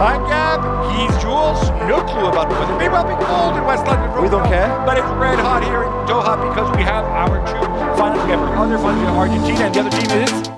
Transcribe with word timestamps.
I'm 0.00 0.26
Gab. 0.26 0.58
He's 0.90 1.14
Jules. 1.22 1.62
No 1.86 2.02
clue 2.02 2.26
about 2.26 2.50
the 2.50 2.56
weather. 2.58 2.76
May 2.78 2.88
well 2.88 3.06
be 3.06 3.14
cold 3.24 3.56
in 3.56 3.64
West 3.64 3.86
London. 3.86 4.10
We 4.20 4.28
don't 4.28 4.46
care. 4.46 4.68
But 4.84 4.98
it's 4.98 5.06
red 5.22 5.38
hot 5.38 5.62
here 5.62 5.84
in 5.84 5.90
Doha 6.10 6.34
because 6.48 6.74
we 6.76 6.82
have 6.82 7.04
our 7.04 7.38
two 7.46 7.62
finals. 7.96 8.24
We 8.24 8.30
have 8.30 8.40
our 8.40 8.56
other 8.56 8.78
finals 8.78 9.08
in 9.08 9.14
Argentina, 9.14 9.66
and 9.66 9.74
the 9.74 9.80
other 9.80 9.90
team 9.90 10.10
is. 10.18 10.54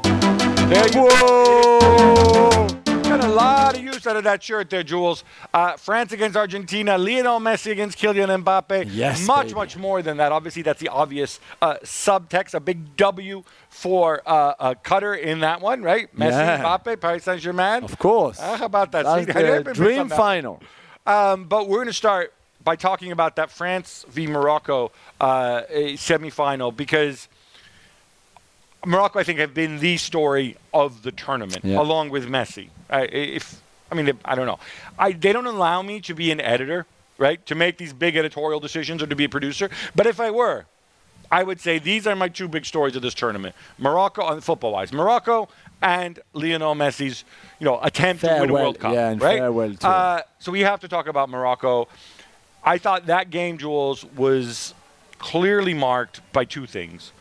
There 0.71 0.89
you 0.89 1.09
Whoa! 1.09 2.46
Got 3.21 3.31
a 3.31 3.33
lot 3.33 3.77
of 3.77 3.83
use 3.83 4.07
out 4.07 4.17
of 4.17 4.25
that 4.25 4.43
shirt 4.43 4.69
there, 4.71 4.83
Jules. 4.83 5.25
Uh, 5.55 5.77
France 5.77 6.13
against 6.13 6.37
Argentina, 6.37 6.99
Lionel 6.99 7.41
Messi 7.41 7.71
against 7.73 7.97
Kylian 7.99 8.43
Mbappe. 8.45 8.89
Yes, 8.91 9.27
Much, 9.27 9.47
baby. 9.49 9.55
much 9.55 9.77
more 9.77 10.03
than 10.03 10.19
that. 10.19 10.33
Obviously, 10.33 10.63
that's 10.63 10.81
the 10.81 10.89
obvious 10.89 11.41
uh, 11.63 11.77
subtext. 11.83 12.53
A 12.55 12.61
big 12.61 12.95
W 12.97 13.43
for 13.71 14.21
uh, 14.27 14.55
uh, 14.59 14.75
Qatar 14.85 15.19
in 15.19 15.41
that 15.41 15.61
one, 15.63 15.83
right? 15.83 16.15
Messi, 16.15 16.31
Yeah. 16.33 16.63
Mbappe, 16.63 17.01
Paris 17.01 17.25
Saint 17.25 17.41
Germain. 17.41 17.85
Of 17.85 17.99
course. 17.99 18.39
how 18.39 18.65
about 18.65 18.93
that? 18.93 19.05
That's 19.05 19.27
See, 19.27 19.33
the 19.63 19.73
dream 19.73 20.09
final. 20.09 20.63
Um, 21.07 21.45
but 21.45 21.69
we're 21.69 21.79
going 21.79 21.87
to 21.87 21.93
start 21.93 22.35
by 22.63 22.77
talking 22.77 23.13
about 23.13 23.37
that 23.37 23.51
France 23.51 24.05
v 24.09 24.27
Morocco 24.27 24.91
uh, 25.21 25.63
semifinal 25.71 26.77
because 26.77 27.29
Morocco, 28.85 29.19
I 29.19 29.25
think, 29.25 29.39
have 29.39 29.55
been 29.55 29.79
the 29.79 29.97
story 29.97 30.57
of 30.75 31.03
the 31.03 31.13
tournament, 31.13 31.65
Yeah. 31.65 31.81
along 31.81 32.11
with 32.11 32.29
Messi. 32.29 32.69
Uh, 32.91 33.07
if 33.11 33.61
I 33.91 33.95
mean, 33.95 34.19
I 34.25 34.35
don't 34.35 34.47
know, 34.47 34.59
I, 34.99 35.13
they 35.13 35.33
don't 35.33 35.47
allow 35.47 35.83
me 35.83 36.01
to 36.03 36.15
be 36.15 36.31
an 36.33 36.41
editor, 36.41 36.87
right, 37.19 37.45
to 37.47 37.55
make 37.55 37.79
these 37.79 37.93
big 37.93 38.17
editorial 38.17 38.61
decisions 38.61 39.03
or 39.03 39.07
to 39.07 39.17
be 39.17 39.25
a 39.25 39.29
producer. 39.29 39.71
But 39.95 40.07
if 40.07 40.19
I 40.21 40.31
were, 40.31 40.67
I 41.31 41.43
would 41.43 41.61
say 41.61 41.79
these 41.79 42.07
are 42.07 42.17
my 42.17 42.29
two 42.29 42.49
big 42.49 42.65
stories 42.65 42.97
of 42.97 43.03
this 43.03 43.15
tournament: 43.15 43.55
Morocco, 43.79 44.23
on 44.23 44.41
football-wise, 44.41 44.93
Morocco 44.93 45.49
and 45.83 46.19
Lionel 46.33 46.75
Messi's, 46.75 47.25
you 47.59 47.65
know, 47.65 47.79
attempt 47.83 48.23
to 48.23 48.39
win 48.41 48.51
a 48.51 48.53
World 48.53 48.79
Cup, 48.79 48.95
yeah, 48.95 49.11
and 49.11 49.21
right? 49.21 49.39
farewell 49.39 49.75
to- 49.75 49.87
Uh, 49.89 50.21
so 50.39 50.51
we 50.51 50.61
have 50.61 50.81
to 50.81 50.89
talk 50.89 51.07
about 51.07 51.29
Morocco. 51.29 51.89
I 52.65 52.79
thought 52.79 53.07
that 53.07 53.31
game, 53.31 53.59
Jules, 53.59 54.05
was 54.17 54.75
clearly 55.19 55.75
marked 55.75 56.21
by 56.33 56.45
two 56.45 56.67
things. 56.67 57.13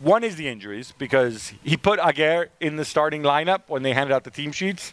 One 0.00 0.24
is 0.24 0.36
the 0.36 0.48
injuries 0.48 0.92
because 0.98 1.52
he 1.62 1.76
put 1.76 2.00
Aguerd 2.00 2.48
in 2.58 2.76
the 2.76 2.84
starting 2.84 3.22
lineup 3.22 3.62
when 3.68 3.82
they 3.82 3.92
handed 3.92 4.14
out 4.14 4.24
the 4.24 4.30
team 4.30 4.50
sheets. 4.52 4.92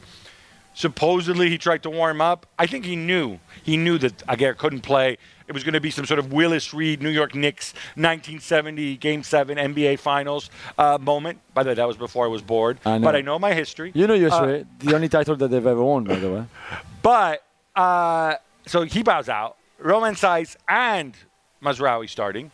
Supposedly 0.74 1.50
he 1.50 1.58
tried 1.58 1.82
to 1.84 1.90
warm 1.90 2.22
up. 2.22 2.46
I 2.60 2.68
think 2.68 2.86
he 2.86 2.96
knew. 2.96 3.40
He 3.64 3.78
knew 3.78 3.98
that 3.98 4.18
Aguerd 4.28 4.58
couldn't 4.58 4.82
play. 4.82 5.18
It 5.48 5.54
was 5.54 5.64
going 5.64 5.74
to 5.74 5.80
be 5.82 5.90
some 5.90 6.06
sort 6.06 6.20
of 6.20 6.32
Willis 6.34 6.74
Reed, 6.74 7.02
New 7.02 7.10
York 7.10 7.34
Knicks, 7.34 7.74
1970 7.96 8.98
Game 8.98 9.24
7 9.24 9.58
NBA 9.58 9.98
Finals 9.98 10.50
uh, 10.78 10.98
moment. 11.02 11.40
By 11.54 11.64
the 11.64 11.70
way, 11.70 11.74
that 11.76 11.88
was 11.88 11.98
before 11.98 12.26
I 12.26 12.28
was 12.28 12.42
bored. 12.44 12.78
I 12.86 12.98
know. 13.00 13.06
But 13.06 13.16
I 13.16 13.22
know 13.22 13.40
my 13.40 13.54
history. 13.54 13.92
You 13.96 14.06
know 14.08 14.14
your 14.14 14.32
Uh, 14.32 14.46
history. 14.48 14.66
the 14.80 14.94
only 14.96 15.10
title 15.10 15.36
that 15.38 15.48
they've 15.48 15.66
ever 15.66 15.82
won, 15.84 16.04
by 16.04 16.16
the 16.16 16.32
way. 16.32 16.46
But 17.02 17.44
uh, 17.76 18.36
so 18.66 18.82
he 18.84 19.02
bows 19.02 19.30
out. 19.30 19.56
Romain 19.80 20.14
Saiss 20.14 20.58
and 20.68 21.16
Mazraoui 21.64 22.10
starting. 22.10 22.52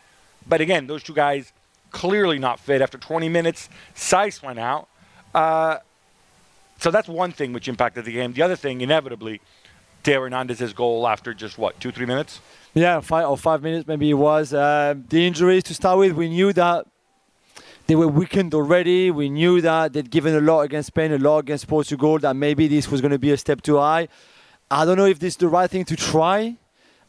But 0.48 0.62
again, 0.62 0.86
those 0.86 1.02
two 1.02 1.14
guys 1.16 1.52
clearly 1.94 2.38
not 2.38 2.60
fit. 2.60 2.82
After 2.82 2.98
20 2.98 3.30
minutes, 3.30 3.70
Saiss 3.96 4.44
went 4.44 4.60
out. 4.60 4.90
Uh, 5.34 5.78
so 6.80 6.92
that's 6.92 7.08
one 7.08 7.32
thing 7.32 7.54
which 7.54 7.70
impacted 7.70 8.04
the 8.04 8.12
game. 8.12 8.34
The 8.34 8.42
other 8.42 8.58
thing, 8.58 8.82
inevitably, 8.82 9.40
Theo 10.04 10.20
Hernandez's 10.20 10.74
goal 10.74 11.08
after 11.08 11.34
just 11.34 11.58
what 11.58 11.80
two, 11.80 11.92
three 11.92 12.06
minutes. 12.06 12.42
Yeah, 12.74 13.00
five 13.00 13.30
or 13.30 13.38
five 13.38 13.62
minutes 13.62 13.88
maybe 13.88 14.10
it 14.10 14.16
was. 14.16 14.54
Uh, 14.54 14.96
the 15.10 15.26
injuries 15.26 15.64
to 15.64 15.74
start 15.74 15.98
with, 16.00 16.12
we 16.12 16.28
knew 16.28 16.52
that 16.54 16.86
they 17.88 17.96
were 17.96 18.08
weakened 18.08 18.54
already. 18.54 19.12
We 19.12 19.30
knew 19.30 19.62
that 19.62 19.94
they'd 19.94 20.10
given 20.10 20.36
a 20.36 20.42
lot 20.42 20.62
against 20.62 20.88
Spain, 20.88 21.14
a 21.14 21.18
lot 21.18 21.40
against 21.40 21.68
Portugal. 21.68 22.20
That 22.20 22.36
maybe 22.36 22.68
this 22.68 22.90
was 22.90 23.00
going 23.00 23.12
to 23.12 23.20
be 23.20 23.32
a 23.32 23.38
step 23.38 23.62
too 23.62 23.78
high. 23.78 24.10
I 24.70 24.84
don't 24.86 24.98
know 24.98 25.06
if 25.06 25.20
this 25.20 25.36
is 25.36 25.38
the 25.38 25.48
right 25.48 25.70
thing 25.70 25.86
to 25.86 25.96
try, 25.96 26.58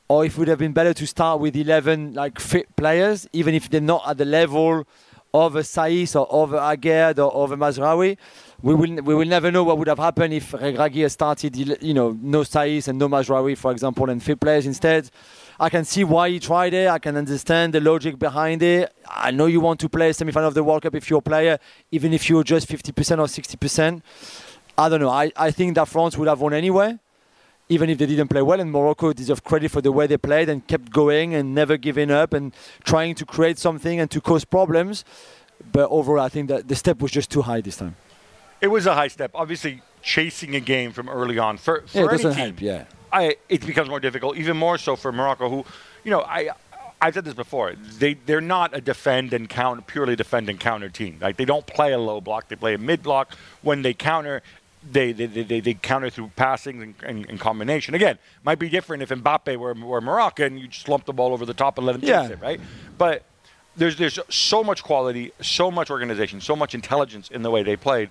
or 0.08 0.24
if 0.24 0.34
it 0.34 0.38
would 0.38 0.48
have 0.48 0.58
been 0.58 0.72
better 0.72 0.94
to 0.94 1.06
start 1.06 1.40
with 1.40 1.56
11 1.56 2.14
like 2.14 2.38
fit 2.38 2.74
players, 2.76 3.26
even 3.32 3.54
if 3.54 3.70
they're 3.70 3.80
not 3.80 4.02
at 4.06 4.18
the 4.18 4.24
level 4.24 4.86
of 5.34 5.56
a 5.56 5.60
Saiss 5.60 6.14
or 6.14 6.30
of 6.30 6.52
a 6.52 6.58
Aguerd 6.58 7.18
or 7.18 7.32
of 7.32 7.50
a 7.50 7.56
Mazraoui. 7.56 8.16
We 8.62 8.74
will 8.74 9.02
we 9.02 9.14
will 9.14 9.26
never 9.26 9.50
know 9.50 9.64
what 9.64 9.78
would 9.78 9.88
have 9.88 9.98
happened 9.98 10.32
if 10.32 10.52
Regragui 10.52 11.10
started, 11.10 11.56
you 11.56 11.92
know, 11.92 12.16
no 12.22 12.42
Saiss 12.42 12.86
and 12.86 12.98
no 12.98 13.08
Mazraoui, 13.08 13.58
for 13.58 13.72
example, 13.72 14.08
and 14.08 14.22
fit 14.22 14.38
players 14.40 14.64
instead. 14.64 15.10
I 15.58 15.68
can 15.68 15.84
see 15.84 16.04
why 16.04 16.30
he 16.30 16.38
tried 16.38 16.72
it. 16.72 16.88
I 16.88 16.98
can 16.98 17.16
understand 17.16 17.74
the 17.74 17.80
logic 17.80 18.18
behind 18.18 18.62
it. 18.62 18.92
I 19.08 19.32
know 19.32 19.46
you 19.46 19.60
want 19.60 19.80
to 19.80 19.88
play 19.88 20.10
a 20.10 20.14
semi-final 20.14 20.48
of 20.48 20.54
the 20.54 20.64
World 20.64 20.82
Cup 20.82 20.94
if 20.94 21.10
you're 21.10 21.18
a 21.18 21.22
player, 21.22 21.58
even 21.90 22.12
if 22.12 22.28
you're 22.28 22.42
just 22.44 22.68
50% 22.68 23.18
or 23.18 23.26
60%. 23.26 24.02
I 24.76 24.88
don't 24.88 25.00
know. 25.00 25.10
I, 25.10 25.30
I 25.36 25.50
think 25.50 25.76
that 25.76 25.86
France 25.86 26.16
would 26.16 26.26
have 26.26 26.40
won 26.40 26.54
anyway, 26.54 26.98
even 27.68 27.90
if 27.90 27.98
they 27.98 28.06
didn't 28.06 28.28
play 28.28 28.42
well. 28.42 28.60
And 28.60 28.70
Morocco 28.70 29.12
deserve 29.12 29.44
credit 29.44 29.70
for 29.70 29.80
the 29.80 29.92
way 29.92 30.06
they 30.06 30.16
played 30.18 30.48
and 30.48 30.66
kept 30.66 30.90
going 30.90 31.34
and 31.34 31.54
never 31.54 31.76
giving 31.76 32.10
up 32.10 32.32
and 32.32 32.54
trying 32.84 33.14
to 33.16 33.24
create 33.24 33.58
something 33.58 34.00
and 34.00 34.10
to 34.10 34.20
cause 34.20 34.44
problems. 34.44 35.04
But 35.72 35.88
overall, 35.90 36.24
I 36.24 36.28
think 36.28 36.48
that 36.48 36.68
the 36.68 36.74
step 36.76 37.00
was 37.00 37.10
just 37.10 37.30
too 37.30 37.42
high 37.42 37.60
this 37.60 37.76
time. 37.76 37.96
It 38.60 38.68
was 38.68 38.86
a 38.86 38.94
high 38.94 39.08
step. 39.08 39.30
Obviously, 39.34 39.82
chasing 40.02 40.54
a 40.54 40.60
game 40.60 40.92
from 40.92 41.08
early 41.08 41.38
on 41.38 41.56
for, 41.56 41.82
for 41.86 41.98
Yeah, 41.98 42.04
it 42.04 42.08
any 42.08 42.22
doesn't 42.22 42.34
team, 42.34 42.44
help. 42.44 42.60
Yeah. 42.60 42.84
I, 43.12 43.36
it 43.48 43.64
becomes 43.64 43.88
more 43.88 44.00
difficult, 44.00 44.36
even 44.36 44.56
more 44.56 44.76
so 44.76 44.96
for 44.96 45.12
Morocco, 45.12 45.48
who, 45.48 45.64
you 46.02 46.10
know, 46.10 46.22
I, 46.22 46.50
I've 47.00 47.14
said 47.14 47.24
this 47.24 47.34
before. 47.34 47.74
They 47.74 48.14
they're 48.14 48.40
not 48.40 48.74
a 48.76 48.80
defend 48.80 49.32
and 49.32 49.48
counter, 49.48 49.82
purely 49.82 50.16
defend 50.16 50.48
and 50.48 50.58
counter 50.58 50.88
team. 50.88 51.18
Like 51.20 51.36
they 51.36 51.44
don't 51.44 51.66
play 51.66 51.92
a 51.92 51.98
low 51.98 52.20
block; 52.20 52.48
they 52.48 52.56
play 52.56 52.74
a 52.74 52.78
mid 52.78 53.02
block. 53.02 53.34
When 53.62 53.82
they 53.82 53.92
counter, 53.94 54.42
they 54.90 55.12
they, 55.12 55.26
they, 55.26 55.60
they, 55.60 55.74
counter 55.74 56.10
through 56.10 56.30
passing 56.36 56.82
and, 56.82 56.94
and, 57.02 57.26
and 57.28 57.40
combination. 57.40 57.94
Again, 57.94 58.18
might 58.44 58.58
be 58.58 58.68
different 58.68 59.02
if 59.02 59.08
Mbappe 59.08 59.56
were, 59.56 59.74
were 59.74 60.00
Moroccan, 60.00 60.58
you 60.58 60.68
just 60.68 60.88
lump 60.88 61.04
the 61.04 61.12
ball 61.12 61.32
over 61.32 61.46
the 61.46 61.54
top 61.54 61.78
and 61.78 61.86
let 61.86 61.94
him 61.96 62.02
chase 62.02 62.10
Yeah. 62.10 62.28
it, 62.28 62.40
right? 62.40 62.60
But 62.98 63.24
there's 63.76 63.96
there's 63.96 64.18
so 64.28 64.62
much 64.62 64.82
quality, 64.82 65.32
so 65.40 65.70
much 65.70 65.90
organization, 65.90 66.40
so 66.40 66.54
much 66.54 66.74
intelligence 66.74 67.30
in 67.30 67.42
the 67.42 67.50
way 67.50 67.62
they 67.62 67.76
played. 67.76 68.10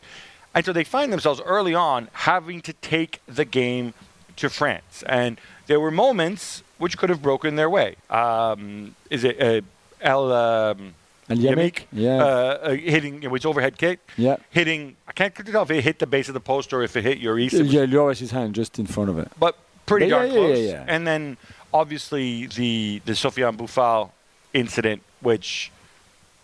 And 0.55 0.65
so 0.65 0.73
they 0.73 0.83
find 0.83 1.11
themselves 1.11 1.41
early 1.45 1.73
on 1.73 2.09
having 2.13 2.61
to 2.61 2.73
take 2.73 3.21
the 3.27 3.45
game 3.45 3.93
to 4.35 4.49
France. 4.49 5.03
And 5.07 5.39
there 5.67 5.79
were 5.79 5.91
moments 5.91 6.63
which 6.77 6.97
could 6.97 7.09
have 7.09 7.21
broken 7.21 7.55
their 7.55 7.69
way. 7.69 7.95
Um, 8.09 8.95
is 9.09 9.23
it 9.23 9.41
uh, 9.41 9.61
El 10.01 10.31
um, 10.33 10.95
And? 11.37 11.57
Yamiq? 11.57 11.83
Yeah. 11.91 12.17
Uh, 12.17 12.59
uh, 12.63 12.69
hitting, 12.71 13.23
it 13.23 13.29
was 13.31 13.45
overhead 13.45 13.77
kick. 13.77 13.99
Yeah. 14.17 14.37
Hitting, 14.51 14.95
I 15.07 15.11
can't 15.13 15.33
tell 15.35 15.63
if 15.63 15.71
it 15.71 15.83
hit 15.83 15.99
the 15.99 16.07
base 16.07 16.27
of 16.27 16.33
the 16.33 16.39
post 16.39 16.73
or 16.73 16.83
if 16.83 16.95
it 16.95 17.03
hit 17.03 17.21
Lloris. 17.21 17.51
Yeah, 17.71 17.85
Lloris's 17.87 18.31
hand 18.31 18.55
just 18.55 18.79
in 18.79 18.85
front 18.87 19.09
of 19.09 19.17
it. 19.19 19.29
but 19.39 19.57
pretty 19.85 20.05
Yeah, 20.07 20.11
darn 20.15 20.27
yeah, 20.27 20.33
yeah, 20.33 20.39
close. 20.47 20.59
yeah. 20.59 20.85
And 20.87 21.05
then 21.07 21.37
obviously 21.73 22.47
the 22.47 23.01
the 23.05 23.13
Sofiane 23.13 23.57
Boufal 23.57 24.11
incident, 24.53 25.01
which 25.21 25.71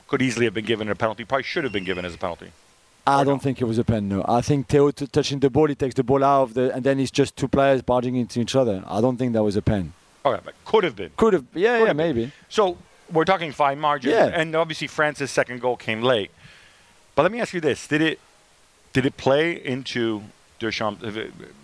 could 0.08 0.22
easily 0.22 0.46
have 0.46 0.54
been 0.54 0.66
given 0.66 0.90
a 0.90 0.96
penalty, 0.96 1.24
probably 1.26 1.44
should 1.44 1.64
have 1.64 1.74
been 1.74 1.84
given 1.86 2.04
as 2.06 2.14
a 2.16 2.18
penalty. 2.18 2.52
I 3.08 3.24
don't 3.24 3.36
no? 3.36 3.40
think 3.40 3.62
it 3.62 3.66
was 3.66 3.78
a 3.80 3.84
pen. 3.84 4.08
No, 4.10 4.24
I 4.28 4.42
think 4.42 4.68
Theo 4.68 4.92
t- 4.92 5.08
touching 5.08 5.40
the 5.40 5.50
ball, 5.50 5.68
he 5.68 5.74
takes 5.76 5.96
the 5.96 6.04
ball 6.04 6.24
out 6.24 6.44
of 6.44 6.54
the, 6.54 6.74
and 6.76 6.84
then 6.84 7.00
it's 7.00 7.10
just 7.12 7.36
two 7.36 7.48
players 7.48 7.82
barging 7.82 8.16
into 8.16 8.40
each 8.40 8.56
other. 8.56 8.84
I 8.88 9.02
don't 9.02 9.18
think 9.18 9.34
that 9.34 9.44
was 9.44 9.56
a 9.56 9.62
pen. 9.64 9.94
Okay, 10.26 10.42
but 10.44 10.54
could 10.66 10.84
have 10.84 10.96
been. 10.96 11.10
Could 11.18 11.34
have, 11.34 11.46
yeah, 11.54 11.78
Could 11.78 11.82
yeah, 11.82 11.88
have 11.88 11.98
been. 11.98 12.16
maybe. 12.16 12.32
So 12.50 12.78
we're 13.12 13.26
talking 13.26 13.52
fine 13.52 13.80
margin, 13.80 14.12
Yeah. 14.12 14.28
and 14.34 14.56
obviously 14.56 14.88
France's 14.88 15.32
second 15.32 15.62
goal 15.62 15.78
came 15.78 16.02
late. 16.02 16.32
But 17.16 17.24
let 17.24 17.32
me 17.32 17.42
ask 17.42 17.54
you 17.54 17.62
this: 17.62 17.88
Did 17.88 18.02
it 18.02 18.20
did 18.94 19.06
it 19.06 19.18
play 19.18 19.52
into 19.54 20.24
Deschamps? 20.60 21.02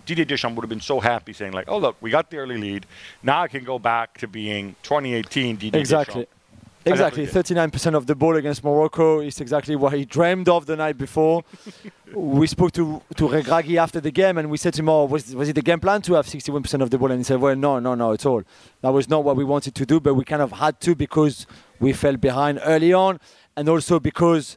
Didier 0.06 0.26
Deschamps 0.26 0.56
would 0.56 0.64
have 0.64 0.70
been 0.70 0.82
so 0.82 1.00
happy 1.00 1.34
saying 1.34 1.54
like, 1.54 1.66
"Oh 1.68 1.78
look, 1.78 1.96
we 2.02 2.10
got 2.12 2.30
the 2.30 2.38
early 2.38 2.58
lead. 2.58 2.86
Now 3.24 3.42
I 3.42 3.48
can 3.48 3.64
go 3.64 3.80
back 3.80 4.18
to 4.20 4.28
being 4.28 4.76
2018 4.84 5.56
Didier 5.58 5.80
Exactly. 5.80 6.22
Deschamps." 6.24 6.35
Exactly, 6.88 7.26
39% 7.26 7.96
of 7.96 8.06
the 8.06 8.14
ball 8.14 8.36
against 8.36 8.64
Morocco 8.64 9.20
is 9.20 9.42
exactly 9.42 9.76
what 9.76 9.94
he 9.94 10.06
dreamed 10.06 10.48
of 10.48 10.68
the 10.68 10.76
night 10.76 10.98
before. 10.98 11.44
we 12.14 12.46
spoke 12.46 12.72
to 12.74 13.02
to 13.16 13.28
Regragui 13.28 13.78
after 13.78 14.00
the 14.00 14.12
game 14.12 14.38
and 14.38 14.52
we 14.52 14.58
said 14.58 14.74
to 14.76 14.82
him, 14.82 14.90
oh, 14.90 15.06
was, 15.06 15.34
was 15.36 15.50
it 15.50 15.54
the 15.54 15.64
game 15.64 15.80
plan 15.80 16.02
to 16.04 16.14
have 16.14 16.28
61% 16.28 16.82
of 16.82 16.92
the 16.92 17.00
ball? 17.00 17.10
And 17.10 17.20
he 17.20 17.24
said, 17.24 17.42
well, 17.42 17.56
no, 17.56 17.80
no, 17.80 17.96
no, 17.96 18.14
at 18.14 18.26
all. 18.26 18.44
That 18.82 18.90
was 18.90 19.10
not 19.10 19.24
what 19.24 19.36
we 19.36 19.44
wanted 19.44 19.74
to 19.74 19.86
do, 19.86 20.00
but 20.00 20.14
we 20.14 20.24
kind 20.24 20.44
of 20.44 20.52
had 20.52 20.80
to 20.82 20.94
because 20.94 21.48
we 21.80 21.92
fell 21.92 22.18
behind 22.18 22.60
early 22.64 22.94
on 22.94 23.20
and 23.58 23.68
also 23.68 24.00
because 24.00 24.56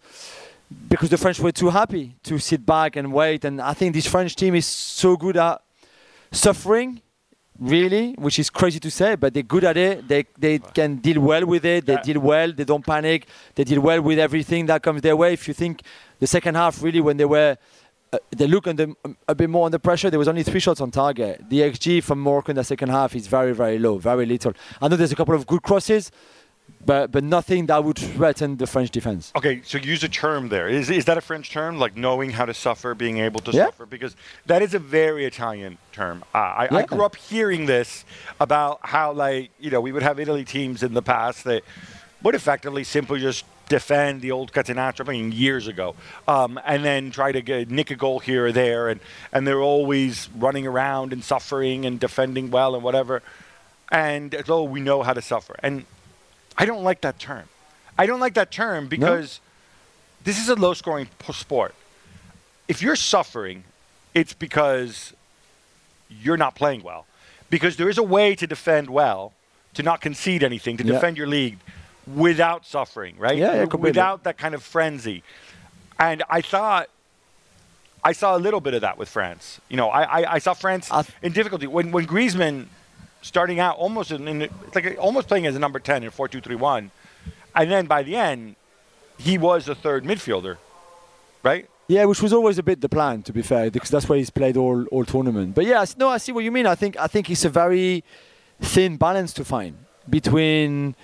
because 0.88 1.08
the 1.08 1.16
French 1.16 1.40
were 1.40 1.52
too 1.52 1.70
happy 1.70 2.16
to 2.24 2.38
sit 2.38 2.66
back 2.66 2.96
and 2.96 3.10
wait. 3.10 3.46
And 3.46 3.58
I 3.58 3.72
think 3.72 3.94
this 3.94 4.06
French 4.06 4.36
team 4.36 4.54
is 4.54 4.66
so 4.66 5.16
good 5.16 5.38
at 5.38 5.62
suffering 6.30 7.00
really, 7.58 8.14
which 8.18 8.38
is 8.38 8.50
crazy 8.50 8.78
to 8.80 8.90
say, 8.90 9.16
but 9.16 9.34
they're 9.34 9.42
good 9.42 9.64
at 9.64 9.76
it. 9.76 10.06
They 10.08 10.24
they 10.38 10.58
can 10.58 10.96
deal 10.96 11.20
well 11.20 11.44
with 11.46 11.64
it. 11.64 11.86
They 11.86 11.94
Yeah. 11.94 12.02
deal 12.02 12.20
well. 12.20 12.52
They 12.52 12.64
don't 12.64 12.84
panic. 12.86 13.26
They 13.54 13.64
deal 13.64 13.80
well 13.80 14.00
with 14.00 14.18
everything 14.18 14.66
that 14.66 14.82
comes 14.82 15.02
their 15.02 15.16
way. 15.16 15.32
If 15.32 15.48
you 15.48 15.54
think 15.54 15.82
the 16.20 16.26
second 16.26 16.54
half, 16.54 16.82
really, 16.82 17.00
when 17.00 17.16
they 17.16 17.24
were 17.24 17.56
uh, 18.10 18.16
they 18.34 18.46
look 18.46 18.66
under, 18.66 18.86
a 19.28 19.34
bit 19.34 19.50
more 19.50 19.66
under 19.66 19.78
pressure. 19.78 20.08
There 20.08 20.18
was 20.18 20.28
only 20.28 20.42
three 20.42 20.60
shots 20.60 20.80
on 20.80 20.90
target. 20.90 21.44
The 21.50 21.60
XG 21.60 22.02
from 22.02 22.22
Morocco 22.22 22.52
in 22.52 22.56
the 22.56 22.64
second 22.64 22.88
half 22.88 23.14
is 23.14 23.26
very, 23.26 23.52
very 23.52 23.78
low, 23.78 23.98
very 23.98 24.24
little. 24.24 24.54
I 24.80 24.88
know 24.88 24.96
there's 24.96 25.12
a 25.12 25.14
couple 25.14 25.34
of 25.34 25.46
good 25.46 25.62
crosses, 25.62 26.10
but 26.84 27.12
but 27.12 27.22
nothing 27.22 27.66
that 27.66 27.84
would 27.84 27.98
threaten 27.98 28.56
the 28.56 28.66
French 28.66 28.90
defense. 28.90 29.32
Okay, 29.36 29.60
so 29.64 29.78
use 29.78 30.02
a 30.04 30.08
term 30.08 30.48
there. 30.48 30.68
Is, 30.68 30.88
is 30.90 31.04
that 31.04 31.18
a 31.18 31.20
French 31.20 31.50
term, 31.50 31.78
like 31.78 31.96
knowing 31.96 32.30
how 32.30 32.46
to 32.46 32.54
suffer, 32.54 32.94
being 32.94 33.18
able 33.18 33.40
to 33.40 33.50
Yeah. 33.50 33.66
suffer? 33.66 33.86
Because 33.86 34.16
that 34.46 34.62
is 34.62 34.74
a 34.74 34.78
very 34.78 35.24
Italian 35.24 35.78
term. 35.92 36.24
Uh, 36.34 36.38
I, 36.38 36.68
I 36.70 36.82
grew 36.84 37.04
up 37.04 37.16
hearing 37.16 37.66
this 37.66 38.04
about 38.40 38.80
how, 38.82 39.12
like, 39.12 39.50
you 39.60 39.70
know, 39.70 39.80
we 39.80 39.92
would 39.92 40.02
have 40.02 40.18
Italy 40.18 40.44
teams 40.44 40.82
in 40.82 40.94
the 40.94 41.02
past 41.02 41.44
that 41.44 41.62
would 42.22 42.34
effectively 42.34 42.84
simply 42.84 43.20
just 43.20 43.44
defend 43.68 44.22
the 44.22 44.30
old 44.30 44.50
Catenaccio, 44.50 45.06
I 45.06 45.12
mean, 45.12 45.30
years 45.30 45.66
ago, 45.68 45.94
um, 46.26 46.58
and 46.64 46.82
then 46.82 47.10
try 47.10 47.32
to 47.32 47.42
get, 47.42 47.70
nick 47.70 47.90
a 47.90 47.96
goal 47.96 48.18
here 48.18 48.46
or 48.46 48.52
there, 48.52 48.88
and, 48.88 48.98
and 49.30 49.46
they're 49.46 49.60
always 49.60 50.30
running 50.34 50.66
around 50.66 51.12
and 51.12 51.22
suffering 51.22 51.84
and 51.84 52.00
defending 52.00 52.50
well 52.50 52.74
and 52.74 52.82
whatever. 52.82 53.22
And 53.92 54.34
oh, 54.48 54.62
we 54.64 54.80
know 54.80 55.02
how 55.02 55.12
to 55.12 55.20
suffer. 55.20 55.54
And 55.62 55.84
I 56.58 56.66
don't 56.66 56.82
like 56.82 57.00
that 57.02 57.18
term. 57.18 57.48
I 57.96 58.06
don't 58.06 58.20
like 58.20 58.34
that 58.34 58.50
term 58.50 58.88
because 58.88 59.40
this 60.24 60.38
is 60.38 60.48
a 60.48 60.56
low 60.56 60.74
scoring 60.74 61.08
sport. 61.32 61.74
If 62.66 62.82
you're 62.82 62.96
suffering, 62.96 63.64
it's 64.14 64.34
because 64.34 65.14
you're 66.10 66.36
not 66.36 66.54
playing 66.54 66.82
well. 66.82 67.06
Because 67.48 67.76
there 67.76 67.88
is 67.88 67.96
a 67.96 68.02
way 68.02 68.34
to 68.34 68.46
defend 68.46 68.90
well, 68.90 69.32
to 69.74 69.82
not 69.82 70.00
concede 70.00 70.42
anything, 70.42 70.76
to 70.78 70.84
Yeah. 70.84 70.94
defend 70.94 71.16
your 71.16 71.28
league 71.28 71.58
without 72.06 72.66
suffering, 72.66 73.16
right? 73.18 73.38
Yeah, 73.38 73.54
yeah, 73.54 73.60
completely. 73.60 73.90
without 73.90 74.24
that 74.24 74.36
kind 74.36 74.54
of 74.54 74.62
frenzy. 74.62 75.22
And 75.98 76.22
I 76.28 76.40
thought 76.40 76.88
I 78.04 78.12
saw 78.12 78.36
a 78.36 78.38
little 78.38 78.60
bit 78.60 78.74
of 78.74 78.82
that 78.82 78.96
with 78.96 79.08
France. 79.08 79.60
You 79.68 79.76
know, 79.76 79.88
I, 79.90 80.02
I, 80.22 80.32
I 80.34 80.38
saw 80.38 80.54
France 80.54 80.90
in 81.22 81.32
difficulty 81.32 81.66
when 81.66 81.90
when 81.90 82.06
Griezmann 82.06 82.66
starting 83.22 83.60
out 83.60 83.76
almost 83.78 84.10
in, 84.10 84.28
in 84.28 84.48
like 84.74 84.96
almost 84.98 85.28
playing 85.28 85.46
as 85.46 85.56
a 85.56 85.58
number 85.58 85.78
ten 85.78 86.02
in 86.02 86.10
four 86.10 86.28
two 86.28 86.40
three 86.40 86.56
one, 86.56 86.90
and 87.54 87.70
then 87.70 87.86
by 87.86 88.02
the 88.02 88.16
end 88.16 88.56
he 89.18 89.36
was 89.38 89.66
the 89.66 89.74
third 89.74 90.04
midfielder, 90.04 90.56
right? 91.42 91.68
Yeah, 91.88 92.04
which 92.04 92.20
was 92.20 92.32
always 92.34 92.58
a 92.58 92.62
bit 92.62 92.82
the 92.82 92.88
plan, 92.88 93.22
to 93.22 93.32
be 93.32 93.40
fair, 93.40 93.70
because 93.70 93.88
that's 93.88 94.06
where 94.08 94.18
he's 94.18 94.28
played 94.30 94.58
all, 94.58 94.84
all 94.86 95.06
tournament. 95.06 95.54
But 95.54 95.64
yeah, 95.64 95.84
no, 95.96 96.10
I 96.10 96.18
see 96.18 96.32
what 96.32 96.44
you 96.44 96.52
mean. 96.52 96.66
I 96.66 96.74
think 96.74 96.98
I 96.98 97.06
think 97.06 97.30
it's 97.30 97.44
a 97.44 97.48
very 97.48 98.04
thin 98.60 98.96
balance 98.96 99.32
to 99.34 99.44
find 99.44 99.76
between 100.08 100.94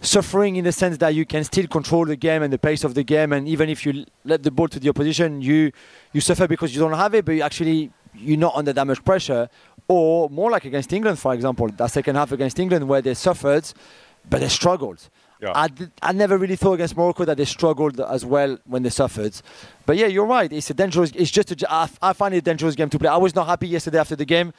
suffering 0.00 0.56
in 0.56 0.64
the 0.64 0.72
sense 0.72 0.98
that 0.98 1.14
you 1.14 1.24
can 1.24 1.44
still 1.44 1.66
control 1.66 2.04
the 2.04 2.16
game 2.16 2.42
and 2.42 2.52
the 2.52 2.58
pace 2.58 2.84
of 2.84 2.94
the 2.94 3.04
game, 3.04 3.32
and 3.32 3.48
even 3.48 3.68
if 3.68 3.86
you 3.86 4.04
let 4.24 4.42
the 4.42 4.50
ball 4.50 4.68
to 4.68 4.80
the 4.80 4.88
opposition, 4.88 5.40
you 5.40 5.70
you 6.12 6.20
suffer 6.20 6.48
because 6.48 6.74
you 6.74 6.80
don't 6.80 6.92
have 6.92 7.14
it, 7.14 7.24
but 7.24 7.32
you 7.32 7.42
actually 7.42 7.90
you're 8.16 8.38
not 8.38 8.54
under 8.54 8.72
that 8.72 8.86
much 8.86 9.04
pressure. 9.04 9.48
Or 9.86 10.30
more 10.30 10.50
like 10.50 10.64
against 10.64 10.92
England, 10.92 11.18
for 11.18 11.34
example, 11.34 11.68
that 11.68 11.90
second 11.90 12.16
half 12.16 12.32
against 12.32 12.58
England 12.58 12.88
where 12.88 13.02
they 13.02 13.14
suffered, 13.14 13.70
but 14.28 14.40
they 14.40 14.48
struggled. 14.48 15.08
Yeah. 15.42 15.52
I, 15.54 15.68
did, 15.68 15.92
I 16.00 16.12
never 16.12 16.38
really 16.38 16.56
thought 16.56 16.74
against 16.74 16.96
Morocco 16.96 17.26
that 17.26 17.36
they 17.36 17.44
struggled 17.44 18.00
as 18.00 18.24
well 18.24 18.56
when 18.64 18.82
they 18.82 18.88
suffered. 18.88 19.34
But 19.84 19.98
yeah, 19.98 20.06
you're 20.06 20.24
right. 20.24 20.50
It's 20.50 20.70
a 20.70 20.74
dangerous. 20.74 21.10
It's 21.14 21.30
just 21.30 21.50
a, 21.50 21.70
I, 21.70 21.88
I 22.00 22.12
find 22.14 22.34
it 22.34 22.38
a 22.38 22.40
dangerous 22.40 22.74
game 22.74 22.88
to 22.88 22.98
play. 22.98 23.08
I 23.08 23.18
was 23.18 23.34
not 23.34 23.46
happy 23.46 23.68
yesterday 23.68 23.98
after 23.98 24.16
the 24.16 24.24
game. 24.24 24.54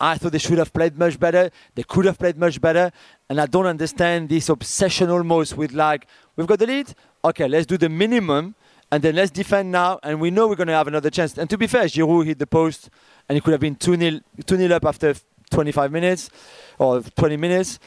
I 0.00 0.16
thought 0.16 0.30
they 0.30 0.38
should 0.38 0.58
have 0.58 0.72
played 0.72 0.96
much 0.96 1.18
better. 1.18 1.50
They 1.74 1.82
could 1.82 2.04
have 2.04 2.18
played 2.18 2.38
much 2.38 2.60
better. 2.60 2.92
And 3.28 3.40
I 3.40 3.46
don't 3.46 3.66
understand 3.66 4.28
this 4.28 4.48
obsession 4.48 5.10
almost 5.10 5.56
with 5.56 5.72
like 5.72 6.06
we've 6.36 6.46
got 6.46 6.60
the 6.60 6.66
lead. 6.66 6.94
Okay, 7.24 7.48
let's 7.48 7.66
do 7.66 7.76
the 7.76 7.88
minimum 7.88 8.54
and 8.90 9.02
then 9.02 9.14
let's 9.14 9.30
defend 9.30 9.70
now. 9.70 10.00
And 10.02 10.20
we 10.20 10.30
know 10.30 10.48
we're 10.48 10.56
going 10.56 10.68
to 10.68 10.74
have 10.74 10.88
another 10.88 11.10
chance. 11.10 11.36
And 11.36 11.48
to 11.50 11.58
be 11.58 11.66
fair, 11.66 11.84
Giroud 11.84 12.26
hit 12.26 12.38
the 12.38 12.46
post 12.46 12.90
and 13.28 13.36
it 13.36 13.44
could 13.44 13.52
have 13.52 13.60
been 13.60 13.76
2 13.76 13.96
0 13.96 14.20
two 14.46 14.56
nil 14.56 14.72
up 14.72 14.84
after 14.84 15.14
25 15.50 15.92
minutes 15.92 16.30
or 16.78 17.02
20 17.02 17.36
minutes. 17.36 17.78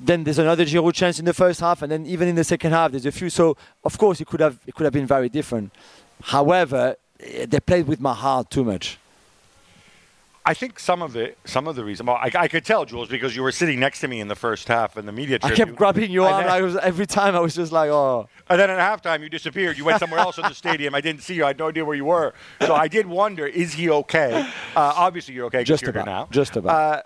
Then 0.00 0.24
there's 0.24 0.38
another 0.38 0.64
Giroud 0.64 0.94
chance 0.94 1.18
in 1.18 1.24
the 1.24 1.34
first 1.34 1.60
half, 1.60 1.82
and 1.82 1.92
then 1.92 2.06
even 2.06 2.26
in 2.26 2.34
the 2.34 2.44
second 2.44 2.72
half, 2.72 2.92
there's 2.92 3.04
a 3.06 3.12
few. 3.12 3.28
So 3.28 3.56
of 3.84 3.98
course, 3.98 4.20
it 4.20 4.26
could 4.26 4.40
have 4.40 4.58
it 4.66 4.74
could 4.74 4.84
have 4.84 4.92
been 4.92 5.06
very 5.06 5.28
different. 5.28 5.70
However, 6.22 6.96
eh, 7.20 7.46
they 7.46 7.60
played 7.60 7.86
with 7.86 8.00
my 8.00 8.14
heart 8.14 8.50
too 8.50 8.64
much. 8.64 8.98
I 10.44 10.54
think 10.54 10.80
some 10.80 11.02
of 11.02 11.14
it, 11.14 11.38
some 11.44 11.68
of 11.68 11.76
the 11.76 11.84
reason, 11.84 12.06
well, 12.06 12.16
I, 12.16 12.30
I 12.34 12.48
could 12.48 12.64
tell, 12.64 12.84
Jules, 12.84 13.08
because 13.08 13.36
you 13.36 13.42
were 13.44 13.52
sitting 13.52 13.78
next 13.78 14.00
to 14.00 14.08
me 14.08 14.18
in 14.18 14.26
the 14.26 14.34
first 14.34 14.66
half 14.66 14.96
in 14.96 15.06
the 15.06 15.12
media 15.12 15.38
I 15.40 15.50
kept 15.52 15.76
grabbing 15.76 16.10
your 16.10 16.26
And 16.26 16.34
arm. 16.34 16.48
I 16.48 16.60
was 16.62 16.76
every 16.76 17.06
time 17.06 17.36
I 17.36 17.40
was 17.40 17.54
just 17.54 17.70
like, 17.70 17.90
oh. 17.90 18.28
And 18.48 18.58
then 18.58 18.68
at 18.68 18.78
halftime, 18.78 19.22
you 19.22 19.28
disappeared. 19.28 19.78
You 19.78 19.84
went 19.84 20.00
somewhere 20.00 20.18
else 20.18 20.38
in 20.38 20.42
the 20.42 20.54
stadium. 20.54 20.96
I 20.96 21.00
didn't 21.00 21.22
see 21.22 21.34
you. 21.34 21.44
I 21.44 21.48
had 21.48 21.58
no 21.60 21.68
idea 21.68 21.84
where 21.84 21.94
you 21.94 22.06
were. 22.06 22.34
So 22.60 22.74
I 22.74 22.88
did 22.88 23.06
wonder, 23.06 23.46
is 23.46 23.74
he 23.74 23.88
okay? 23.90 24.40
Uh, 24.74 24.92
obviously, 24.96 25.34
you're 25.34 25.46
okay 25.46 25.62
Just 25.62 25.82
you're 25.82 25.90
about. 25.90 26.06
now. 26.06 26.28
Just 26.30 26.56
about. 26.56 26.74
Uh, 26.74 27.02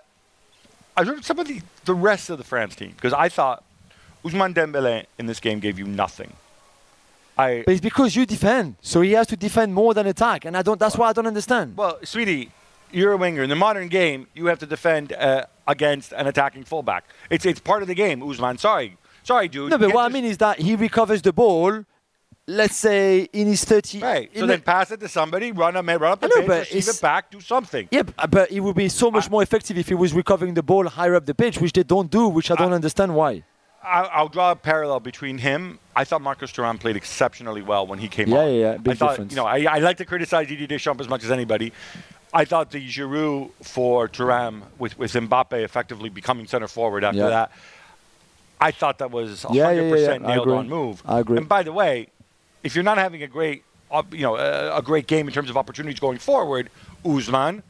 I 0.95 1.01
remember 1.01 1.21
some 1.21 1.37
of 1.37 1.47
the, 1.47 1.61
the 1.85 1.93
rest 1.93 2.31
of 2.31 2.39
the 2.39 2.43
France 2.43 2.75
team 2.75 2.93
because 2.95 3.13
I 3.13 3.29
thought 3.29 3.63
Ousmane 4.25 4.55
Dembele 4.55 5.05
in 5.19 5.27
this 5.27 5.39
game 5.39 5.59
gave 5.59 5.77
you 5.77 5.85
nothing. 5.85 6.33
I 7.37 7.61
But 7.65 7.73
it's 7.73 7.81
because 7.81 8.15
you 8.15 8.25
defend, 8.25 8.77
so 8.81 9.01
he 9.01 9.11
has 9.11 9.27
to 9.27 9.37
defend 9.37 9.75
more 9.75 9.93
than 9.93 10.07
attack, 10.07 10.43
and 10.43 10.57
I 10.57 10.63
don't. 10.63 10.79
That's 10.79 10.97
why 10.97 11.09
I 11.09 11.13
don't 11.13 11.27
understand. 11.27 11.77
well, 11.77 11.99
sweetie, 12.03 12.49
you're 12.91 13.11
a 13.13 13.17
winger. 13.17 13.43
In 13.43 13.49
the 13.49 13.55
modern 13.55 13.87
game, 13.87 14.27
you 14.33 14.45
have 14.47 14.59
to 14.59 14.65
defend 14.65 15.13
uh, 15.13 15.45
against 15.67 16.13
an 16.13 16.27
attacking 16.27 16.63
fullback. 16.63 17.05
It's 17.29 17.45
it's 17.45 17.59
part 17.59 17.81
of 17.81 17.87
the 17.87 17.95
game. 17.95 18.21
Ousmane, 18.21 18.59
sorry, 18.59 18.97
sorry, 19.23 19.47
dude. 19.47 19.71
no, 19.71 19.77
but 19.77 19.93
what 19.93 20.05
I 20.05 20.09
mean 20.09 20.25
is 20.25 20.37
that 20.37 20.59
he 20.59 20.75
recovers 20.75 21.21
the 21.21 21.33
ball. 21.33 21.83
Let's 22.49 22.77
say 22.77 23.27
in 23.33 23.47
his 23.47 23.65
30. 23.65 23.99
Right. 23.99 24.31
So 24.33 24.45
then 24.45 24.61
pass 24.61 24.89
it 24.91 25.01
to 25.01 25.09
somebody, 25.09 25.51
run 25.51 25.75
up, 25.75 25.85
run 25.85 26.01
up 26.13 26.21
the 26.21 26.27
I 26.33 26.39
know, 26.39 26.47
pitch, 26.47 26.73
receive 26.73 26.95
it 26.95 27.01
back, 27.01 27.29
do 27.29 27.41
something. 27.41 27.89
Yeah, 27.91 28.03
but 28.03 28.49
it 28.49 28.61
would 28.61 28.75
be 28.77 28.87
so 28.87 29.11
much 29.11 29.29
more 29.29 29.43
effective 29.43 29.77
if 29.77 29.89
he 29.89 29.95
was 29.95 30.13
recovering 30.13 30.53
the 30.53 30.63
ball 30.63 30.87
higher 30.87 31.15
up 31.15 31.25
the 31.25 31.35
pitch, 31.35 31.59
which 31.59 31.73
they 31.73 31.83
don't 31.83 32.09
do, 32.09 32.29
which 32.29 32.49
I 32.49 32.55
don't 32.55 32.71
understand 32.71 33.13
why. 33.15 33.43
I'll, 33.83 34.09
I'll 34.13 34.27
draw 34.29 34.51
a 34.51 34.55
parallel 34.55 35.01
between 35.01 35.39
him. 35.39 35.79
I 35.93 36.05
thought 36.05 36.21
Marcus 36.21 36.53
Thuram 36.53 36.79
played 36.79 36.95
exceptionally 36.95 37.61
well 37.61 37.85
when 37.85 37.99
he 37.99 38.07
came 38.07 38.29
Yeah, 38.29 38.37
on. 38.37 38.47
yeah, 38.53 38.59
yeah, 38.61 38.71
I 38.75 38.77
big 38.77 38.97
thought, 38.97 39.09
difference. 39.11 39.31
you 39.33 39.35
know, 39.35 39.45
I, 39.45 39.63
I 39.69 39.79
like 39.79 39.97
to 39.97 40.05
criticize 40.05 40.47
Didier 40.47 40.67
Deschamps 40.67 41.01
as 41.01 41.09
much 41.09 41.25
as 41.25 41.31
anybody. 41.31 41.73
I 42.33 42.45
thought 42.45 42.71
the 42.71 42.85
Giroud 42.85 43.51
for 43.63 44.07
Thuram 44.09 44.63
with, 44.77 44.97
with 44.97 45.13
Mbappe 45.13 45.53
effectively 45.63 46.09
becoming 46.09 46.45
center 46.47 46.67
forward 46.67 47.03
after 47.03 47.19
Yeah. 47.19 47.29
that. 47.29 47.51
I 48.59 48.71
thought 48.71 48.97
that 48.99 49.11
was 49.11 49.43
100% 49.45 49.53
Yeah, 49.55 49.71
yeah, 49.71 49.81
yeah, 49.81 49.95
yeah. 49.95 50.11
I 50.13 50.17
nailed 50.17 50.49
on 50.49 50.67
move. 50.67 51.01
I 51.05 51.19
agree. 51.19 51.37
And 51.37 51.47
by 51.47 51.63
the 51.63 51.71
way, 51.71 52.07
if 52.63 52.75
you're 52.75 52.83
not 52.83 52.97
having 52.97 53.21
a 53.23 53.27
great, 53.27 53.63
uh, 53.91 54.01
you 54.11 54.21
know, 54.23 54.35
a, 54.35 54.77
a 54.77 54.81
great 54.81 55.07
game 55.07 55.27
in 55.27 55.33
terms 55.33 55.49
of 55.49 55.57
opportunities 55.57 55.99
going 55.99 56.17
forward, 56.17 56.69
Ousmane, 57.05 57.61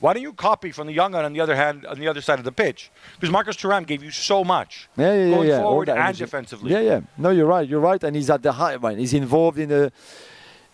why 0.00 0.14
don't 0.14 0.22
you 0.22 0.32
copy 0.32 0.72
from 0.72 0.86
the 0.86 0.94
young 0.94 1.12
gun 1.12 1.26
on 1.26 1.34
the 1.34 1.40
other 1.40 1.54
hand 1.54 1.84
on 1.84 1.98
the 1.98 2.08
other 2.08 2.22
side 2.22 2.38
of 2.38 2.46
the 2.46 2.52
pitch? 2.52 2.90
Because 3.16 3.30
Marcus 3.30 3.54
Thuram 3.56 3.86
gave 3.86 4.02
you 4.02 4.10
so 4.10 4.42
much 4.42 4.88
Yeah, 4.96 5.12
yeah, 5.12 5.24
yeah. 5.24 5.34
going 5.34 5.48
yeah. 5.48 5.56
All 5.58 5.62
forward 5.72 5.88
and 5.90 6.16
defensively. 6.16 6.72
Yeah, 6.72 6.80
yeah. 6.80 7.00
No, 7.18 7.28
you're 7.28 7.46
right. 7.46 7.68
You're 7.68 7.80
right. 7.80 8.02
And 8.02 8.16
he's 8.16 8.30
at 8.30 8.42
the 8.42 8.52
high 8.52 8.76
one. 8.76 8.96
He's 8.96 9.12
involved 9.12 9.58
in 9.58 9.68
the 9.68 9.92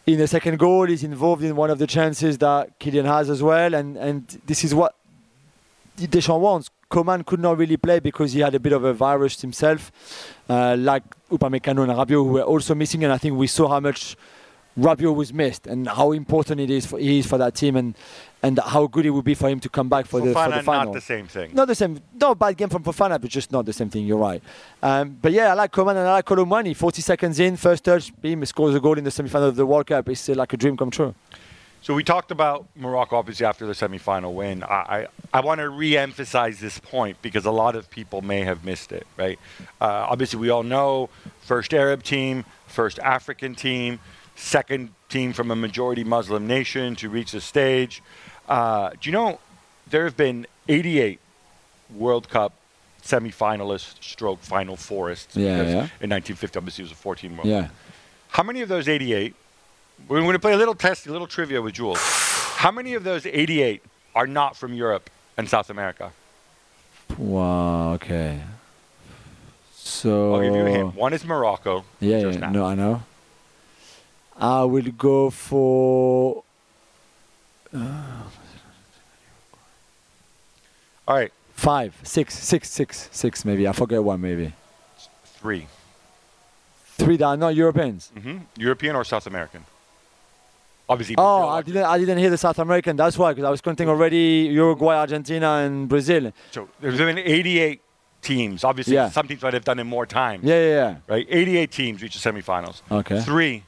in 0.07 0.19
the 0.19 0.29
second 0.29 0.59
goal. 0.59 0.87
He's 0.87 1.05
involved 1.05 1.43
in 1.43 1.57
one 1.57 1.71
of 1.71 1.79
the 1.79 1.87
chances 1.87 2.39
that 2.39 2.79
Kylian 2.79 3.05
has 3.05 3.29
as 3.29 3.43
well. 3.43 3.75
And 3.75 3.97
and 3.97 4.41
this 4.47 4.65
is 4.65 4.75
what 4.75 4.95
Deschamps 5.97 6.43
wants. 6.43 6.71
Coman 6.89 7.25
could 7.25 7.41
not 7.41 7.59
really 7.59 7.77
play 7.77 7.99
because 7.99 8.33
he 8.33 8.41
had 8.41 8.55
a 8.55 8.61
bit 8.61 8.73
of 8.73 8.85
a 8.85 8.95
virus 8.95 9.41
himself, 9.41 9.91
uh, 10.49 10.77
like 10.79 11.03
Upamecano 11.31 11.83
and 11.83 11.93
Rabiot, 11.93 12.11
who 12.11 12.25
were 12.25 12.43
also 12.43 12.75
missing. 12.77 13.03
And 13.03 13.13
I 13.13 13.19
think 13.19 13.37
we 13.37 13.49
saw 13.49 13.69
how 13.69 13.81
much 13.81 14.17
Rabiot 14.79 15.15
was 15.15 15.33
missed 15.33 15.67
and 15.67 15.89
how 15.89 16.13
important 16.13 16.61
it 16.61 16.71
is 16.71 16.85
for, 16.87 16.99
he 16.99 17.19
is 17.21 17.27
for 17.27 17.39
that 17.39 17.55
team 17.55 17.77
and 17.77 17.97
and 18.43 18.59
how 18.59 18.87
good 18.87 19.07
it 19.07 19.11
would 19.11 19.25
be 19.25 19.35
for 19.35 19.49
him 19.49 19.59
to 19.61 19.69
come 19.69 19.89
back 19.89 20.07
for 20.07 20.21
the 20.21 20.33
for 20.33 20.51
the 20.51 20.63
final. 20.63 20.93
not 20.93 20.95
the 20.95 21.01
same 21.01 21.27
thing. 21.27 21.55
Not 21.55 21.67
the 21.67 21.75
same. 21.75 22.01
No 22.21 22.35
bad 22.35 22.57
game 22.57 22.69
from 22.69 22.85
Fofana, 22.85 23.21
but 23.21 23.31
just 23.31 23.51
not 23.51 23.65
the 23.65 23.73
same 23.73 23.89
thing. 23.89 24.07
You're 24.07 24.19
right. 24.19 24.43
Um, 24.83 25.19
but 25.21 25.33
yeah, 25.33 25.51
I 25.51 25.55
like 25.55 25.73
Coman 25.73 25.97
and 25.97 26.07
I 26.07 26.13
like 26.13 26.27
Kolo 26.27 26.45
Muani. 26.45 26.77
40 26.77 27.03
seconds 27.03 27.41
in, 27.41 27.57
first 27.57 27.85
touch, 27.85 28.13
he 28.23 28.45
scores 28.45 28.75
a 28.75 28.81
goal 28.81 28.99
in 28.99 29.05
the 29.05 29.11
semi-final 29.11 29.49
of 29.49 29.57
the 29.57 29.67
World 29.67 29.87
Cup. 29.87 30.09
It's 30.09 30.29
uh, 30.29 30.35
like 30.35 30.53
a 30.53 30.57
dream 30.57 30.77
come 30.77 30.91
true. 30.91 31.15
So 31.87 31.95
we 31.95 32.03
talked 32.03 32.33
about 32.33 32.67
Morocco 32.75 33.17
obviously 33.17 33.47
after 33.47 33.65
the 33.65 33.73
semifinal 33.73 34.35
win. 34.35 34.65
I, 34.65 34.67
I, 34.75 35.07
I 35.35 35.41
want 35.41 35.61
to 35.61 35.69
re-emphasize 35.69 36.59
this 36.59 36.79
point 36.81 37.17
because 37.23 37.47
a 37.47 37.51
lot 37.53 37.77
of 37.77 37.89
people 37.91 38.23
may 38.23 38.41
have 38.41 38.65
missed 38.65 38.91
it. 38.93 39.07
Right? 39.17 39.39
Uh, 39.81 40.07
obviously, 40.09 40.41
we 40.41 40.51
all 40.51 40.65
know 40.65 41.11
first 41.43 41.73
Arab 41.73 42.03
team, 42.03 42.45
first 42.77 42.99
African 43.01 43.55
team, 43.55 43.99
second 44.37 44.91
team 45.09 45.33
from 45.33 45.51
a 45.51 45.57
majority 45.57 46.05
Muslim 46.05 46.47
nation 46.47 46.95
to 46.97 47.09
reach 47.09 47.33
the 47.33 47.41
stage. 47.41 48.03
Uh, 48.49 48.91
do 49.01 49.09
you 49.09 49.13
know 49.13 49.41
there 49.89 50.05
have 50.05 50.17
been 50.17 50.47
88 50.69 51.19
World 51.95 52.29
Cup 52.29 52.53
semifinalists, 53.03 54.03
stroke 54.03 54.41
final 54.41 54.77
fourists. 54.77 55.37
Yeah, 55.37 55.63
yeah. 55.63 55.89
In 56.05 56.11
1950, 56.11 56.59
obviously, 56.59 56.83
it 56.83 56.87
was 56.87 56.93
a 56.93 56.97
14 56.97 57.37
World 57.37 57.49
Yeah. 57.49 57.69
how 58.31 58.43
many 58.43 58.61
of 58.63 58.69
those 58.69 58.89
88? 58.89 59.35
We're 60.09 60.21
going 60.21 60.33
to 60.33 60.39
play 60.41 60.53
a 60.53 60.57
little 60.59 60.75
test, 60.75 61.07
a 61.07 61.13
little 61.13 61.29
trivia 61.29 61.63
with 61.63 61.75
Jules. 61.75 61.99
How 62.65 62.71
many 62.73 62.95
of 62.95 63.05
those 63.05 63.25
88 63.25 63.81
are 64.15 64.27
not 64.27 64.57
from 64.57 64.75
Europe 64.75 65.09
and 65.39 65.49
South 65.49 65.71
America? 65.71 66.11
Wow. 67.17 67.93
Okay. 67.95 68.41
So. 69.97 70.35
I'll 70.35 70.43
give 70.43 70.55
you 70.55 70.67
a 70.67 70.71
hint. 70.71 70.95
One 70.95 71.13
is 71.15 71.25
Morocco. 71.25 71.85
Yeah, 72.01 72.19
yeah. 72.19 72.51
No, 72.51 72.65
I 72.67 72.75
know. 72.75 73.03
I 74.39 74.63
will 74.65 74.91
go 74.97 75.31
for. 75.31 76.43
All 81.09 81.15
right, 81.17 81.33
Five, 81.55 81.95
six, 82.03 82.35
six, 82.39 82.69
six, 82.69 83.09
six, 83.13 83.45
maybe. 83.45 83.67
I 83.67 83.73
forget 83.73 84.03
one, 84.03 84.21
maybe. 84.21 84.53
three. 85.41 85.67
Three 86.99 87.17
that 87.17 87.25
are 87.27 87.37
not 87.37 87.55
Europeans. 87.55 88.11
hmm 88.21 88.39
European 88.57 88.97
or 88.97 89.05
South 89.05 89.27
American? 89.27 89.65
Obviously. 90.89 91.15
Oh, 91.19 91.39
Brazil, 91.39 91.49
I 91.55 91.63
didn't. 91.63 91.85
I 91.85 91.99
didn't 91.99 92.19
hear 92.19 92.31
the 92.31 92.39
South 92.39 92.59
American. 92.59 92.97
That's 92.97 93.17
why, 93.19 93.33
because 93.33 93.45
I 93.45 93.51
was 93.51 93.61
counting 93.61 93.89
already 93.89 94.49
Uruguay, 94.53 94.95
Argentina, 94.97 95.49
and 95.65 95.89
Brazil. 95.89 96.33
So 96.51 96.69
there's 96.81 96.99
been 96.99 97.19
88 97.19 97.81
teams. 98.27 98.65
Obviously, 98.65 98.95
Yeah. 98.95 99.09
some 99.11 99.27
teams 99.29 99.43
might 99.43 99.55
have 99.55 99.65
done 99.65 99.79
it 99.79 99.85
more 99.85 100.07
times. 100.07 100.43
Yeah, 100.45 100.59
yeah, 100.67 100.75
yeah. 100.81 100.95
Right? 101.13 101.27
88 101.31 101.71
teams 101.71 102.03
reach 102.03 102.15
the 102.21 102.23
semifinals. 102.33 102.83
Okay. 102.91 103.21
Three 103.21 103.63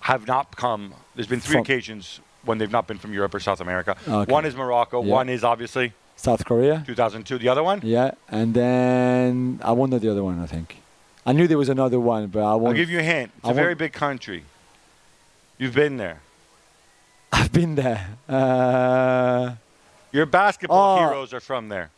have 0.00 0.26
not 0.26 0.56
come. 0.56 0.94
There's 1.14 1.28
been 1.28 1.40
three 1.40 1.54
From- 1.54 1.62
occasions 1.62 2.20
when 2.44 2.58
they've 2.58 2.70
not 2.78 2.86
been 2.86 2.98
from 2.98 3.12
Europe 3.12 3.34
or 3.34 3.40
South 3.40 3.60
America. 3.60 3.96
Okay. 4.08 4.32
One 4.32 4.44
is 4.44 4.54
Morocco. 4.56 5.02
Yeah. 5.02 5.12
One 5.18 5.28
is 5.28 5.44
obviously 5.44 5.92
South 6.16 6.44
Korea. 6.44 6.82
2002. 6.86 7.38
The 7.38 7.48
other 7.48 7.62
one? 7.62 7.80
Yeah, 7.82 8.10
and 8.28 8.54
then 8.54 9.60
I 9.62 9.72
won 9.72 9.90
the 9.90 10.10
other 10.10 10.24
one. 10.24 10.40
I 10.42 10.46
think. 10.46 10.76
I 11.26 11.32
knew 11.32 11.46
there 11.46 11.58
was 11.58 11.68
another 11.68 12.00
one, 12.00 12.26
but 12.28 12.40
I 12.42 12.54
won't. 12.54 12.68
I'll 12.68 12.80
give 12.82 12.90
you 12.90 12.98
a 12.98 13.02
hint. 13.14 13.30
It's 13.38 13.46
I 13.48 13.50
a 13.52 13.54
very 13.54 13.74
big 13.74 13.92
country. 13.92 14.44
You've 15.58 15.74
been 15.74 15.96
there. 15.98 16.18
I've 17.32 17.52
been 17.52 17.74
there. 17.76 18.08
Uh, 18.28 19.54
Your 20.12 20.26
basketball 20.26 20.96
Oh. 20.96 20.98
heroes 21.08 21.32
are 21.32 21.40
from 21.40 21.68
there. 21.68 21.90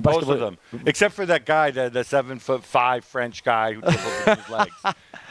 Most 0.00 0.04
basketball. 0.04 0.34
of 0.34 0.40
them, 0.40 0.82
except 0.86 1.14
for 1.14 1.26
that 1.26 1.44
guy, 1.46 1.70
the, 1.70 1.90
the 1.90 2.04
seven 2.04 2.38
foot 2.38 2.64
five 2.64 3.04
French 3.04 3.44
guy 3.44 3.74
who 3.74 3.80
his 3.82 4.48
legs. 4.50 4.74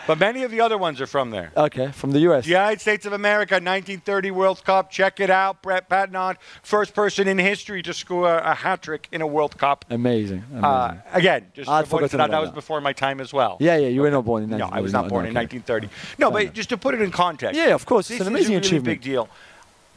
But 0.08 0.18
many 0.18 0.44
of 0.44 0.50
the 0.51 0.62
other 0.62 0.77
ones 0.80 1.00
are 1.00 1.06
from 1.08 1.30
there. 1.30 1.51
Okay, 1.56 1.91
from 1.91 2.12
the 2.12 2.20
US. 2.32 2.46
The 2.46 2.51
United 2.51 2.82
States 2.82 3.06
of 3.06 3.13
America, 3.13 3.56
1930 3.56 4.32
World 4.32 4.63
Cup. 4.63 4.89
Check 4.89 5.20
it 5.20 5.30
out. 5.30 5.62
Bert 5.62 5.88
Patenaude, 5.89 6.38
first 6.63 6.94
person 6.96 7.27
in 7.27 7.38
history 7.38 7.84
to 7.84 7.94
score 7.94 8.36
a 8.36 8.53
hat 8.56 8.82
trick 8.82 9.08
in 9.12 9.22
a 9.22 9.27
World 9.27 9.58
Cup. 9.58 9.86
Amazing. 9.89 10.44
amazing. 10.50 10.63
Uh, 10.65 10.98
again, 11.13 11.46
just 11.53 11.70
I'd 11.70 11.88
forgotten 11.88 12.18
that, 12.18 12.32
that 12.32 12.41
was 12.41 12.51
before 12.51 12.82
my 12.82 12.94
time 12.94 13.22
as 13.22 13.32
well. 13.32 13.58
yeah, 13.60 13.77
yeah. 13.77 13.89
You 13.89 14.01
were 14.01 14.12
not 14.12 14.25
born 14.25 14.44
in. 14.44 14.50
No, 14.50 14.70
I 14.72 14.82
was 14.82 14.91
1930, 14.91 14.94
not 14.94 15.10
born 15.10 15.25
in 15.27 15.34
1930. 15.34 15.89
No, 16.18 16.32
but 16.32 16.53
just 16.53 16.70
to 16.70 16.77
put 16.77 16.96
it 16.96 17.01
in 17.01 17.12
context. 17.12 17.56
Yeah, 17.56 17.74
of 17.75 17.86
course. 17.86 18.10
It's 18.10 18.22
an 18.22 18.27
amazing 18.27 18.56
a 18.56 18.58
really 18.58 18.68
achievement. 18.68 18.86
big 18.86 19.01
deal. 19.01 19.30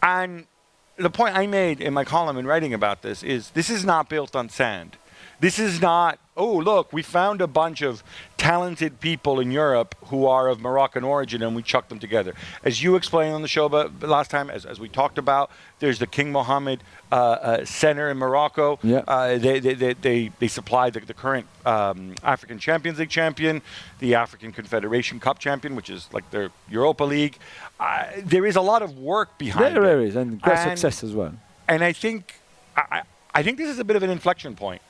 And 0.02 0.46
the 0.96 1.10
point 1.10 1.36
I 1.36 1.46
made 1.46 1.80
in 1.80 1.92
my 1.92 2.04
column 2.04 2.36
in 2.36 2.46
writing 2.46 2.74
about 2.74 3.02
this 3.02 3.22
is 3.22 3.50
this 3.50 3.70
is 3.70 3.84
not 3.84 4.08
built 4.08 4.36
on 4.36 4.48
sand. 4.48 4.96
This 5.44 5.58
is 5.58 5.78
not, 5.78 6.18
oh, 6.38 6.56
look, 6.56 6.90
we 6.90 7.02
found 7.02 7.42
a 7.42 7.46
bunch 7.46 7.82
of 7.82 8.02
talented 8.38 8.98
people 8.98 9.40
in 9.40 9.50
Europe 9.50 9.94
who 10.06 10.24
are 10.24 10.48
of 10.48 10.58
Moroccan 10.58 11.04
origin 11.04 11.42
and 11.42 11.54
we 11.54 11.62
chucked 11.62 11.90
them 11.90 11.98
together. 11.98 12.32
As 12.62 12.82
you 12.82 12.96
explained 12.96 13.34
on 13.34 13.42
the 13.42 13.48
show 13.48 13.68
but 13.68 14.02
last 14.02 14.30
time, 14.30 14.48
as, 14.48 14.64
as 14.64 14.80
we 14.80 14.88
talked 14.88 15.18
about, 15.18 15.50
there's 15.80 15.98
the 15.98 16.06
King 16.06 16.32
Mohammed 16.32 16.82
uh, 17.12 17.14
uh, 17.16 17.64
Center 17.66 18.08
in 18.08 18.16
Morocco. 18.16 18.78
Yeah. 18.82 19.02
Uh, 19.06 19.36
they, 19.36 19.60
they, 19.60 19.74
they, 19.74 19.92
they, 19.92 20.30
they 20.38 20.48
supply 20.48 20.88
the, 20.88 21.00
the 21.00 21.12
current 21.12 21.46
um, 21.66 22.14
African 22.22 22.58
Champions 22.58 22.98
League 22.98 23.10
champion, 23.10 23.60
the 23.98 24.14
African 24.14 24.50
Confederation 24.50 25.20
Cup 25.20 25.40
champion, 25.40 25.76
which 25.76 25.90
is 25.90 26.08
like 26.10 26.30
their 26.30 26.48
Europa 26.70 27.04
League. 27.04 27.36
Uh, 27.78 28.06
there 28.16 28.46
is 28.46 28.56
a 28.56 28.62
lot 28.62 28.80
of 28.80 28.96
work 28.96 29.36
behind 29.36 29.76
There, 29.76 29.82
it. 29.82 29.86
there 29.86 30.00
is, 30.00 30.16
and 30.16 30.40
great 30.40 30.56
And- 30.56 30.70
success 30.78 31.04
as 31.04 31.14
well. 31.14 31.34
And 31.68 31.84
I 31.84 31.92
think, 31.92 32.36
I 32.74 33.02
I 33.34 33.42
think 33.42 33.58
this 33.58 33.68
is 33.68 33.78
a 33.78 33.84
bit 33.84 33.96
of 33.96 34.02
an 34.02 34.08
inflection 34.08 34.56
point. 34.56 34.80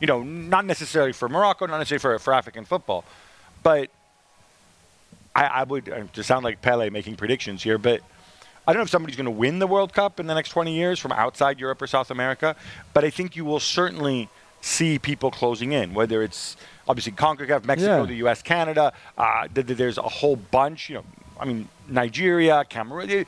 You 0.00 0.06
know, 0.06 0.22
not 0.22 0.66
necessarily 0.66 1.12
for 1.12 1.28
Morocco, 1.28 1.66
not 1.66 1.78
necessarily 1.78 2.00
for, 2.00 2.18
for 2.18 2.34
African 2.34 2.64
football, 2.64 3.04
but 3.62 3.90
I, 5.34 5.44
I 5.46 5.62
would 5.64 5.88
uh, 5.88 6.04
to 6.12 6.22
sound 6.22 6.44
like 6.44 6.60
Pele 6.62 6.90
making 6.90 7.16
predictions 7.16 7.62
here, 7.62 7.78
but 7.78 8.00
I 8.66 8.72
don't 8.72 8.80
know 8.80 8.84
if 8.84 8.90
somebody's 8.90 9.16
going 9.16 9.24
to 9.26 9.30
win 9.30 9.58
the 9.58 9.66
World 9.66 9.92
Cup 9.94 10.18
in 10.20 10.26
the 10.26 10.34
next 10.34 10.50
20 10.50 10.74
years 10.74 10.98
from 10.98 11.12
outside 11.12 11.58
Europe 11.60 11.80
or 11.80 11.86
South 11.86 12.10
America, 12.10 12.56
but 12.92 13.04
I 13.04 13.10
think 13.10 13.36
you 13.36 13.44
will 13.44 13.60
certainly 13.60 14.28
see 14.60 14.98
people 14.98 15.30
closing 15.30 15.72
in, 15.72 15.94
whether 15.94 16.22
it's 16.22 16.56
obviously 16.88 17.12
CONCACAF, 17.12 17.64
Mexico, 17.64 18.00
Yeah. 18.00 18.06
the 18.06 18.14
U.S., 18.16 18.42
Canada. 18.42 18.92
Uh, 19.16 19.46
th- 19.54 19.66
th- 19.66 19.78
there's 19.78 19.98
a 19.98 20.02
whole 20.02 20.36
bunch. 20.36 20.88
You 20.90 20.96
know, 20.96 21.04
I 21.38 21.44
mean 21.44 21.68
Nigeria, 21.88 22.64
Cameroon, 22.68 23.10
eh, 23.10 23.24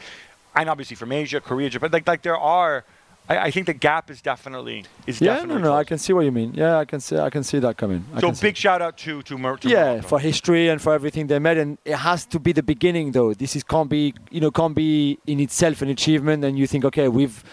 and 0.57 0.69
obviously 0.69 0.97
from 0.97 1.13
Asia, 1.13 1.41
Korea, 1.41 1.71
Japan. 1.71 1.91
Like, 1.93 2.07
like 2.07 2.23
there 2.23 2.37
are. 2.39 2.85
I, 3.29 3.39
I 3.39 3.51
think 3.51 3.67
the 3.67 3.75
gap 3.75 4.11
is 4.11 4.23
definitely 4.23 4.85
is 5.07 5.21
Yeah, 5.21 5.35
no, 5.35 5.41
definitely. 5.41 5.63
no, 5.63 5.75
I 5.75 5.85
can 5.85 5.99
see 5.99 6.13
what 6.13 6.25
you 6.25 6.33
mean. 6.33 6.55
Yeah, 6.55 6.79
I 6.79 6.85
can 6.85 7.01
see, 7.01 7.17
I 7.19 7.31
can 7.31 7.43
see 7.45 7.59
that 7.59 7.77
coming. 7.77 8.05
I 8.15 8.21
So 8.21 8.33
big 8.33 8.57
shout 8.57 8.81
out 8.83 8.97
to 8.99 9.23
to, 9.23 9.37
Mer- 9.39 9.57
to 9.59 9.69
yeah 9.69 9.85
Morocco. 9.93 10.09
for 10.09 10.19
history 10.21 10.69
and 10.69 10.81
for 10.81 10.93
everything 10.95 11.27
they 11.27 11.39
made 11.39 11.59
and 11.59 11.79
it 11.85 11.97
has 11.97 12.25
to 12.27 12.39
be 12.41 12.53
the 12.53 12.63
beginning 12.63 13.13
though 13.13 13.35
this 13.35 13.55
is 13.57 13.63
can't 13.63 13.91
be 13.91 14.15
you 14.31 14.41
know 14.41 14.51
can't 14.51 14.75
be 14.75 15.19
in 15.27 15.41
itself 15.41 15.83
an 15.83 15.89
achievement 15.89 16.45
and 16.45 16.59
you 16.59 16.67
think 16.67 16.85
okay 16.85 17.09
we've 17.09 17.45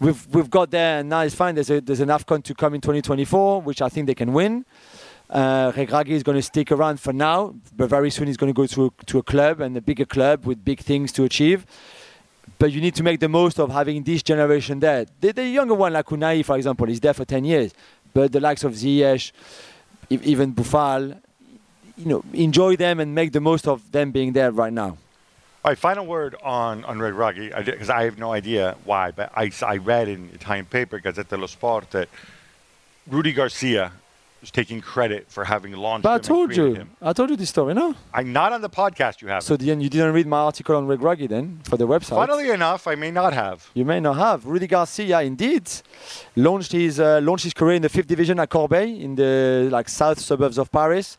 we've 0.00 0.26
we've 0.34 0.50
got 0.50 0.70
there 0.70 1.00
and 1.00 1.08
now 1.08 1.20
it's 1.20 1.34
fine 1.34 1.54
there's 1.54 1.70
a 1.70 1.80
there's 1.80 2.00
an 2.00 2.08
afcon 2.08 2.42
to 2.42 2.54
come 2.54 2.72
in 2.74 2.80
2024 2.80 3.60
which 3.62 3.82
i 3.82 3.88
think 3.88 4.06
they 4.06 4.14
can 4.14 4.32
win 4.32 4.64
uh, 5.30 5.72
Regragui 5.72 6.10
is 6.10 6.22
going 6.22 6.38
to 6.38 6.42
stick 6.42 6.72
around 6.72 7.00
for 7.00 7.12
now, 7.12 7.54
but 7.76 7.90
very 7.90 8.08
soon 8.10 8.28
he's 8.28 8.38
going 8.38 8.48
to 8.50 8.56
go 8.56 8.66
to 8.66 8.86
a, 8.86 9.04
to 9.04 9.18
a 9.18 9.22
club 9.22 9.60
and 9.60 9.76
a 9.76 9.80
bigger 9.82 10.06
club 10.06 10.46
with 10.46 10.64
big 10.64 10.80
things 10.80 11.12
to 11.12 11.22
achieve. 11.24 11.66
But 12.58 12.72
you 12.72 12.80
need 12.80 12.94
to 12.96 13.02
make 13.02 13.20
the 13.20 13.28
most 13.28 13.58
of 13.58 13.70
having 13.70 14.02
this 14.02 14.22
generation 14.22 14.80
there. 14.80 15.06
The, 15.20 15.32
the 15.32 15.46
younger 15.46 15.74
one, 15.74 15.92
like 15.92 16.06
Ounahi, 16.06 16.44
for 16.44 16.56
example, 16.56 16.88
is 16.88 17.00
there 17.00 17.14
for 17.14 17.24
10 17.24 17.44
years. 17.44 17.74
But 18.14 18.32
the 18.32 18.40
likes 18.40 18.64
of 18.64 18.72
Ziyech, 18.72 19.32
even 20.10 20.54
Boufal, 20.54 21.20
you 21.96 22.06
know, 22.06 22.24
enjoy 22.32 22.76
them 22.76 23.00
and 23.00 23.14
make 23.14 23.32
the 23.32 23.40
most 23.40 23.66
of 23.66 23.90
them 23.92 24.10
being 24.12 24.32
there 24.32 24.50
right 24.50 24.72
now. 24.72 24.96
All 25.64 25.72
right, 25.72 25.78
final 25.78 26.06
word 26.06 26.36
on 26.42 26.84
on 26.84 26.98
Regragui, 26.98 27.64
because 27.64 27.90
I 27.90 28.04
have 28.04 28.16
no 28.16 28.32
idea 28.32 28.76
why, 28.84 29.10
but 29.10 29.32
I, 29.36 29.50
I 29.66 29.78
read 29.78 30.08
in 30.08 30.30
Italian 30.32 30.66
paper, 30.66 31.00
Gazzetta 31.00 31.30
dello 31.30 31.46
Sport, 31.46 31.90
that 31.90 32.08
Rudy 33.08 33.32
Garcia 33.32 33.92
was 34.40 34.50
taking 34.50 34.80
credit 34.80 35.26
for 35.28 35.44
having 35.44 35.72
launched 35.72 36.04
But 36.04 36.12
I 36.12 36.18
told 36.18 36.54
you, 36.56 36.74
him. 36.74 36.90
I 37.02 37.12
told 37.12 37.30
you 37.30 37.36
this 37.36 37.48
story, 37.48 37.74
no? 37.74 37.94
I'm 38.14 38.32
not 38.32 38.52
on 38.52 38.60
the 38.60 38.70
podcast. 38.70 39.20
You 39.20 39.28
have. 39.28 39.42
So 39.42 39.56
then 39.56 39.80
you 39.80 39.88
didn't 39.88 40.12
read 40.12 40.26
my 40.26 40.38
article 40.38 40.76
on 40.76 40.86
Regragui 40.86 41.28
then 41.28 41.60
for 41.64 41.76
the 41.76 41.86
website. 41.86 42.16
Funnily 42.26 42.50
enough, 42.50 42.86
I 42.86 42.94
may 42.94 43.10
not 43.10 43.32
have. 43.32 43.68
You 43.74 43.84
may 43.84 44.00
not 44.00 44.16
have. 44.16 44.46
Rudy 44.46 44.66
Garcia, 44.66 45.20
indeed, 45.22 45.68
launched 46.36 46.72
his 46.72 47.00
uh, 47.00 47.20
launched 47.22 47.44
his 47.44 47.54
career 47.54 47.76
in 47.76 47.82
the 47.82 47.88
fifth 47.88 48.06
division 48.06 48.38
at 48.38 48.48
Corbeil 48.48 48.88
in 48.88 49.14
the 49.16 49.68
like 49.70 49.88
south 49.88 50.20
suburbs 50.20 50.58
of 50.58 50.70
Paris, 50.70 51.18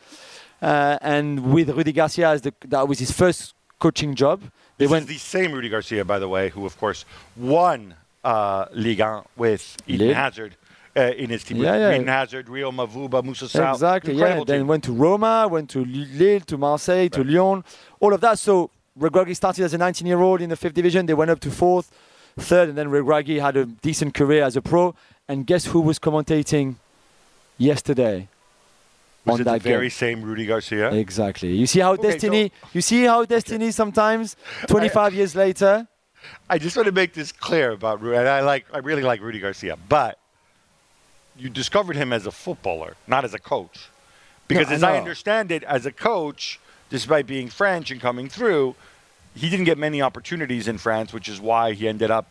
uh, 0.61 0.97
and 1.01 1.53
with 1.53 1.69
Rudy 1.69 1.91
Garcia 1.91 2.29
as 2.29 2.41
the 2.41 2.53
that 2.67 2.87
was 2.87 2.99
his 2.99 3.11
first 3.11 3.53
coaching 3.79 4.15
job. 4.15 4.41
They 4.77 4.85
This 4.85 4.91
went 4.91 5.03
is 5.03 5.09
the 5.09 5.17
same 5.17 5.51
Rudy 5.51 5.67
Garcia, 5.69 6.05
by 6.05 6.19
the 6.19 6.29
way, 6.29 6.49
who 6.49 6.65
of 6.65 6.77
course 6.77 7.03
won 7.35 7.95
uh, 8.23 8.65
Ligue 8.73 8.99
1 9.01 9.23
with 9.35 9.75
Eden 9.87 10.07
Lille. 10.07 10.15
Hazard 10.15 10.55
uh, 10.99 11.13
in 11.23 11.29
his 11.29 11.43
team. 11.43 11.57
Yeah, 11.57 11.71
with 11.73 11.81
yeah. 11.81 11.95
Eden 11.95 12.07
Hazard, 12.07 12.49
Rio 12.49 12.71
Mavuba, 12.71 13.23
Moussa 13.23 13.47
Sow. 13.49 13.71
exactly 13.71 14.13
yeah. 14.13 14.19
Incredible 14.19 14.45
Then 14.45 14.59
team. 14.61 14.67
went 14.67 14.83
to 14.85 14.93
Roma, 14.93 15.47
went 15.49 15.69
to 15.71 15.85
Lille, 15.85 16.41
to 16.41 16.57
Marseille, 16.57 17.09
to 17.09 17.23
Lyon, 17.23 17.63
all 17.99 18.13
of 18.13 18.21
that. 18.21 18.37
So 18.39 18.69
Regragui 18.99 19.35
started 19.35 19.63
as 19.63 19.73
a 19.73 19.77
19-year-old 19.77 20.41
in 20.41 20.49
the 20.49 20.55
fifth 20.55 20.73
division. 20.73 21.05
They 21.05 21.13
went 21.13 21.31
up 21.31 21.39
to 21.41 21.51
fourth, 21.51 21.91
third, 22.37 22.69
and 22.69 22.77
then 22.77 22.89
Regragui 22.89 23.39
had 23.41 23.55
a 23.57 23.65
decent 23.65 24.13
career 24.13 24.43
as 24.43 24.55
a 24.55 24.61
pro. 24.61 24.93
And 25.27 25.45
guess 25.47 25.65
who 25.65 25.81
was 25.81 25.99
commentating 25.99 26.75
yesterday? 27.57 28.27
was 29.25 29.35
on 29.35 29.41
it 29.41 29.43
the 29.43 29.51
that 29.51 29.63
game? 29.63 29.73
very 29.73 29.89
same 29.89 30.21
Rudy 30.23 30.45
Garcia? 30.45 30.91
Exactly. 30.91 31.53
You 31.55 31.67
see 31.67 31.79
how 31.81 31.93
Okay, 31.93 32.11
destiny. 32.11 32.51
You 32.73 32.81
see 32.81 33.03
how 33.03 33.25
destiny 33.25 33.71
sometimes. 33.71 34.35
25 34.67 35.13
years 35.13 35.35
later. 35.35 35.87
I 36.49 36.57
just 36.57 36.75
want 36.75 36.87
to 36.87 36.91
make 36.91 37.13
this 37.13 37.31
clear 37.31 37.71
about 37.71 38.01
Rudy. 38.01 38.17
And 38.17 38.27
I 38.27 38.41
like, 38.41 38.65
I 38.73 38.79
really 38.79 39.03
like 39.03 39.21
Rudy 39.21 39.39
Garcia, 39.39 39.77
but 39.87 40.18
you 41.39 41.49
discovered 41.49 41.95
him 41.95 42.11
as 42.13 42.25
a 42.25 42.31
footballer, 42.31 42.95
not 43.07 43.23
as 43.23 43.33
a 43.33 43.39
coach. 43.39 43.89
Because 44.47 44.67
I 44.69 44.73
as 44.73 44.83
I 44.83 44.93
know. 44.93 44.99
understand 44.99 45.51
it, 45.51 45.63
as 45.63 45.85
a 45.85 45.91
coach, 45.91 46.59
despite 46.89 47.27
being 47.27 47.49
French 47.49 47.91
and 47.91 48.01
coming 48.01 48.27
through, 48.29 48.75
he 49.35 49.49
didn't 49.49 49.65
get 49.65 49.77
many 49.77 50.01
opportunities 50.01 50.67
in 50.67 50.77
France, 50.77 51.13
which 51.13 51.29
is 51.29 51.39
why 51.39 51.73
he 51.73 51.87
ended 51.87 52.11
up 52.11 52.25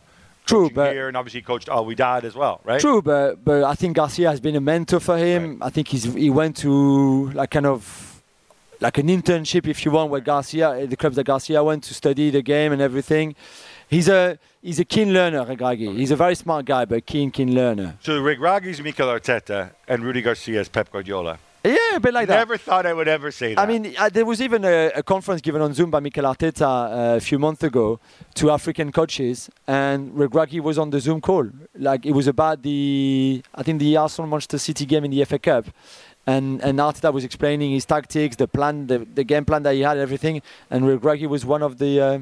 True, 0.45 0.69
but- 0.69 0.91
here, 0.93 1.07
and 1.07 1.15
obviously 1.15 1.39
he 1.41 1.45
coached 1.45 1.69
Al 1.69 1.85
Widad 1.85 2.23
as 2.23 2.35
well, 2.35 2.59
right? 2.63 2.81
True, 2.81 3.01
but 3.01 3.43
but 3.45 3.63
I 3.63 3.75
think 3.75 3.95
Garcia 3.95 4.29
has 4.29 4.39
been 4.39 4.55
a 4.55 4.61
mentor 4.61 4.99
for 4.99 5.17
him. 5.17 5.61
I 5.61 5.69
think 5.69 5.87
he's 5.87 6.05
he 6.13 6.29
went 6.29 6.57
to 6.57 7.29
like 7.31 7.51
kind 7.51 7.65
of 7.65 8.21
like 8.81 8.97
an 8.97 9.07
internship, 9.07 9.67
if 9.67 9.85
you 9.85 9.91
want, 9.91 10.09
where 10.09 10.21
Garcia, 10.21 10.87
the 10.87 10.95
clubs 10.95 11.15
that 11.17 11.25
Garcia 11.25 11.63
went 11.63 11.83
to 11.85 11.93
study 11.93 12.29
the 12.29 12.41
game 12.41 12.71
and 12.71 12.81
everything. 12.81 13.35
He's 13.89 14.07
a 14.07 14.37
he's 14.61 14.79
a 14.79 14.85
keen 14.85 15.13
learner, 15.13 15.43
Regragui. 15.43 15.95
He's 15.97 16.11
a 16.11 16.15
very 16.15 16.35
smart 16.35 16.65
guy, 16.65 16.85
but 16.85 17.05
keen 17.07 17.31
keen 17.31 17.55
learner. 17.55 17.97
So 18.01 18.21
Regragui's 18.21 18.81
Mikel 18.81 19.07
Arteta 19.07 19.71
and 19.87 20.03
Rudy 20.03 20.21
Garcia 20.21 20.61
is 20.61 20.69
Pep 20.69 20.91
Guardiola. 20.91 21.39
Yeah, 21.63 21.95
a 21.95 21.99
bit 21.99 22.13
like 22.13 22.27
that. 22.27 22.37
Never 22.37 22.57
thought 22.57 22.85
I 22.85 22.93
would 22.93 23.09
ever 23.09 23.31
say 23.31 23.53
that. 23.53 23.61
I 23.61 23.65
mean, 23.65 23.93
uh, 23.97 24.07
there 24.07 24.25
was 24.25 24.41
even 24.41 24.63
a, 24.63 24.91
a 24.95 25.03
conference 25.03 25.41
given 25.41 25.61
on 25.61 25.73
Zoom 25.73 25.91
by 25.91 25.99
Mikel 25.99 26.23
Arteta 26.23 26.61
uh, 26.61 27.17
a 27.17 27.19
few 27.19 27.37
months 27.37 27.63
ago 27.63 27.99
to 28.35 28.51
African 28.51 28.93
coaches, 28.93 29.49
and 29.67 30.13
Regragui 30.13 30.61
was 30.61 30.77
on 30.77 30.91
the 30.91 31.01
Zoom 31.01 31.19
call. 31.19 31.49
Like 31.75 32.05
it 32.05 32.13
was 32.13 32.27
about 32.27 32.61
the, 32.63 33.43
I 33.55 33.63
think 33.63 33.79
the 33.79 33.97
Arsenal 33.97 34.29
Manchester 34.29 34.57
City 34.57 34.85
game 34.85 35.03
in 35.03 35.11
the 35.11 35.25
FA 35.25 35.37
Cup, 35.37 35.65
and 36.25 36.61
and 36.63 36.79
Arteta 36.79 37.11
was 37.11 37.25
explaining 37.25 37.71
his 37.71 37.85
tactics, 37.85 38.37
the 38.37 38.47
plan, 38.47 38.87
the, 38.87 38.99
the 38.99 39.25
game 39.25 39.43
plan 39.43 39.63
that 39.63 39.73
he 39.73 39.81
had, 39.81 39.97
everything, 39.97 40.41
and 40.69 40.85
Regragui 40.85 41.27
was 41.27 41.43
one 41.45 41.61
of 41.61 41.77
the 41.77 41.99
uh, 41.99 42.19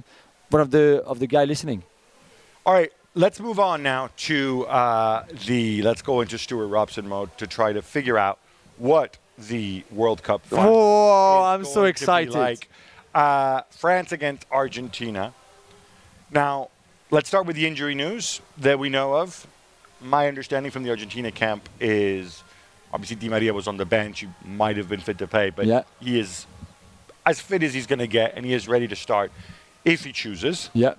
one 0.49 0.61
of 0.61 0.71
the 0.71 1.03
of 1.05 1.19
the 1.19 1.27
guy 1.27 1.45
listening. 1.45 1.83
All 2.65 2.73
right, 2.73 2.91
let's 3.15 3.39
move 3.39 3.59
on 3.59 3.83
now 3.83 4.09
to 4.17 4.65
uh, 4.67 5.25
the. 5.45 5.81
Let's 5.81 6.01
go 6.01 6.21
into 6.21 6.37
Stewart 6.37 6.69
Robson 6.69 7.07
mode 7.07 7.35
to 7.37 7.47
try 7.47 7.73
to 7.73 7.81
figure 7.81 8.17
out 8.17 8.39
what 8.77 9.17
the 9.37 9.83
World 9.91 10.23
Cup. 10.23 10.41
Oh, 10.51 11.43
I'm 11.43 11.65
so 11.65 11.85
excited. 11.85 12.33
Like 12.33 12.69
uh, 13.13 13.61
France 13.71 14.11
against 14.11 14.45
Argentina. 14.51 15.33
Now, 16.31 16.69
let's 17.11 17.27
start 17.29 17.45
with 17.45 17.55
the 17.55 17.65
injury 17.65 17.95
news 17.95 18.41
that 18.57 18.79
we 18.79 18.89
know 18.89 19.15
of. 19.15 19.47
My 20.01 20.27
understanding 20.27 20.71
from 20.71 20.83
the 20.83 20.89
Argentina 20.89 21.31
camp 21.31 21.69
is 21.79 22.43
obviously 22.93 23.15
Di 23.15 23.29
Maria 23.29 23.53
was 23.53 23.67
on 23.67 23.77
the 23.77 23.85
bench. 23.85 24.19
He 24.19 24.27
might 24.45 24.77
have 24.77 24.89
been 24.89 24.99
fit 24.99 25.17
to 25.19 25.27
play, 25.27 25.49
but 25.49 25.65
Yeah. 25.65 25.83
he 25.99 26.19
is 26.19 26.45
as 27.25 27.39
fit 27.39 27.63
as 27.63 27.73
he's 27.73 27.87
going 27.87 27.99
to 27.99 28.07
get, 28.07 28.33
and 28.35 28.45
he 28.45 28.53
is 28.53 28.67
ready 28.67 28.87
to 28.87 28.95
start 28.95 29.31
if 29.87 30.03
he 30.03 30.11
chooses. 30.11 30.69
Yeah. 30.73 30.93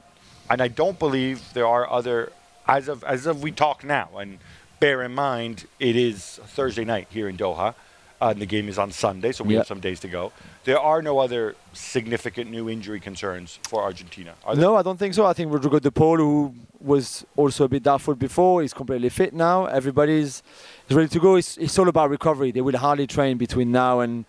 And 0.51 0.61
I 0.63 0.69
don't 0.69 0.99
believe 0.99 1.53
there 1.53 1.67
are 1.67 1.89
other 1.91 2.33
as 2.67 2.89
of 2.89 3.05
as 3.05 3.27
of 3.27 3.43
we 3.43 3.53
talk 3.53 3.85
now. 3.85 4.09
And 4.19 4.39
bear 4.81 5.03
in 5.03 5.15
mind, 5.15 5.67
it 5.79 5.95
is 5.97 6.41
Thursday 6.57 6.85
night 6.85 7.07
here 7.11 7.29
in 7.29 7.37
Doha. 7.37 7.75
Uh, 8.21 8.31
and 8.31 8.41
the 8.43 8.47
game 8.47 8.69
is 8.69 8.79
on 8.81 8.91
Sunday, 8.91 9.31
so 9.31 9.45
we 9.45 9.55
Yeah. 9.55 9.61
have 9.61 9.69
some 9.69 9.79
days 9.79 10.01
to 10.01 10.09
go. 10.09 10.33
There 10.65 10.81
are 10.81 11.01
no 11.03 11.21
other 11.21 11.55
significant 11.73 12.51
new 12.51 12.69
injury 12.69 12.99
concerns 12.99 13.61
for 13.69 13.81
Argentina. 13.85 14.33
Are? 14.45 14.57
No, 14.57 14.75
I 14.75 14.83
don't 14.83 14.99
think 14.99 15.15
so. 15.15 15.25
I 15.25 15.33
think 15.35 15.53
Rodrigo 15.53 15.79
De 15.79 15.93
Paul, 15.93 16.17
who 16.17 16.55
was 16.81 17.25
also 17.37 17.63
a 17.65 17.69
bit 17.69 17.85
doubtful 17.85 18.17
before, 18.17 18.65
is 18.65 18.75
completely 18.75 19.09
fit 19.09 19.33
now. 19.35 19.67
Everybody's 19.67 20.43
is 20.89 20.97
ready 20.97 21.09
to 21.11 21.21
go. 21.21 21.37
It's, 21.37 21.57
it's 21.59 21.79
all 21.79 21.89
about 21.89 22.11
recovery. 22.11 22.51
They 22.51 22.61
will 22.61 22.77
hardly 22.77 23.07
train 23.07 23.37
between 23.39 23.71
now 23.71 24.01
and 24.01 24.25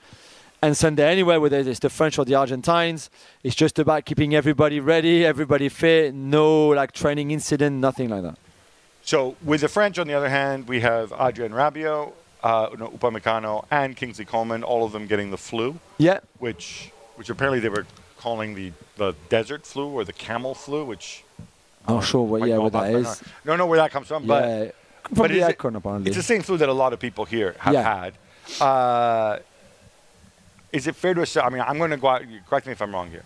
and 0.62 0.76
Sunday 0.76 1.10
anyway, 1.10 1.38
whether 1.38 1.58
it's 1.60 1.80
the 1.80 1.90
French 1.90 2.18
or 2.20 2.26
the 2.26 2.36
Argentines. 2.36 3.10
It's 3.44 3.56
just 3.56 3.80
about 3.80 4.06
keeping 4.06 4.36
everybody 4.36 4.80
ready, 4.80 5.26
everybody 5.26 5.70
fit. 5.70 6.14
No 6.14 6.68
like 6.70 6.92
training 6.92 7.32
incident, 7.32 7.78
nothing 7.78 8.10
like 8.10 8.24
that. 8.24 8.38
So 9.04 9.36
with 9.44 9.62
the 9.62 9.68
French, 9.70 9.98
on 9.98 10.08
the 10.08 10.14
other 10.14 10.30
hand, 10.30 10.68
we 10.68 10.82
have 10.82 11.12
Adrien 11.14 11.52
Rabiot, 11.54 12.12
uh, 12.44 12.70
no, 12.78 12.90
Upamecano, 12.90 13.66
and 13.72 13.96
Kingsley 13.96 14.26
Coman, 14.26 14.64
all 14.64 14.84
of 14.86 14.92
them 14.92 15.08
getting 15.08 15.32
the 15.32 15.38
flu. 15.38 15.80
Yeah, 15.98 16.20
which 16.40 16.92
which 17.16 17.30
apparently 17.30 17.60
they 17.60 17.70
were 17.70 17.86
calling 18.18 18.54
the, 18.56 18.72
the 18.98 19.14
desert 19.30 19.66
flu 19.66 19.88
or 19.88 20.04
the 20.04 20.14
camel 20.14 20.54
flu, 20.54 20.84
which 20.84 21.24
I'm 21.88 21.96
not 21.96 22.04
sure 22.06 22.24
what 22.26 22.48
yeah 22.48 22.58
what 22.58 22.74
that 22.74 22.92
is. 22.94 23.02
about 23.02 23.12
is. 23.22 23.24
I 23.24 23.48
don't 23.48 23.58
know 23.58 23.66
where 23.66 23.80
that 23.80 23.92
comes 23.92 24.08
from, 24.08 24.28
but 24.28 24.44
yeah, 24.44 24.72
from 25.04 25.16
but 25.16 25.32
the 25.32 25.38
is 25.40 25.48
it- 25.48 25.58
apparently. 25.64 26.08
it's 26.10 26.18
the 26.18 26.24
same 26.24 26.42
flu 26.42 26.58
that 26.58 26.68
a 26.70 26.74
lot 26.74 26.92
of 26.94 27.00
people 27.00 27.24
here 27.26 27.56
have 27.60 27.74
Yeah. 27.74 27.84
had. 28.02 28.14
Uh, 28.62 29.40
is 30.72 30.88
it 30.88 30.96
fair 30.96 31.14
to 31.14 31.22
assume? 31.22 31.44
I 31.46 31.50
mean, 31.50 31.62
I'm 31.62 31.78
going 31.78 31.92
to 31.92 31.98
go 31.98 32.08
out. 32.08 32.24
Correct 32.48 32.66
me 32.66 32.74
if 32.74 32.82
I'm 32.82 32.94
wrong 32.94 33.10
here. 33.10 33.24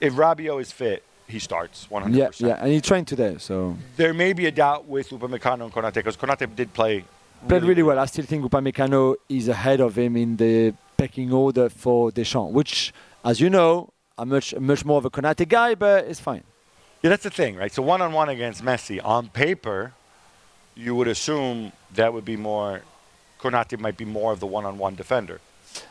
If 0.00 0.14
Rabiot 0.14 0.60
is 0.60 0.72
fit, 0.72 1.02
he 1.26 1.38
starts 1.38 1.86
100%. 1.90 2.14
yeah, 2.14 2.30
yeah, 2.38 2.62
and 2.62 2.72
he 2.72 2.80
trained 2.80 3.06
today, 3.06 3.36
so 3.38 3.76
There 3.96 4.12
may 4.12 4.32
be 4.32 4.46
a 4.46 4.50
doubt 4.50 4.86
with 4.86 5.10
Upamecano 5.10 5.64
and 5.64 5.72
Konate 5.72 5.94
because 5.94 6.16
Konate 6.16 6.54
did 6.56 6.72
play 6.72 7.04
played 7.48 7.62
really 7.62 7.82
well. 7.82 7.98
I 7.98 8.06
still 8.06 8.24
think 8.24 8.44
Upamecano 8.44 9.14
is 9.28 9.48
ahead 9.48 9.80
of 9.80 9.96
him 9.96 10.16
in 10.16 10.36
the 10.36 10.74
pecking 10.96 11.32
order 11.32 11.68
for 11.68 12.10
Deschamps, 12.10 12.52
which, 12.52 12.92
as 13.24 13.40
you 13.40 13.48
know, 13.48 13.90
I'm 14.18 14.28
much 14.28 14.54
much 14.56 14.84
more 14.84 14.98
of 14.98 15.04
a 15.04 15.10
Konate 15.10 15.48
guy, 15.48 15.74
but 15.74 16.04
it's 16.06 16.20
fine. 16.20 16.44
Yeah, 17.02 17.10
that's 17.10 17.22
the 17.22 17.30
thing, 17.30 17.56
right? 17.56 17.72
So 17.72 17.82
one 17.82 18.02
on 18.02 18.12
one 18.12 18.28
against 18.28 18.62
Messi, 18.62 19.00
on 19.02 19.28
paper, 19.28 19.92
you 20.74 20.94
would 20.94 21.08
assume 21.08 21.72
that 21.94 22.12
would 22.12 22.24
be 22.24 22.36
more. 22.36 22.82
Konate 23.40 23.78
might 23.78 23.96
be 23.96 24.04
more 24.04 24.32
of 24.32 24.40
the 24.40 24.46
one 24.46 24.66
on 24.66 24.76
one 24.76 24.94
defender. 24.96 25.40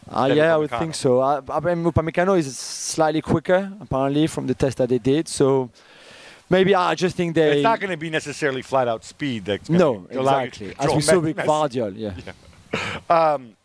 Uh, 0.09 0.31
yeah, 0.33 0.53
I 0.53 0.57
would 0.57 0.71
think 0.71 0.95
so. 0.95 1.19
I, 1.19 1.37
I 1.49 1.59
mean, 1.59 1.83
Upamecano 1.83 2.37
is 2.37 2.57
slightly 2.57 3.21
quicker, 3.21 3.71
apparently, 3.79 4.27
from 4.27 4.47
the 4.47 4.55
test 4.55 4.77
that 4.77 4.89
they 4.89 4.97
did. 4.97 5.27
So 5.27 5.69
maybe 6.49 6.73
I 6.73 6.95
just 6.95 7.15
think 7.15 7.35
they. 7.35 7.57
it's 7.57 7.63
not 7.63 7.79
going 7.79 7.91
to 7.91 7.97
be 7.97 8.09
necessarily 8.09 8.61
flat 8.61 8.87
out 8.87 9.03
speed. 9.05 9.45
That's 9.45 9.69
no, 9.69 10.07
allow 10.11 10.41
you 10.43 10.51
to 10.51 10.65
exactly. 10.65 10.89
As 10.89 10.95
we 10.95 11.01
saw 11.01 11.19
with 11.19 11.37
Guardiola, 11.45 11.91
yeah. 11.91 12.13
Um, 13.09 13.55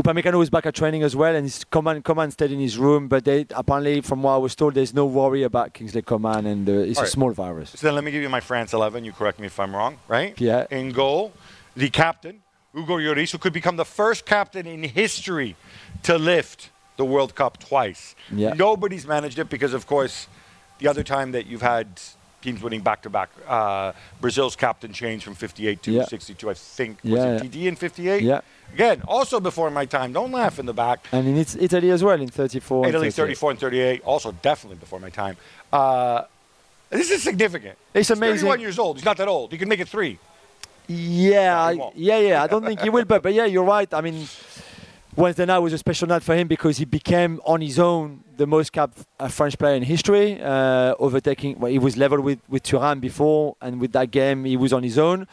Upamecano 0.00 0.40
is 0.40 0.48
back 0.48 0.64
at 0.64 0.76
training 0.76 1.02
as 1.02 1.16
well, 1.16 1.34
and 1.34 1.44
he's 1.44 1.64
Coman, 1.64 2.02
Coman 2.02 2.30
stayed 2.30 2.52
in 2.52 2.60
his 2.60 2.78
room. 2.78 3.08
But 3.08 3.24
they 3.24 3.46
apparently, 3.50 4.00
from 4.00 4.22
what 4.22 4.34
I 4.34 4.36
was 4.36 4.54
told, 4.54 4.74
there's 4.74 4.94
no 4.94 5.06
worry 5.06 5.42
about 5.42 5.74
Kingsley 5.74 6.02
Coman, 6.02 6.46
and 6.46 6.68
uh, 6.68 6.72
it's 6.72 6.98
All 6.98 7.02
a 7.02 7.04
right. 7.06 7.12
small 7.12 7.32
virus. 7.32 7.70
so 7.70 7.84
then 7.86 7.96
let 7.96 8.04
me 8.04 8.12
give 8.12 8.22
you 8.22 8.28
my 8.28 8.40
France 8.40 8.72
11. 8.72 9.04
You 9.04 9.12
correct 9.12 9.40
me 9.40 9.46
if 9.46 9.58
I'm 9.58 9.74
wrong, 9.74 9.98
right? 10.06 10.40
Yeah. 10.40 10.66
In 10.70 10.92
goal, 10.92 11.32
the 11.74 11.90
captain, 11.90 12.42
Hugo 12.74 12.98
Lloris, 12.98 13.32
who 13.32 13.38
could 13.38 13.52
become 13.52 13.76
the 13.76 13.84
first 13.84 14.26
captain 14.26 14.66
in 14.66 14.82
history 14.82 15.56
to 16.02 16.18
lift 16.18 16.70
the 16.96 17.04
World 17.04 17.34
Cup 17.34 17.58
twice. 17.58 18.14
Yeah. 18.30 18.52
Nobody's 18.54 19.06
managed 19.06 19.38
it 19.38 19.48
because, 19.48 19.72
of 19.72 19.86
course, 19.86 20.26
the 20.78 20.88
other 20.88 21.02
time 21.02 21.32
that 21.32 21.46
you've 21.46 21.62
had 21.62 21.86
teams 22.42 22.62
winning 22.62 22.80
back 22.82 23.02
to 23.02 23.10
back, 23.10 23.30
uh, 23.48 23.92
Brazil's 24.20 24.54
captain 24.54 24.92
changed 24.92 25.24
from 25.24 25.34
58 25.34 25.82
to 25.82 25.92
Yeah. 25.92 26.04
62, 26.04 26.50
I 26.50 26.54
think. 26.54 26.98
Was 27.02 27.12
Yeah, 27.12 27.24
it 27.24 27.44
yeah. 27.44 27.50
TD 27.50 27.66
in 27.68 27.76
58? 27.76 28.22
Yeah. 28.22 28.40
Again, 28.74 29.02
also 29.08 29.40
before 29.40 29.70
my 29.70 29.86
time. 29.86 30.12
Don't 30.12 30.30
laugh 30.30 30.58
in 30.58 30.66
the 30.66 30.74
back. 30.74 31.06
And 31.10 31.26
in 31.26 31.36
It- 31.36 31.56
Italy 31.60 31.90
as 31.90 32.04
well, 32.04 32.20
in 32.20 32.28
34. 32.28 32.84
and 32.84 32.94
Italy 32.94 33.10
38. 33.10 33.16
34 33.38 33.50
and 33.52 33.58
38, 33.60 34.02
also 34.04 34.32
definitely 34.32 34.76
before 34.76 35.00
my 35.00 35.10
time. 35.10 35.36
Uh, 35.72 36.22
this 36.90 37.10
is 37.10 37.22
significant. 37.22 37.76
It's 37.94 38.08
He's 38.08 38.16
amazing. 38.16 38.38
31 38.46 38.60
years 38.60 38.78
old. 38.78 38.96
He's 38.98 39.04
not 39.04 39.16
that 39.16 39.28
old. 39.28 39.50
He 39.52 39.58
can 39.58 39.68
make 39.68 39.80
it 39.80 39.88
three. 39.88 40.18
Yeah, 40.88 41.54
No, 41.54 41.68
he 41.74 41.80
I- 41.80 41.82
won't. 41.84 41.96
yeah, 41.96 42.18
yeah. 42.18 42.42
I 42.42 42.46
don't 42.46 42.64
think 42.64 42.80
he 42.80 42.88
will, 42.90 43.04
but 43.04 43.22
but 43.22 43.34
yeah, 43.34 43.44
you're 43.44 43.64
right. 43.64 43.92
I 43.92 44.00
mean, 44.00 44.26
Wednesday 45.16 45.44
night 45.46 45.58
was 45.58 45.72
a 45.72 45.78
special 45.78 46.08
night 46.08 46.22
for 46.22 46.34
him 46.34 46.48
because 46.48 46.78
he 46.78 46.84
became 46.84 47.40
on 47.44 47.60
his 47.60 47.78
own 47.78 48.24
the 48.36 48.46
most 48.46 48.72
capped 48.72 48.98
uh, 49.20 49.28
French 49.28 49.58
player 49.58 49.74
in 49.74 49.82
history, 49.82 50.40
uh, 50.42 50.94
overtaking. 50.98 51.58
Well, 51.58 51.70
he 51.70 51.78
was 51.78 51.96
level 51.96 52.20
with 52.20 52.40
with 52.48 52.62
Thuram 52.62 53.00
before, 53.00 53.56
and 53.60 53.80
with 53.80 53.92
that 53.92 54.10
game, 54.10 54.44
he 54.44 54.56
was 54.56 54.72
on 54.72 54.82
his 54.82 54.96
own. 54.98 55.26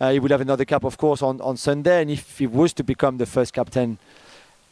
Uh, 0.00 0.10
he 0.12 0.18
will 0.18 0.30
have 0.30 0.40
another 0.40 0.64
cap, 0.64 0.82
of 0.84 0.96
course, 0.96 1.22
on, 1.22 1.40
on 1.42 1.56
Sunday, 1.56 2.00
and 2.02 2.10
if 2.10 2.38
he 2.38 2.46
was 2.46 2.72
to 2.72 2.82
become 2.82 3.18
the 3.18 3.26
first 3.26 3.52
captain 3.52 3.98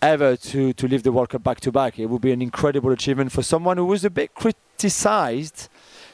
ever 0.03 0.35
to 0.37 0.73
to 0.73 0.89
lift 0.89 1.05
the 1.05 1.13
World 1.13 1.29
Cup 1.29 1.43
back 1.43 1.61
to 1.61 1.71
back, 1.71 1.99
it 1.99 2.07
would 2.07 2.23
be 2.23 2.33
an 2.33 2.41
incredible 2.41 2.91
achievement 2.93 3.31
for 3.31 3.43
someone 3.43 3.77
who 3.77 3.85
was 3.85 4.05
a 4.05 4.11
bit 4.11 4.35
criticised 4.35 5.69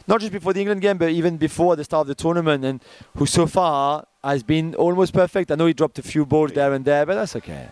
not 0.06 0.20
just 0.20 0.32
before 0.32 0.52
the 0.52 0.60
England 0.60 0.80
game, 0.80 0.98
but 0.98 1.10
even 1.10 1.36
before 1.36 1.76
the 1.76 1.84
start 1.84 2.02
of 2.02 2.08
the 2.08 2.14
tournament, 2.14 2.64
and 2.64 2.80
who 3.16 3.26
so 3.26 3.46
far 3.46 4.06
has 4.22 4.42
been 4.42 4.74
almost 4.74 5.12
perfect. 5.12 5.50
I 5.50 5.54
know 5.56 5.66
he 5.66 5.72
dropped 5.72 5.98
a 5.98 6.02
few 6.02 6.24
balls 6.26 6.52
there 6.52 6.72
and 6.72 6.84
there, 6.84 7.04
but 7.06 7.14
that's 7.14 7.36
okay. 7.36 7.68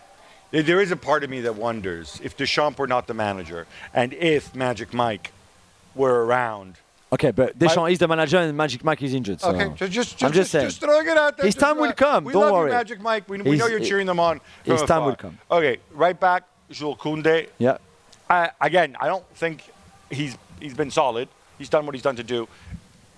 There- 0.51 0.79
is 0.81 0.91
a 0.91 0.95
part 0.95 1.23
of 1.23 1.29
me 1.29 1.41
that 1.41 1.55
wonders 1.55 2.19
if 2.23 2.37
Deschamps 2.37 2.77
were 2.77 2.87
not 2.87 3.07
the 3.07 3.13
manager 3.13 3.67
and 3.93 4.13
if 4.13 4.55
Magic 4.55 4.93
Mike 4.93 5.33
were 5.95 6.25
around. 6.25 6.77
Okay, 7.11 7.31
but 7.31 7.57
Deschamps 7.57 7.91
is 7.91 7.99
the 7.99 8.07
manager, 8.07 8.37
and 8.37 8.55
Magic 8.55 8.83
Mike 8.83 9.01
is 9.01 9.13
injured. 9.13 9.41
So. 9.41 9.49
Okay, 9.49 9.69
just, 9.75 9.91
just, 9.91 10.23
I'm 10.23 10.31
just 10.31 10.51
saying. 10.51 10.67
just 10.67 10.79
throwing 10.81 11.07
it 11.07 11.17
out 11.17 11.37
there. 11.37 11.45
His 11.45 11.55
time 11.55 11.77
will 11.77 11.93
come, 11.93 12.25
We 12.25 12.33
don't 12.33 12.41
love 12.43 12.51
worry. 12.53 12.71
you, 12.71 12.77
Magic 12.77 13.01
Mike. 13.01 13.27
We, 13.29 13.41
we 13.41 13.57
know 13.57 13.67
you're 13.67 13.79
cheering 13.79 14.07
them 14.07 14.19
on. 14.19 14.39
his 14.63 14.81
time 14.83 15.05
will 15.05 15.15
come. 15.15 15.37
Okay, 15.49 15.77
right 15.91 16.17
back, 16.19 16.43
Jules 16.69 16.97
Koundé. 16.97 17.49
Yeah, 17.57 17.77
I, 18.29 18.51
again, 18.61 18.95
I 18.99 19.07
don't 19.07 19.25
think 19.35 19.63
he's 20.09 20.37
he's 20.59 20.73
been 20.73 20.91
solid. 20.91 21.27
He's 21.57 21.69
done 21.69 21.85
what 21.85 21.95
he's 21.95 22.01
done 22.03 22.15
to 22.17 22.23
do. 22.23 22.47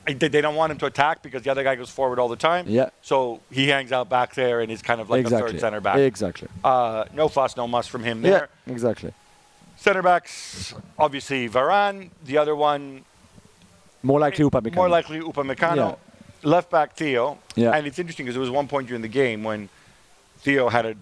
They 0.05 0.13
they 0.13 0.41
don't 0.41 0.55
want 0.55 0.71
him 0.71 0.77
to 0.79 0.85
attack 0.85 1.21
because 1.21 1.41
the 1.43 1.49
other 1.51 1.63
guy 1.63 1.75
goes 1.75 1.89
forward 1.89 2.17
all 2.19 2.29
the 2.29 2.35
time. 2.37 2.65
Yeah. 2.69 2.89
So 3.01 3.41
he 3.51 3.67
hangs 3.67 3.91
out 3.91 4.09
back 4.09 4.35
there 4.35 4.61
and 4.61 4.71
is 4.71 4.81
kind 4.81 5.01
of 5.01 5.09
like 5.09 5.25
a 5.25 5.29
third 5.29 5.59
center 5.59 5.81
back. 5.81 5.97
Exactly. 5.97 6.47
Uh, 6.63 7.05
no 7.13 7.27
fuss, 7.27 7.57
no 7.57 7.67
muss 7.67 7.87
from 7.87 8.03
him 8.03 8.21
there. 8.21 8.49
Yeah, 8.67 8.73
exactly. 8.73 9.13
Center 9.75 10.01
backs, 10.01 10.73
obviously 10.97 11.49
Varane. 11.49 12.09
The 12.25 12.37
other 12.37 12.55
one, 12.55 13.03
More 14.01 14.19
likely 14.19 14.45
Upamecano. 14.45 14.75
more 14.75 14.89
likely 14.89 15.19
Upamecano. 15.19 15.75
Yeah. 15.75 15.95
Left 16.49 16.69
back 16.71 16.95
Theo. 16.95 17.37
Yeah. 17.55 17.71
And 17.71 17.85
it's 17.85 17.99
interesting 17.99 18.25
because 18.25 18.35
there 18.35 18.41
was 18.41 18.49
one 18.49 18.67
point 18.67 18.87
during 18.87 19.01
the 19.01 19.07
game 19.09 19.43
when 19.43 19.67
Theo 20.39 20.69
had 20.69 20.85
a. 20.85 20.95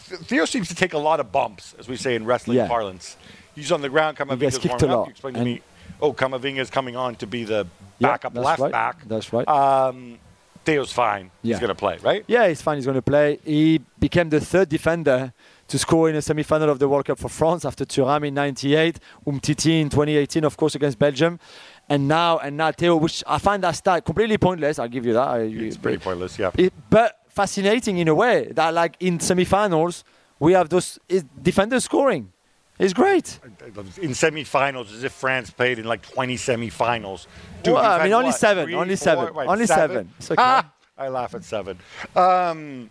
Theo 0.00 0.44
seems 0.44 0.68
to 0.68 0.74
take 0.76 0.92
a 0.92 0.98
lot 0.98 1.18
of 1.18 1.32
bumps, 1.32 1.74
as 1.78 1.88
we 1.88 1.96
say 1.96 2.14
in 2.14 2.24
wrestling 2.24 2.58
Yeah. 2.58 2.68
parlance. 2.68 3.16
He's 3.56 3.72
on 3.72 3.80
the 3.80 3.88
ground. 3.88 4.16
Camavinga's 4.16 4.58
kicked 4.58 4.80
warming 4.82 4.90
up. 4.90 5.06
You 5.06 5.10
explained 5.10 5.34
to 5.34 5.40
And- 5.40 5.50
me, 5.50 5.62
oh, 6.00 6.12
Camavinga 6.12 6.58
is 6.58 6.70
coming 6.70 6.96
on 6.96 7.14
to 7.16 7.26
be 7.26 7.44
the 7.44 7.66
Yeah, 7.98 8.08
backup 8.10 8.34
left 8.36 8.60
right. 8.60 8.72
back. 8.72 9.06
That's 9.08 9.32
right. 9.32 9.46
Um, 9.48 10.18
Theo's 10.64 10.92
fine. 10.92 11.30
He's 11.42 11.58
going 11.58 11.68
to 11.68 11.74
play, 11.74 11.96
right? 12.02 12.24
Yeah, 12.26 12.46
he's 12.48 12.60
fine. 12.60 12.76
He's 12.76 12.84
going 12.84 12.94
to 12.96 13.02
play. 13.02 13.38
He 13.44 13.80
became 13.98 14.28
the 14.28 14.40
third 14.40 14.68
defender 14.68 15.32
to 15.68 15.78
score 15.78 16.10
in 16.10 16.16
a 16.16 16.22
semi-final 16.22 16.68
of 16.70 16.78
the 16.78 16.88
World 16.88 17.06
Cup 17.06 17.18
for 17.18 17.28
France 17.30 17.64
after 17.64 17.84
Thuram 17.86 18.26
in 18.26 18.34
'98, 18.34 18.98
Umtiti 19.26 19.80
in 19.80 19.88
2018, 19.88 20.44
of 20.44 20.56
course, 20.56 20.74
against 20.74 20.98
Belgium, 20.98 21.38
and 21.88 22.06
now 22.08 22.38
and 22.38 22.56
now 22.56 22.70
Theo, 22.72 22.96
which 22.96 23.24
I 23.26 23.38
find 23.38 23.62
that 23.64 23.76
stat 23.76 24.04
completely 24.04 24.36
pointless. 24.38 24.78
I'll 24.78 24.88
give 24.88 25.06
you 25.06 25.14
that. 25.14 25.28
I- 25.28 25.40
It's 25.40 25.76
pretty 25.78 25.98
pointless, 25.98 26.38
yeah. 26.38 26.50
it- 26.56 26.72
but 26.90 27.18
fascinating 27.28 27.98
in 27.98 28.08
a 28.08 28.14
way 28.14 28.48
that, 28.52 28.74
like 28.74 28.96
in 29.00 29.20
semi-finals, 29.20 30.04
we 30.38 30.52
have 30.52 30.68
those 30.68 30.98
defenders 31.42 31.84
scoring. 31.84 32.32
It's 32.78 32.92
great. 32.94 33.40
in 34.00 34.10
semifinals 34.12 34.92
as 34.94 35.02
if 35.02 35.12
France 35.12 35.50
played 35.50 35.78
in 35.80 35.84
like 35.86 36.02
20 36.02 36.36
semifinals. 36.36 37.26
Dude, 37.62 37.74
Well, 37.74 37.84
I 37.84 38.04
mean, 38.04 38.12
only 38.12 38.26
what, 38.26 38.34
seven, 38.36 38.66
three, 38.66 38.74
only 38.74 38.94
four, 38.94 39.04
seven, 39.04 39.34
what, 39.34 39.46
only 39.48 39.66
seven. 39.66 40.10
It's 40.18 40.30
okay. 40.30 40.40
Ah, 40.42 40.70
I 40.96 41.08
laugh 41.08 41.34
at 41.34 41.42
seven. 41.44 41.78
Um, 42.14 42.88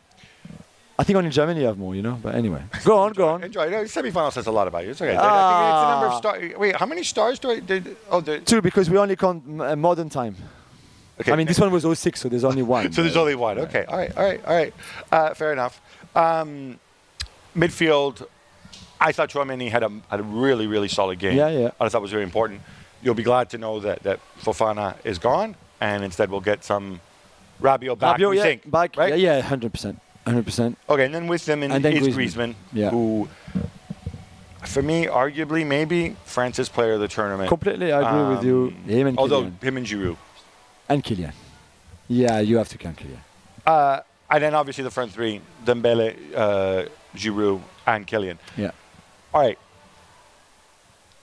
I 0.99 1.03
think 1.03 1.15
only 1.15 1.29
Germany 1.29 1.63
have 1.63 1.77
more, 1.77 1.95
you 1.95 2.01
know. 2.01 2.19
But 2.21 2.35
anyway, 2.35 2.63
go 2.83 2.97
on, 2.97 3.13
go 3.13 3.29
on. 3.29 3.43
enjoy. 3.43 3.69
No, 3.69 3.83
Semifinals 3.83 4.33
says 4.33 4.47
a 4.47 4.51
lot 4.51 4.67
about 4.67 4.83
you. 4.83 4.91
It's 4.91 5.01
okay. 5.01 5.15
I 5.15 5.19
think 5.19 5.23
it's 5.23 5.81
the 5.83 5.91
number 5.91 6.07
of 6.07 6.13
Ah. 6.13 6.17
stars. 6.17 6.53
Wait, 6.57 6.75
how 6.75 6.85
many 6.85 7.03
stars 7.03 7.39
do 7.39 7.51
I? 7.51 7.59
Did, 7.59 7.95
oh, 8.09 8.19
the, 8.19 8.39
Two 8.39 8.61
because 8.61 8.89
we 8.89 8.97
only 8.97 9.15
count 9.15 9.43
uh, 9.61 9.75
modern 9.75 10.09
time. 10.09 10.35
okay. 11.21 11.31
I 11.31 11.35
mean, 11.35 11.47
this 11.47 11.59
one 11.59 11.71
was 11.71 11.85
06, 11.85 12.19
so 12.19 12.27
there's 12.29 12.43
only 12.43 12.63
one. 12.63 12.91
So 12.93 13.03
there's 13.03 13.15
only 13.15 13.35
one. 13.35 13.59
Okay. 13.59 13.85
All 13.87 13.97
right. 13.97 14.17
All 14.17 14.23
right. 14.23 14.45
All 14.45 14.53
right. 14.55 14.73
Uh, 15.11 15.33
fair 15.33 15.53
enough. 15.53 15.79
Um, 16.15 16.79
midfield, 17.55 18.25
I 18.99 19.11
thought 19.11 19.29
Chouameni 19.29 19.69
had 19.69 19.83
a 19.83 19.89
had 20.09 20.19
a 20.19 20.23
really 20.23 20.67
really 20.67 20.87
solid 20.87 21.19
game. 21.19 21.37
Yeah, 21.37 21.49
yeah. 21.49 21.71
I 21.79 21.89
thought 21.89 21.99
it 21.99 22.01
was 22.01 22.11
very 22.11 22.23
important. 22.23 22.61
You'll 23.01 23.13
be 23.15 23.23
glad 23.23 23.49
to 23.51 23.57
know 23.57 23.79
that 23.81 24.03
that 24.03 24.19
Fofana 24.41 24.95
is 25.03 25.19
gone, 25.19 25.55
and 25.79 26.03
instead 26.03 26.29
we'll 26.31 26.41
get 26.41 26.63
some 26.63 26.99
Rabiot 27.61 27.99
back. 27.99 28.17
Rabiot, 28.19 28.35
yeah, 28.35 28.43
think, 28.43 28.71
back. 28.71 28.97
right? 28.97 29.09
Yeah, 29.17 29.35
yeah, 29.37 29.41
hundred 29.41 29.71
percent, 29.71 29.99
hundred 30.25 30.45
percent. 30.45 30.77
Okay, 30.89 31.05
and 31.05 31.13
then 31.13 31.27
with 31.27 31.45
them 31.45 31.61
in, 31.63 31.71
And 31.71 31.83
then 31.85 31.93
is 31.93 32.07
Griezmann. 32.07 32.15
Griezmann, 32.15 32.55
Yeah. 32.73 32.89
who, 32.89 33.27
for 34.63 34.81
me, 34.81 35.05
arguably 35.05 35.65
maybe 35.65 36.15
France's 36.25 36.69
player 36.69 36.93
of 36.93 36.99
the 36.99 37.07
tournament. 37.07 37.47
Completely, 37.49 37.91
I 37.91 38.01
agree 38.01 38.35
with 38.35 38.43
you. 38.45 38.73
Um, 38.75 38.89
Him 38.89 39.07
and 39.07 39.17
Although 39.19 39.43
Kylian. 39.43 39.63
him 39.63 39.77
and 39.77 39.85
Giroud. 39.85 40.17
and 40.89 41.03
Kylian. 41.03 41.33
Yeah, 42.07 42.39
you 42.39 42.57
have 42.57 42.69
to 42.69 42.77
count 42.77 42.97
Kylian. 42.97 43.19
Uh, 43.65 43.99
and 44.29 44.43
then 44.43 44.53
obviously 44.55 44.83
the 44.83 44.91
front 44.91 45.11
three: 45.11 45.41
Dembele, 45.65 46.15
uh, 46.35 46.85
Giroud, 47.15 47.61
and 47.85 48.05
Kylian. 48.07 48.37
Yeah, 48.57 48.71
All 49.37 49.43
right, 49.43 49.59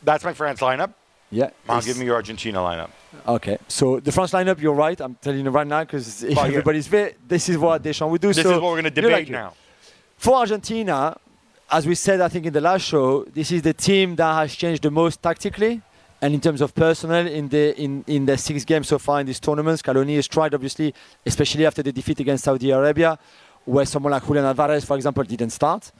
that's 0.00 0.22
my 0.22 0.34
France 0.34 0.60
lineup. 0.60 0.92
yeah. 1.32 1.50
Now 1.66 1.80
give 1.80 1.98
me 1.98 2.04
your 2.04 2.14
Argentina 2.14 2.58
lineup. 2.58 2.90
Okay, 3.26 3.58
so 3.66 3.98
the 3.98 4.12
France 4.12 4.30
lineup, 4.30 4.60
you're 4.60 4.72
right. 4.72 5.00
I'm 5.00 5.16
telling 5.16 5.44
you 5.44 5.50
right 5.50 5.66
now 5.66 5.82
because 5.82 6.22
oh, 6.22 6.28
yeah. 6.28 6.42
everybody's 6.44 6.86
fit, 6.86 7.18
this 7.26 7.48
is 7.48 7.58
what 7.58 7.82
Deschamps 7.82 8.12
would 8.12 8.20
do. 8.20 8.28
This 8.28 8.44
so 8.44 8.54
is 8.54 8.60
what 8.60 8.70
we're 8.70 8.82
going 8.82 8.84
to 8.84 8.90
debate 8.90 9.12
like 9.12 9.30
now. 9.30 9.54
For 10.16 10.36
Argentina, 10.36 11.16
as 11.68 11.88
we 11.88 11.96
said, 11.96 12.20
I 12.20 12.28
think 12.28 12.46
in 12.46 12.52
the 12.52 12.60
last 12.60 12.82
show, 12.82 13.24
this 13.24 13.50
is 13.50 13.62
the 13.62 13.72
team 13.72 14.14
that 14.14 14.32
has 14.34 14.54
changed 14.54 14.84
the 14.84 14.92
most 14.92 15.20
tactically 15.20 15.82
and 16.22 16.34
in 16.34 16.40
terms 16.40 16.60
of 16.60 16.72
personnel 16.72 17.26
in 17.26 17.48
the 17.48 17.76
in, 17.76 18.04
in 18.06 18.26
the 18.26 18.38
six 18.38 18.64
games 18.64 18.86
so 18.86 19.00
far 19.00 19.18
in 19.22 19.26
this 19.26 19.40
tournament. 19.40 19.82
Scaloni 19.82 20.14
has 20.14 20.28
tried, 20.28 20.54
obviously, 20.54 20.94
especially 21.26 21.66
after 21.66 21.82
the 21.82 21.90
defeat 21.90 22.20
against 22.20 22.44
Saudi 22.44 22.70
Arabia, 22.70 23.18
where 23.64 23.86
someone 23.86 24.12
like 24.12 24.24
Julian 24.24 24.44
Alvarez, 24.44 24.84
for 24.84 24.94
example, 24.94 25.24
didn't 25.24 25.50
start. 25.50 25.90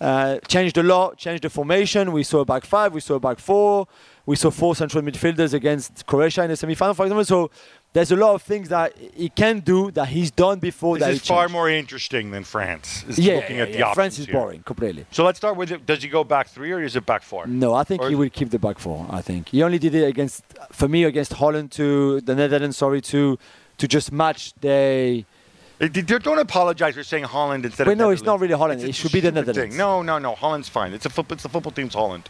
Uh, 0.00 0.38
changed 0.46 0.78
a 0.78 0.82
lot, 0.82 1.16
changed 1.16 1.42
the 1.42 1.50
formation. 1.50 2.12
We 2.12 2.22
saw 2.22 2.40
a 2.40 2.44
back 2.44 2.64
five, 2.64 2.92
we 2.94 3.00
saw 3.00 3.14
a 3.16 3.20
back 3.20 3.38
four, 3.40 3.88
we 4.26 4.36
saw 4.36 4.50
four 4.50 4.76
central 4.76 5.02
midfielders 5.02 5.52
against 5.54 6.06
Croatia 6.06 6.44
in 6.44 6.50
the 6.50 6.56
semi-final, 6.56 6.94
for 6.94 7.04
example. 7.04 7.24
So 7.24 7.50
there's 7.94 8.12
a 8.12 8.16
lot 8.16 8.34
of 8.34 8.42
things 8.42 8.68
that 8.68 8.96
he 8.96 9.28
can 9.28 9.58
do 9.60 9.90
that 9.92 10.08
he's 10.08 10.30
done 10.30 10.60
before. 10.60 10.98
that 10.98 11.08
This 11.10 11.22
is 11.22 11.26
far 11.26 11.48
more 11.48 11.68
interesting 11.68 12.30
than 12.30 12.44
France. 12.44 13.04
Is 13.08 13.18
Yeah, 13.18 13.36
looking 13.36 13.56
yeah, 13.56 13.62
at 13.62 13.72
the 13.72 13.78
yeah. 13.78 13.84
options 13.86 13.94
France 13.96 14.18
is 14.20 14.26
here. 14.26 14.34
boring 14.34 14.62
completely. 14.62 15.04
So 15.10 15.24
let's 15.24 15.38
start 15.38 15.56
with 15.56 15.72
it. 15.72 15.84
Does 15.84 16.00
he 16.02 16.08
go 16.08 16.22
back 16.22 16.46
three 16.48 16.70
or 16.70 16.80
is 16.80 16.94
it 16.94 17.04
back 17.04 17.22
four? 17.22 17.46
No, 17.48 17.74
I 17.74 17.82
think 17.82 18.02
Or 18.02 18.08
he 18.08 18.14
will 18.14 18.30
keep 18.30 18.50
the 18.50 18.58
back 18.60 18.78
four. 18.78 19.04
I 19.10 19.20
think 19.22 19.48
he 19.48 19.62
only 19.64 19.78
did 19.80 19.94
it 19.96 20.04
against, 20.04 20.44
for 20.70 20.86
me, 20.86 21.04
against 21.04 21.32
Holland 21.32 21.72
to 21.72 22.20
the 22.20 22.34
Netherlands. 22.36 22.76
Sorry 22.76 23.00
to 23.00 23.36
to 23.78 23.88
just 23.88 24.12
match 24.12 24.52
the. 24.60 25.24
Uh, 25.80 25.86
Don't 25.88 26.38
apologize 26.38 26.94
for 26.94 27.04
saying 27.04 27.24
Holland 27.24 27.64
instead 27.64 27.86
Wait, 27.86 27.92
of 27.92 27.98
no, 27.98 28.10
it's 28.10 28.22
not 28.22 28.40
really 28.40 28.54
Holland. 28.54 28.80
It's 28.80 28.90
It 28.90 28.94
should 28.94 29.12
be 29.12 29.20
the 29.20 29.30
Netherlands. 29.32 29.74
Thing. 29.74 29.76
No, 29.78 30.02
no, 30.02 30.18
no. 30.18 30.34
Holland's 30.34 30.68
fine. 30.68 30.92
It's 30.92 31.06
a 31.06 31.10
football. 31.10 31.34
It's 31.34 31.44
the 31.44 31.48
football 31.48 31.72
team's 31.72 31.94
Holland. 31.94 32.28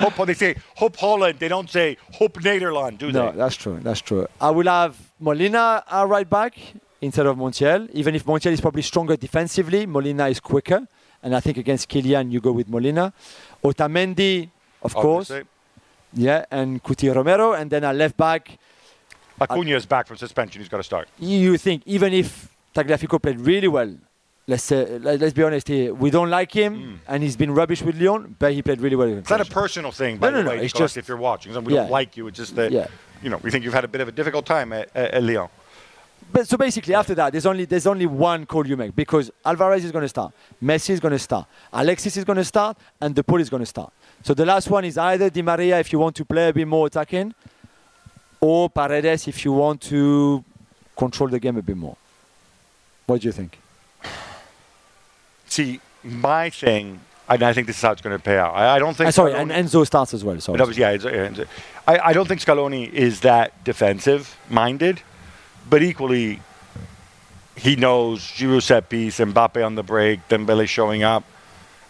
Hope 0.00 0.26
they 0.26 0.34
say 0.34 0.56
Hope 0.76 0.96
Holland. 0.96 1.38
They 1.38 1.48
don't 1.48 1.70
say 1.70 1.96
Hope 2.14 2.34
Nederland, 2.34 2.98
do 2.98 3.10
No, 3.12 3.32
they? 3.32 3.38
that's 3.38 3.56
true. 3.56 3.78
That's 3.82 4.00
true. 4.00 4.26
I 4.40 4.50
will 4.50 4.66
have 4.66 4.96
Molina 5.20 5.82
at 5.90 6.08
right 6.08 6.28
back 6.28 6.56
instead 7.00 7.26
of 7.26 7.36
Montiel. 7.36 7.88
Even 7.92 8.14
if 8.14 8.24
Montiel 8.24 8.52
is 8.52 8.60
probably 8.60 8.82
stronger 8.82 9.16
defensively, 9.16 9.86
Molina 9.86 10.28
is 10.28 10.40
quicker. 10.40 10.86
And 11.22 11.34
I 11.34 11.40
think 11.40 11.56
against 11.56 11.88
Kylian, 11.88 12.30
you 12.30 12.40
go 12.40 12.52
with 12.52 12.68
Molina. 12.68 13.12
Otamendi, 13.64 14.50
of 14.82 14.94
course. 14.94 15.30
Obviously. 15.30 15.48
Yeah, 16.14 16.44
and 16.50 16.82
Cuti 16.82 17.14
Romero. 17.14 17.52
And 17.52 17.70
then 17.70 17.84
at 17.84 17.96
left 17.96 18.16
back, 18.16 18.58
Acuna 19.40 19.76
is 19.76 19.86
back 19.86 20.06
from 20.06 20.16
suspension. 20.16 20.60
He's 20.62 20.68
got 20.68 20.78
to 20.78 20.82
start. 20.82 21.08
you 21.18 21.56
think 21.58 21.82
even 21.86 22.12
if 22.12 22.48
Tagliafico 22.76 23.20
played 23.20 23.40
really 23.40 23.68
well, 23.68 23.90
let's 24.46 24.70
uh, 24.70 24.98
let- 25.00 25.18
let's 25.20 25.32
be 25.32 25.42
honest 25.42 25.66
here, 25.68 25.94
we 25.94 26.10
don't 26.10 26.30
like 26.30 26.52
him 26.52 26.72
mm. 26.74 26.98
and 27.08 27.22
he's 27.22 27.36
been 27.36 27.52
rubbish 27.60 27.80
with 27.82 27.96
Lyon, 28.00 28.36
but 28.38 28.52
he 28.52 28.60
played 28.62 28.80
really 28.80 28.96
well. 28.96 29.08
It's 29.08 29.30
not 29.30 29.40
a 29.40 29.52
personal 29.62 29.92
thing, 29.92 30.18
by 30.18 30.26
No, 30.28 30.30
no, 30.30 30.36
the 30.38 30.44
no, 30.44 30.50
way. 30.50 30.64
it's 30.64 30.72
just- 30.74 30.96
if 30.96 31.08
you're 31.08 31.16
watching, 31.30 31.52
we 31.64 31.72
Yeah. 31.74 31.82
don't 31.82 31.90
like 31.90 32.16
you. 32.16 32.26
It's 32.28 32.38
just 32.38 32.54
that 32.56 32.70
Yeah. 32.70 32.86
you 33.22 33.30
know 33.30 33.38
we 33.42 33.50
think 33.50 33.64
you've 33.64 33.78
had 33.80 33.84
a 33.84 33.88
bit 33.88 34.00
of 34.02 34.08
a 34.08 34.12
difficult 34.12 34.44
time 34.46 34.72
at, 34.72 34.90
at, 34.94 35.14
at 35.14 35.22
Lyon. 35.22 35.48
But 36.32 36.48
so 36.48 36.56
basically, 36.56 36.94
after 36.94 37.14
that, 37.14 37.28
there's 37.32 37.46
only 37.46 37.64
there's 37.66 37.86
only 37.86 38.06
one 38.06 38.46
call 38.46 38.66
you 38.66 38.76
make 38.76 38.94
because 38.96 39.30
Alvarez 39.44 39.84
is 39.84 39.92
going 39.92 40.02
to 40.02 40.08
start, 40.08 40.32
Messi 40.62 40.90
is 40.90 41.00
going 41.00 41.12
to 41.12 41.18
start, 41.18 41.46
Alexis 41.72 42.16
is 42.16 42.24
going 42.24 42.36
to 42.44 42.44
start, 42.44 42.76
and 43.00 43.14
De 43.14 43.22
Paul 43.22 43.40
is 43.40 43.48
going 43.48 43.62
to 43.62 43.66
start. 43.76 43.92
So 44.22 44.34
the 44.34 44.44
last 44.44 44.68
one 44.68 44.84
is 44.84 44.98
either 44.98 45.30
Di 45.30 45.42
Maria 45.42 45.78
if 45.78 45.92
you 45.92 45.98
want 46.00 46.16
to 46.16 46.24
play 46.24 46.48
a 46.48 46.52
bit 46.52 46.66
more 46.66 46.86
attacking, 46.88 47.32
or 48.40 48.68
Paredes 48.68 49.28
if 49.28 49.44
you 49.44 49.52
want 49.52 49.80
to 49.82 50.44
control 50.96 51.28
the 51.28 51.38
game 51.38 51.56
a 51.58 51.62
bit 51.62 51.76
more. 51.76 51.96
What 53.06 53.20
do 53.20 53.28
you 53.28 53.32
think? 53.32 53.58
See, 55.48 55.80
my 56.02 56.50
thing, 56.50 57.00
and 57.28 57.42
I 57.42 57.52
think 57.52 57.66
this 57.66 57.76
is 57.76 57.82
how 57.82 57.92
it's 57.92 58.02
going 58.02 58.16
to 58.16 58.22
pay 58.22 58.36
out. 58.36 58.54
I, 58.54 58.76
I 58.76 58.78
don't 58.78 58.96
think. 58.96 59.08
Uh, 59.08 59.12
sorry, 59.12 59.32
Scaloni- 59.32 59.50
and 59.50 59.68
Enzo 59.68 59.86
starts 59.86 60.12
as 60.12 60.24
well. 60.24 60.40
Sorry. 60.40 60.60
Was, 60.60 60.76
yeah, 60.76 60.90
it's, 60.90 61.04
I, 61.86 61.98
I 61.98 62.12
don't 62.12 62.26
think 62.26 62.40
Scaloni 62.40 62.92
is 62.92 63.20
that 63.20 63.64
defensive 63.64 64.36
minded, 64.50 65.02
but 65.70 65.82
equally, 65.82 66.40
he 67.56 67.76
knows 67.76 68.20
Giroud 68.20 68.62
set 68.62 68.88
piece, 68.88 69.18
Mbappe 69.18 69.64
on 69.64 69.76
the 69.76 69.82
break, 69.82 70.28
Dembele 70.28 70.68
showing 70.68 71.02
up. 71.02 71.24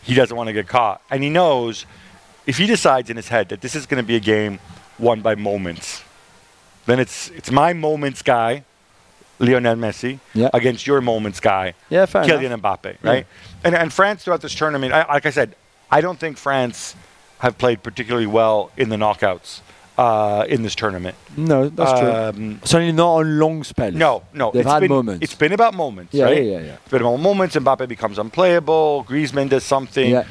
He 0.02 0.14
doesn't 0.14 0.36
want 0.36 0.46
to 0.48 0.52
get 0.52 0.68
caught, 0.68 1.00
and 1.10 1.22
he 1.22 1.30
knows 1.30 1.86
if 2.46 2.58
he 2.58 2.66
decides 2.66 3.10
in 3.10 3.16
his 3.16 3.28
head 3.28 3.48
that 3.48 3.60
this 3.60 3.74
is 3.74 3.86
going 3.86 4.02
to 4.02 4.06
be 4.06 4.14
a 4.16 4.20
game 4.20 4.60
won 4.98 5.20
by 5.20 5.34
moments, 5.34 6.02
then 6.86 7.00
it's 7.00 7.28
it's 7.30 7.50
my 7.50 7.72
moments 7.72 8.22
guy, 8.22 8.64
Lionel 9.38 9.76
Messi, 9.76 10.18
Yeah. 10.34 10.48
against 10.54 10.86
your 10.86 11.00
moments 11.00 11.40
guy, 11.40 11.74
Yeah, 11.90 12.06
Kylian 12.06 12.44
enough. 12.52 12.60
Mbappe, 12.62 12.96
right? 13.02 13.26
And, 13.64 13.74
and 13.74 13.92
France 13.92 14.24
throughout 14.24 14.40
this 14.40 14.54
tournament, 14.54 14.92
I, 14.92 15.06
like 15.12 15.26
I 15.26 15.30
said, 15.30 15.54
I 15.90 16.00
don't 16.00 16.18
think 16.18 16.38
France 16.38 16.94
have 17.40 17.58
played 17.58 17.82
particularly 17.82 18.26
well 18.26 18.70
in 18.76 18.88
the 18.88 18.96
knockouts 18.96 19.60
uh, 19.98 20.44
in 20.48 20.62
this 20.62 20.74
tournament. 20.74 21.16
No, 21.36 21.68
that's 21.68 22.00
true. 22.00 22.10
Um, 22.10 22.60
Certainly 22.64 22.92
not 22.92 23.10
on 23.16 23.38
long 23.38 23.62
spells. 23.64 23.94
no, 23.94 24.22
no, 24.32 24.50
They've 24.52 24.62
it's 24.62 24.70
had 24.70 24.80
been, 24.80 24.88
moments. 24.90 25.22
It's 25.24 25.34
been 25.34 25.52
about 25.52 25.74
moments, 25.74 26.14
Yeah, 26.14 26.24
right? 26.24 26.36
yeah, 26.42 26.52
yeah, 26.52 26.58
yeah. 26.66 26.72
It's 26.82 26.90
been 26.90 27.02
about 27.02 27.16
moments. 27.18 27.56
Mbappe 27.56 27.88
becomes 27.88 28.18
unplayable. 28.18 29.04
Griezmann 29.08 29.48
does 29.48 29.64
something. 29.64 30.10
Yeah. 30.10 30.24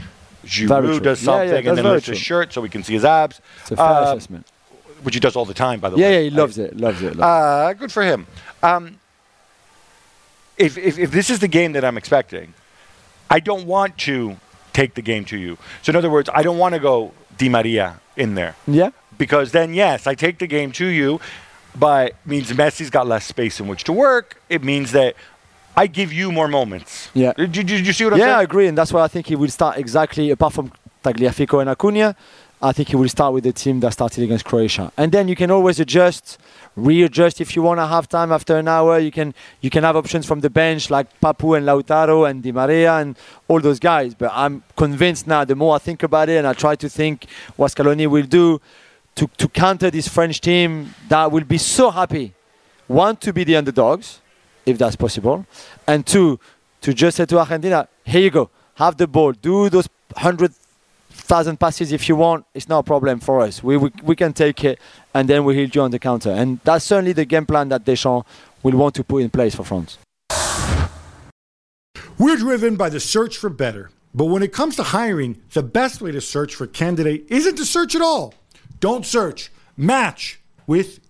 Giroud 0.46 0.82
true. 0.86 1.00
does 1.00 1.24
Yeah, 1.24 1.32
yeah, 1.44 1.50
something, 1.50 1.68
and 1.68 1.78
then 1.78 1.86
lifts 1.86 2.08
his 2.10 2.20
shirt 2.20 2.54
so 2.54 2.62
we 2.62 2.70
can 2.70 2.84
see 2.84 2.94
his 2.94 3.06
abs, 3.06 3.42
It's 3.62 3.72
a 3.72 3.76
fair 3.78 3.86
uh, 3.86 4.12
assessment. 4.14 4.46
which 5.02 5.16
he 5.16 5.20
does 5.20 5.36
all 5.36 5.46
the 5.46 5.56
time, 5.56 5.80
by 5.80 5.90
the 5.90 5.98
Yeah, 5.98 6.06
way. 6.06 6.12
yeah, 6.14 6.20
yeah, 6.20 6.30
he 6.30 6.36
loves 6.36 6.58
it, 6.60 6.78
loves 6.78 7.02
it. 7.02 7.16
Loves 7.16 7.22
Uh, 7.22 7.74
good 7.74 7.92
for 7.92 8.04
him. 8.04 8.28
Um, 8.64 9.00
if, 10.58 10.78
if, 10.78 10.98
if 10.98 11.12
this 11.12 11.30
is 11.30 11.40
the 11.40 11.48
game 11.48 11.74
that 11.74 11.84
I'm 11.84 11.98
expecting, 11.98 12.54
I 13.30 13.40
don't 13.40 13.66
want 13.66 13.98
to 14.00 14.38
take 14.74 14.94
the 14.94 15.02
game 15.02 15.26
to 15.26 15.38
you. 15.38 15.58
So, 15.82 15.92
in 15.92 15.96
other 15.96 16.10
words, 16.10 16.30
I 16.34 16.44
don't 16.44 16.58
want 16.58 16.74
to 16.76 16.80
go 16.80 17.12
Di 17.38 17.50
Maria 17.50 18.00
in 18.16 18.36
there. 18.36 18.56
Yeah, 18.68 18.92
because 19.18 19.52
then, 19.52 19.74
yes, 19.74 20.08
I 20.08 20.16
take 20.16 20.40
the 20.40 20.48
game 20.48 20.72
to 20.74 20.86
you, 20.86 21.20
but 21.78 22.12
it 22.12 22.16
means 22.26 22.52
Messi's 22.52 22.90
got 22.90 23.08
less 23.08 23.26
space 23.26 23.60
in 23.60 23.68
which 23.68 23.84
to 23.86 23.94
work. 23.94 24.42
It 24.50 24.64
means 24.64 24.92
that 24.92 25.16
I 25.76 25.88
give 25.88 26.14
you 26.14 26.32
more 26.32 26.48
moments. 26.48 27.10
Yeah. 27.14 27.34
Did, 27.34 27.52
did, 27.52 27.68
did 27.68 27.88
you 27.88 27.94
see 27.94 28.06
what 28.06 28.14
I'm 28.14 28.20
saying? 28.20 28.30
yeah, 28.30 28.40
I 28.40 28.44
agree, 28.44 28.68
and 28.68 28.78
that's 28.78 28.94
why 28.94 29.02
I 29.04 29.08
think 29.08 29.28
he 29.28 29.36
will 29.36 29.50
start 29.50 29.78
exactly. 29.78 30.30
Apart 30.32 30.54
from 30.54 30.72
Tagliafico 31.04 31.60
and 31.60 31.70
Acuna, 31.70 32.16
I 32.62 32.72
think 32.72 32.90
he 32.90 32.96
will 32.96 33.10
start 33.10 33.34
with 33.34 33.44
the 33.44 33.52
team 33.52 33.82
that 33.82 33.94
started 33.94 34.24
against 34.24 34.46
Croatia, 34.46 34.92
and 34.98 35.12
then 35.12 35.28
you 35.28 35.36
can 35.36 35.52
always 35.52 35.80
adjust, 35.80 36.38
readjust 36.76 37.42
if 37.42 37.56
you 37.56 37.62
want 37.62 37.80
to 37.80 37.86
have 37.86 38.08
time 38.08 38.32
after 38.32 38.58
an 38.58 38.68
hour. 38.68 38.98
You 38.98 39.12
can 39.12 39.34
you 39.62 39.70
can 39.70 39.84
have 39.84 39.96
options 39.96 40.26
from 40.26 40.40
the 40.40 40.50
bench 40.50 40.90
like 40.90 41.08
Papu 41.20 41.58
and 41.58 41.66
Lautaro 41.66 42.30
and 42.30 42.42
Di 42.42 42.52
Maria 42.52 42.96
and 42.96 43.18
all 43.48 43.60
those 43.60 43.80
guys. 43.80 44.16
But 44.16 44.32
I'm 44.34 44.64
convinced 44.78 45.28
now. 45.28 45.44
The 45.44 45.56
more 45.56 45.76
I 45.76 45.80
think 45.80 46.02
about 46.04 46.30
it, 46.30 46.38
and 46.38 46.48
I 46.48 46.54
try 46.54 46.76
to 46.76 46.90
think 46.90 47.26
what 47.58 47.72
Scaloni 47.72 48.08
will 48.08 48.26
do 48.26 48.62
to 49.16 49.28
to 49.38 49.48
counter 49.50 49.92
this 49.92 50.08
French 50.08 50.40
team 50.40 50.96
that 51.10 51.32
will 51.32 51.44
be 51.44 51.58
so 51.58 51.92
happy, 51.92 52.34
one 52.88 53.18
to 53.18 53.34
be 53.34 53.44
the 53.44 53.58
underdogs, 53.58 54.22
if 54.66 54.78
that's 54.78 54.96
possible, 54.96 55.46
and 55.88 56.06
two 56.06 56.40
to 56.82 56.94
just 56.94 57.18
say 57.18 57.26
to 57.26 57.40
Argentina, 57.40 57.88
here 58.06 58.22
you 58.22 58.30
go, 58.30 58.50
have 58.76 58.96
the 58.96 59.08
ball, 59.08 59.34
do 59.34 59.70
those 59.70 59.90
hundred 60.16 60.54
thousand 61.16 61.60
passes 61.60 61.92
if 61.92 62.08
you 62.08 62.16
want. 62.16 62.46
It's 62.54 62.70
no 62.70 62.84
problem 62.84 63.20
for 63.20 63.42
us. 63.42 63.64
We, 63.64 63.78
we 63.78 63.92
we 64.04 64.16
can 64.16 64.34
take 64.34 64.64
it, 64.64 64.80
and 65.14 65.28
then 65.28 65.44
we 65.46 65.56
hit 65.56 65.76
you 65.76 65.82
on 65.82 65.92
the 65.92 66.00
counter. 66.00 66.32
And 66.32 66.60
that's 66.64 66.86
certainly 66.86 67.14
the 67.14 67.26
game 67.26 67.46
plan 67.46 67.70
that 67.70 67.86
Deschamps 67.86 68.28
will 68.64 68.78
want 68.78 68.96
to 68.96 69.04
put 69.04 69.24
in 69.24 69.30
place 69.30 69.56
for 69.56 69.64
France. 69.64 69.98
We're 72.18 72.38
driven 72.38 72.76
by 72.76 72.90
the 72.90 73.00
search 73.00 73.38
for 73.38 73.50
better. 73.50 73.92
But 74.14 74.26
when 74.26 74.44
it 74.44 74.54
comes 74.54 74.78
to 74.78 74.84
hiring, 74.84 75.42
the 75.52 75.64
best 75.64 76.02
way 76.02 76.12
to 76.12 76.22
search 76.22 76.56
for 76.56 76.64
a 76.64 76.68
candidate 76.70 77.26
isn't 77.30 77.58
to 77.58 77.66
search 77.66 77.96
at 77.96 78.02
all. 78.02 78.34
Don't 78.80 79.06
search, 79.06 79.52
match 79.76 80.40
with 80.68 81.00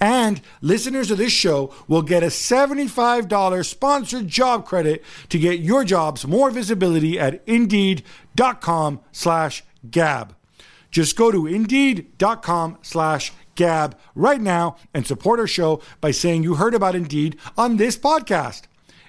And 0.00 0.40
listeners 0.60 1.10
of 1.10 1.18
this 1.18 1.32
show 1.32 1.74
will 1.88 2.02
get 2.02 2.22
a 2.22 2.26
$75 2.26 3.66
sponsored 3.66 4.28
job 4.28 4.66
credit 4.66 5.04
to 5.28 5.38
get 5.38 5.60
your 5.60 5.84
jobs 5.84 6.26
more 6.26 6.50
visibility 6.50 7.18
at 7.18 7.42
indeed.com 7.46 9.00
slash 9.12 9.64
gab. 9.90 10.34
Just 10.90 11.16
go 11.16 11.30
to 11.30 11.46
indeed.com 11.46 12.78
slash 12.82 13.32
gab 13.54 13.98
right 14.14 14.40
now 14.40 14.76
and 14.92 15.06
support 15.06 15.40
our 15.40 15.46
show 15.46 15.80
by 16.00 16.10
saying 16.10 16.42
you 16.42 16.54
heard 16.56 16.74
about 16.74 16.94
Indeed 16.94 17.38
on 17.56 17.76
this 17.76 17.96
podcast. 17.96 18.62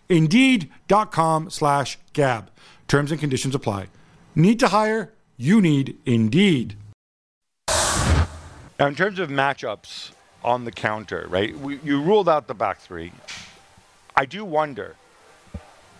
Indeed.com 0.10 1.50
slash 1.50 1.98
gab. 2.14 2.50
Terms 2.88 3.12
and 3.12 3.20
conditions 3.20 3.56
apply. 3.56 3.88
Need 4.36 4.60
to 4.60 4.70
hire? 4.70 5.14
You 5.38 5.62
need 5.62 5.98
Indeed. 6.06 6.78
Now, 8.80 8.88
in 8.88 8.96
terms 8.96 9.20
of 9.20 9.30
matchups 9.30 10.12
on 10.44 10.66
the 10.66 10.72
counter, 10.72 11.26
right? 11.30 11.58
We, 11.58 11.80
you 11.84 12.02
ruled 12.02 12.30
out 12.30 12.48
the 12.48 12.54
back 12.54 12.80
three. 12.80 13.12
I 14.16 14.26
do 14.26 14.46
wonder 14.46 14.96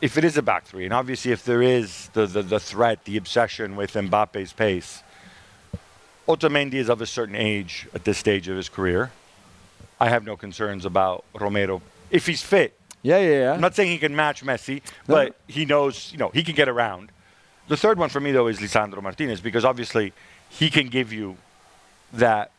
if 0.02 0.18
it 0.18 0.24
is 0.24 0.38
a 0.38 0.42
back 0.42 0.66
three, 0.66 0.86
and 0.86 0.94
obviously 0.94 1.32
if 1.32 1.46
there 1.46 1.62
is 1.62 2.10
the, 2.14 2.26
the, 2.26 2.42
the 2.42 2.60
threat, 2.60 3.06
the 3.06 3.18
obsession 3.18 3.76
with 3.76 3.94
Mbappe's 3.94 4.54
pace, 4.54 5.02
Otamendi 6.28 6.76
is 6.76 6.90
of 6.90 7.02
a 7.02 7.06
certain 7.06 7.36
age 7.36 7.88
at 7.94 8.04
this 8.04 8.18
stage 8.18 8.48
of 8.48 8.56
his 8.56 8.70
career. 8.70 9.12
I 10.00 10.10
have 10.10 10.26
no 10.26 10.36
concerns 10.36 10.86
about 10.86 11.24
Romero 11.34 11.82
if 12.12 12.26
he's 12.28 12.42
fit. 12.42 12.78
Yeah, 13.02 13.20
yeah, 13.20 13.30
yeah. 13.30 13.54
I'm 13.54 13.62
not 13.62 13.76
saying 13.76 13.92
he 13.92 13.98
can 13.98 14.16
match 14.16 14.44
Messi, 14.44 14.82
but 15.08 15.36
he 15.48 15.66
knows, 15.66 16.12
you 16.12 16.18
know, 16.18 16.30
he 16.34 16.44
can 16.44 16.56
get 16.56 16.70
around. 16.70 17.12
The 17.68 17.78
third 17.78 17.98
one 17.98 18.10
for 18.10 18.20
me 18.20 18.32
though 18.32 18.48
is 18.48 18.60
Lisandro 18.60 19.02
Martinez 19.02 19.42
because 19.42 19.66
obviously 19.66 20.14
he 20.50 20.70
can 20.70 20.88
give 20.88 21.12
you 21.12 21.38
that 22.14 22.52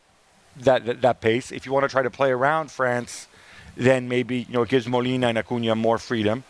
that 0.57 0.85
that, 0.85 1.01
that 1.01 1.21
pace. 1.21 1.51
If 1.51 1.65
you 1.65 1.73
want 1.73 1.83
to 1.83 1.89
try 1.89 2.01
to 2.01 2.09
play 2.09 2.31
around 2.31 2.71
France, 2.71 3.27
then 3.75 4.07
maybe 4.07 4.39
you 4.47 4.53
know 4.53 4.63
it 4.63 4.69
gives 4.69 4.87
Molina 4.87 5.27
and 5.27 5.37
Acuna 5.37 5.75
more 5.75 5.97
freedom. 5.97 6.43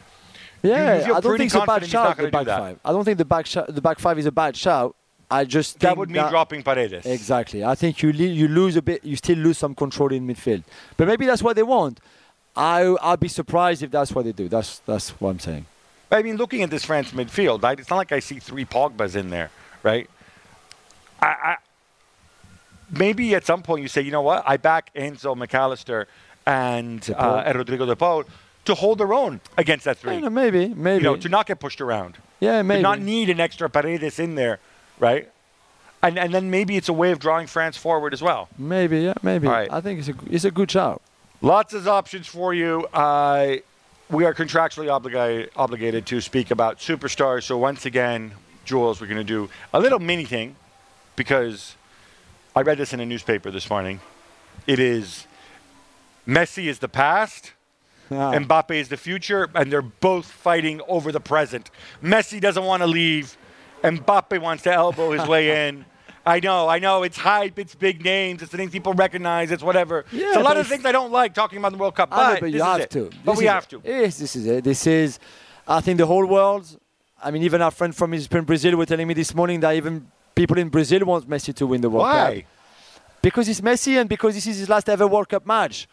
Yeah, 0.63 1.11
I 1.13 1.19
don't 1.19 1.37
think 1.37 1.53
it's 1.53 1.55
a 1.55 1.65
bad 1.65 1.85
shout. 1.85 2.17
The 2.17 2.29
back 2.29 2.47
five. 2.47 2.79
I 2.83 2.91
don't 2.91 3.03
think 3.05 3.17
the 3.17 3.25
back 3.25 3.45
sh- 3.45 3.57
the 3.67 3.81
back 3.81 3.99
five 3.99 4.17
is 4.17 4.25
a 4.25 4.31
bad 4.31 4.55
shout. 4.55 4.95
I 5.29 5.43
just 5.43 5.79
That 5.79 5.97
would 5.97 6.09
mean 6.09 6.27
dropping 6.29 6.63
Paredes. 6.63 7.05
Exactly. 7.05 7.63
I 7.63 7.75
think 7.75 8.01
you 8.01 8.11
le- 8.13 8.35
you 8.39 8.47
lose 8.47 8.75
a 8.75 8.81
bit. 8.81 9.03
You 9.03 9.15
still 9.15 9.37
lose 9.37 9.57
some 9.57 9.73
control 9.75 10.11
in 10.11 10.27
midfield. 10.27 10.63
But 10.97 11.07
maybe 11.07 11.25
that's 11.25 11.41
what 11.41 11.55
they 11.55 11.63
want. 11.63 11.99
I 12.55 12.81
I'll 13.01 13.17
be 13.17 13.27
surprised 13.27 13.83
if 13.83 13.91
that's 13.91 14.11
what 14.13 14.25
they 14.25 14.31
do. 14.31 14.47
That's 14.47 14.79
that's 14.79 15.09
what 15.19 15.31
I'm 15.31 15.39
saying. 15.39 15.65
I 16.11 16.21
mean, 16.21 16.37
looking 16.37 16.61
at 16.61 16.69
this 16.69 16.85
France 16.85 17.11
midfield, 17.11 17.63
I, 17.63 17.73
it's 17.73 17.89
not 17.89 17.97
like 17.97 18.11
I 18.11 18.19
see 18.19 18.39
three 18.39 18.65
Pogbas 18.65 19.15
in 19.15 19.29
there, 19.29 19.49
right? 19.83 20.09
I 21.21 21.57
maybe 22.89 23.35
at 23.35 23.45
some 23.45 23.61
point 23.61 23.81
you 23.81 23.87
say, 23.87 24.01
you 24.01 24.11
know 24.11 24.21
what? 24.21 24.43
I 24.45 24.57
back 24.57 24.91
Enzo 24.95 25.35
Mac 25.35 25.53
Allister 25.53 26.07
and, 26.45 27.07
uh, 27.17 27.51
Rodrigo 27.55 27.85
De 27.85 27.95
Paul 27.95 28.23
to 28.65 28.75
hold 28.75 28.97
their 28.99 29.13
own 29.13 29.41
against 29.57 29.85
that 29.85 29.97
three. 29.97 30.19
know, 30.19 30.29
maybe 30.29 30.69
maybe. 30.69 31.03
You 31.03 31.11
know, 31.11 31.17
to 31.17 31.29
not 31.29 31.45
get 31.45 31.59
pushed 31.59 31.81
around. 31.81 32.17
yeah, 32.39 32.57
To 32.57 32.63
maybe. 32.63 32.81
not 32.81 32.99
need 32.99 33.29
an 33.29 33.39
extra 33.39 33.69
Paredes 33.69 34.19
in 34.19 34.35
there, 34.35 34.59
right? 34.99 35.29
And, 36.01 36.19
and 36.19 36.33
then 36.33 36.49
maybe 36.51 36.75
it's 36.77 36.89
a 36.89 36.93
way 36.93 37.11
of 37.11 37.19
drawing 37.19 37.47
France 37.47 37.77
forward 37.77 38.13
as 38.13 38.21
well. 38.21 38.47
maybe 38.57 39.01
yeah, 39.01 39.13
maybe. 39.23 39.47
Right. 39.47 39.71
I 39.71 39.81
think 39.81 39.99
it's 39.99 40.09
a 40.09 40.15
it's 40.29 40.45
a 40.45 40.51
good 40.51 40.69
shout. 40.69 41.01
Lots 41.41 41.73
of 41.73 41.87
options 41.87 42.27
for 42.27 42.53
you. 42.53 42.85
Uh, 42.93 43.57
we 44.09 44.23
are 44.25 44.33
contractually 44.33 44.89
obligated 44.91 45.49
obligated 45.55 46.05
to 46.07 46.21
speak 46.21 46.51
about 46.51 46.77
superstars. 46.77 47.43
So 47.43 47.57
once 47.57 47.85
again, 47.87 48.33
Jules, 48.65 49.01
we're 49.01 49.07
going 49.07 49.17
to 49.17 49.23
do 49.23 49.49
a 49.73 49.79
little 49.79 49.99
mini 49.99 50.25
thing 50.25 50.55
because 51.15 51.75
I 52.55 52.61
read 52.61 52.77
this 52.77 52.93
in 52.93 52.99
a 53.01 53.05
newspaper 53.05 53.51
this 53.51 53.69
morning. 53.69 53.99
It 54.65 54.79
is 54.79 55.27
Messi 56.27 56.67
is 56.67 56.79
the 56.79 56.87
past. 56.87 57.51
Yeah. 58.09 58.33
Mbappe 58.39 58.71
is 58.71 58.87
the 58.89 58.97
future, 58.97 59.49
and 59.55 59.71
they're 59.73 59.81
both 59.81 60.25
fighting 60.31 60.79
over 60.87 61.11
the 61.11 61.19
present. 61.19 61.69
Messi 62.03 62.39
doesn't 62.39 62.63
want 62.63 62.81
to 62.81 62.87
leave. 62.87 63.35
Mbappe 63.83 64.39
wants 64.39 64.63
to 64.63 64.71
elbow 64.71 65.11
his 65.11 65.27
way 65.27 65.67
in. 65.67 65.85
I 66.25 66.39
know, 66.39 66.67
I 66.69 66.79
know. 66.79 67.03
It's 67.03 67.17
hype. 67.17 67.59
It's 67.59 67.75
big 67.75 68.03
names. 68.03 68.41
It's 68.41 68.51
the 68.51 68.57
things 68.57 68.71
people 68.71 68.93
recognize. 68.93 69.51
It's 69.51 69.61
whatever. 69.61 70.05
Yeah, 70.11 70.27
it's 70.29 70.37
a 70.37 70.39
lot 70.39 70.57
of 70.57 70.65
things 70.65 70.85
I 70.85 70.91
don't 70.91 71.11
like 71.11 71.33
talking 71.33 71.59
about 71.59 71.71
the 71.71 71.77
World 71.77 71.95
Cup. 71.95 72.09
I 72.11 72.15
know, 72.15 72.33
But, 72.35 72.39
but 72.39 72.45
this 72.45 72.53
you 72.53 72.59
is 72.59 72.63
have 72.65 72.79
it. 72.81 72.89
to. 72.91 73.09
But 73.25 73.31
This 73.33 73.39
we 73.39 73.45
have 73.47 73.63
it. 73.63 73.69
to. 73.69 73.81
Yes, 73.83 74.17
this 74.17 74.35
is 74.35 74.45
it. 74.47 74.63
This 74.63 74.87
is, 74.87 75.19
I 75.67 75.81
think, 75.81 75.97
the 75.97 76.05
whole 76.07 76.25
world. 76.25 76.79
I 77.21 77.31
mean, 77.31 77.43
even 77.43 77.61
our 77.61 77.71
friend 77.71 77.93
from 77.95 78.11
Brazil 78.45 78.75
were 78.77 78.85
telling 78.85 79.07
me 79.07 79.13
this 79.13 79.35
morning 79.35 79.59
that 79.59 79.75
even 79.75 80.07
people 80.35 80.57
in 80.57 80.69
Brazil 80.69 81.05
want 81.05 81.27
Messi 81.29 81.53
to 81.55 81.65
win 81.67 81.81
the 81.81 81.89
World 81.89 82.05
Cup. 82.05 82.29
Why? 82.29 82.45
Because 83.21 83.47
it's 83.49 83.61
Messi 83.61 83.99
and 83.99 84.07
because 84.09 84.35
this 84.35 84.45
is 84.47 84.57
his 84.59 84.69
last 84.69 84.87
ever 84.89 85.07
World 85.07 85.29
Cup 85.29 85.45
match. 85.45 85.87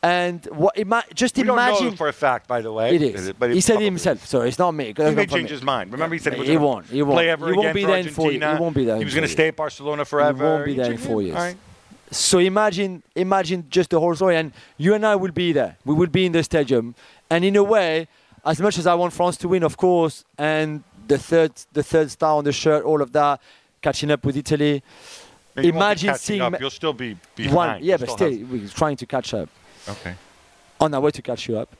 And 0.00 0.44
what, 0.52 0.78
ima- 0.78 1.02
just 1.12 1.36
We 1.36 1.42
don't 1.42 1.58
imagine. 1.58 1.86
know 1.90 1.96
for 1.96 2.06
a 2.06 2.12
fact, 2.12 2.46
by 2.46 2.60
the 2.60 2.70
way. 2.72 2.94
it 2.94 3.02
is. 3.02 3.32
But 3.32 3.50
he 3.50 3.60
said 3.60 3.80
it 3.82 3.84
himself, 3.84 4.24
so 4.26 4.42
it's 4.42 4.58
not 4.58 4.70
me. 4.70 4.94
He 4.96 5.02
may 5.10 5.26
change 5.26 5.32
me. 5.44 5.48
his 5.50 5.62
mind. 5.62 5.90
Remember, 5.90 6.14
he 6.14 6.20
said 6.20 6.34
he, 6.34 6.44
He 6.46 6.56
won't. 6.56 6.86
He 6.86 7.02
won't. 7.02 7.16
play 7.16 7.28
ever 7.30 7.48
He 7.50 7.52
won't 7.58 7.74
be 7.74 7.84
there 7.84 7.96
in 7.98 8.08
four 8.08 8.30
years. 8.30 8.44
He 8.56 8.60
won't 8.62 8.76
be 8.76 8.84
there 8.84 8.96
He 8.96 9.04
was 9.04 9.12
going 9.14 9.26
to 9.26 9.32
stay 9.32 9.48
at 9.48 9.56
Barcelona 9.56 10.04
forever. 10.04 10.44
won't 10.44 10.64
be 10.66 10.74
there 10.74 10.92
in 10.92 10.98
four 10.98 11.20
years. 11.20 11.34
right. 11.34 11.56
So 12.10 12.38
imagine, 12.38 13.02
imagine 13.16 13.66
just 13.68 13.90
the 13.90 14.00
whole 14.00 14.14
story, 14.14 14.36
and 14.36 14.52
you 14.78 14.94
and 14.94 15.04
I 15.04 15.14
will 15.16 15.32
be 15.32 15.52
there. 15.52 15.76
We 15.84 15.94
will 15.94 16.06
be 16.06 16.24
in 16.24 16.32
the 16.32 16.42
stadium, 16.42 16.94
and 17.28 17.44
in 17.44 17.54
a 17.56 17.62
way, 17.64 18.08
as 18.46 18.60
much 18.60 18.78
as 18.78 18.86
I 18.86 18.94
want 18.94 19.12
France 19.12 19.36
to 19.38 19.48
win, 19.48 19.62
of 19.62 19.76
course, 19.76 20.24
and 20.38 20.82
the 21.06 21.18
third, 21.18 21.52
the 21.74 21.82
third 21.82 22.10
star 22.10 22.36
on 22.38 22.44
the 22.44 22.52
shirt, 22.52 22.82
all 22.84 23.02
of 23.02 23.12
that, 23.12 23.40
catching 23.82 24.10
up 24.10 24.24
with 24.24 24.36
Italy. 24.36 24.82
And 25.56 25.64
you 25.66 25.72
won't 25.72 25.98
be 26.00 26.06
Imagine 26.06 26.14
seeing 26.16 26.40
up. 26.40 26.60
You'll 26.60 26.70
still 26.70 26.92
be 26.92 27.16
behind. 27.34 27.54
One, 27.56 27.76
yeah, 27.82 27.96
You'll 27.98 27.98
but 28.06 28.10
still 28.10 28.30
we're 28.46 28.68
trying 28.68 28.96
to 28.96 29.06
catch 29.06 29.34
up. 29.34 29.48
okay. 29.88 30.14
On 30.80 30.92
our 30.94 31.00
way 31.00 31.10
to 31.10 31.22
catch 31.22 31.48
you 31.48 31.58
up. 31.58 31.74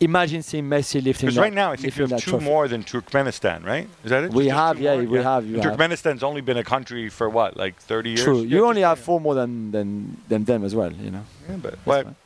Imagine 0.00 0.42
seeing 0.42 0.64
Messi 0.64 1.02
lifting 1.02 1.28
Because 1.28 1.38
right 1.38 1.52
now, 1.52 1.70
I 1.72 1.76
think 1.76 1.96
you 1.96 2.06
have 2.06 2.20
two 2.20 2.30
trophy. 2.32 2.44
more 2.44 2.66
than 2.68 2.82
Turkmenistan, 2.82 3.64
right? 3.64 3.88
Is 4.02 4.10
that 4.10 4.24
it? 4.24 4.32
We 4.32 4.46
Just 4.46 4.56
have, 4.56 4.80
yeah, 4.80 4.96
more? 4.96 5.04
we 5.04 5.18
have, 5.22 5.46
you 5.46 5.54
And 5.54 5.64
have. 5.64 5.76
Turkmenistan's 5.78 6.22
only 6.22 6.40
been 6.40 6.56
a 6.56 6.64
country 6.64 7.08
for 7.08 7.28
what, 7.30 7.56
like 7.56 7.76
30 7.80 8.10
years? 8.10 8.24
True. 8.24 8.40
Yeah, 8.40 8.56
You 8.56 8.66
only 8.66 8.82
have 8.82 8.98
four 8.98 9.20
more 9.20 9.34
than, 9.34 9.70
than, 9.70 10.16
than 10.28 10.44
them 10.44 10.64
as 10.64 10.74
well, 10.74 10.92
you 10.92 11.10
know. 11.10 11.24
Yeah, 11.48 11.56
but, 11.56 11.78
fine. 11.80 12.16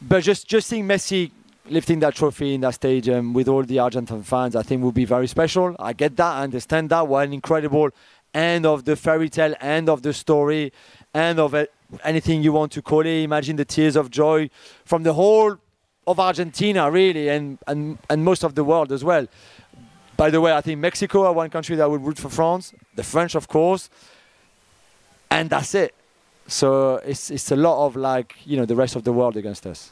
But 0.00 0.22
just 0.24 0.48
just 0.48 0.66
seeing 0.68 0.86
Messi 0.86 1.30
lifting 1.68 1.98
that 2.00 2.14
trophy 2.14 2.54
in 2.54 2.60
that 2.62 2.74
stadium 2.74 3.32
with 3.32 3.48
all 3.48 3.62
the 3.62 3.78
Argentine 3.78 4.22
fans, 4.22 4.54
I 4.56 4.62
think 4.62 4.82
would 4.82 4.94
be 4.94 5.04
very 5.04 5.26
special. 5.26 5.74
I 5.78 5.92
get 5.94 6.16
that, 6.16 6.32
I 6.36 6.42
understand 6.42 6.90
that. 6.90 7.06
What 7.06 7.26
an 7.26 7.32
incredible 7.32 7.90
end 8.34 8.66
of 8.66 8.84
the 8.84 8.96
fairy 8.96 9.30
tale, 9.30 9.54
end 9.60 9.88
of 9.88 10.02
the 10.02 10.12
story, 10.12 10.72
end 11.14 11.38
of 11.38 11.54
it, 11.54 11.72
anything 12.02 12.42
you 12.42 12.52
want 12.52 12.72
to 12.72 12.82
call 12.82 13.00
it. 13.00 13.22
Imagine 13.22 13.56
the 13.56 13.64
tears 13.64 13.96
of 13.96 14.10
joy 14.10 14.50
from 14.84 15.04
the 15.04 15.12
whole 15.12 15.56
of 16.06 16.20
Argentina, 16.20 16.90
really, 16.90 17.28
and, 17.28 17.58
and, 17.66 17.98
and 18.10 18.24
most 18.24 18.44
of 18.44 18.54
the 18.54 18.64
world 18.64 18.92
as 18.92 19.02
well. 19.02 19.26
By 20.16 20.30
the 20.30 20.40
way, 20.40 20.52
I 20.52 20.60
think 20.60 20.78
Mexico 20.80 21.26
are 21.26 21.32
one 21.32 21.50
country 21.50 21.76
that 21.76 21.90
would 21.90 22.02
root 22.02 22.18
for 22.18 22.28
France, 22.28 22.74
the 22.94 23.02
French, 23.02 23.34
of 23.34 23.48
course, 23.48 23.88
and 25.30 25.48
that's 25.50 25.74
it. 25.74 25.94
So 26.46 26.96
it's, 26.96 27.30
it's 27.30 27.50
a 27.50 27.56
lot 27.56 27.86
of 27.86 27.96
like, 27.96 28.36
you 28.44 28.56
know, 28.56 28.66
the 28.66 28.76
rest 28.76 28.96
of 28.96 29.04
the 29.04 29.12
world 29.12 29.36
against 29.36 29.66
us. 29.66 29.90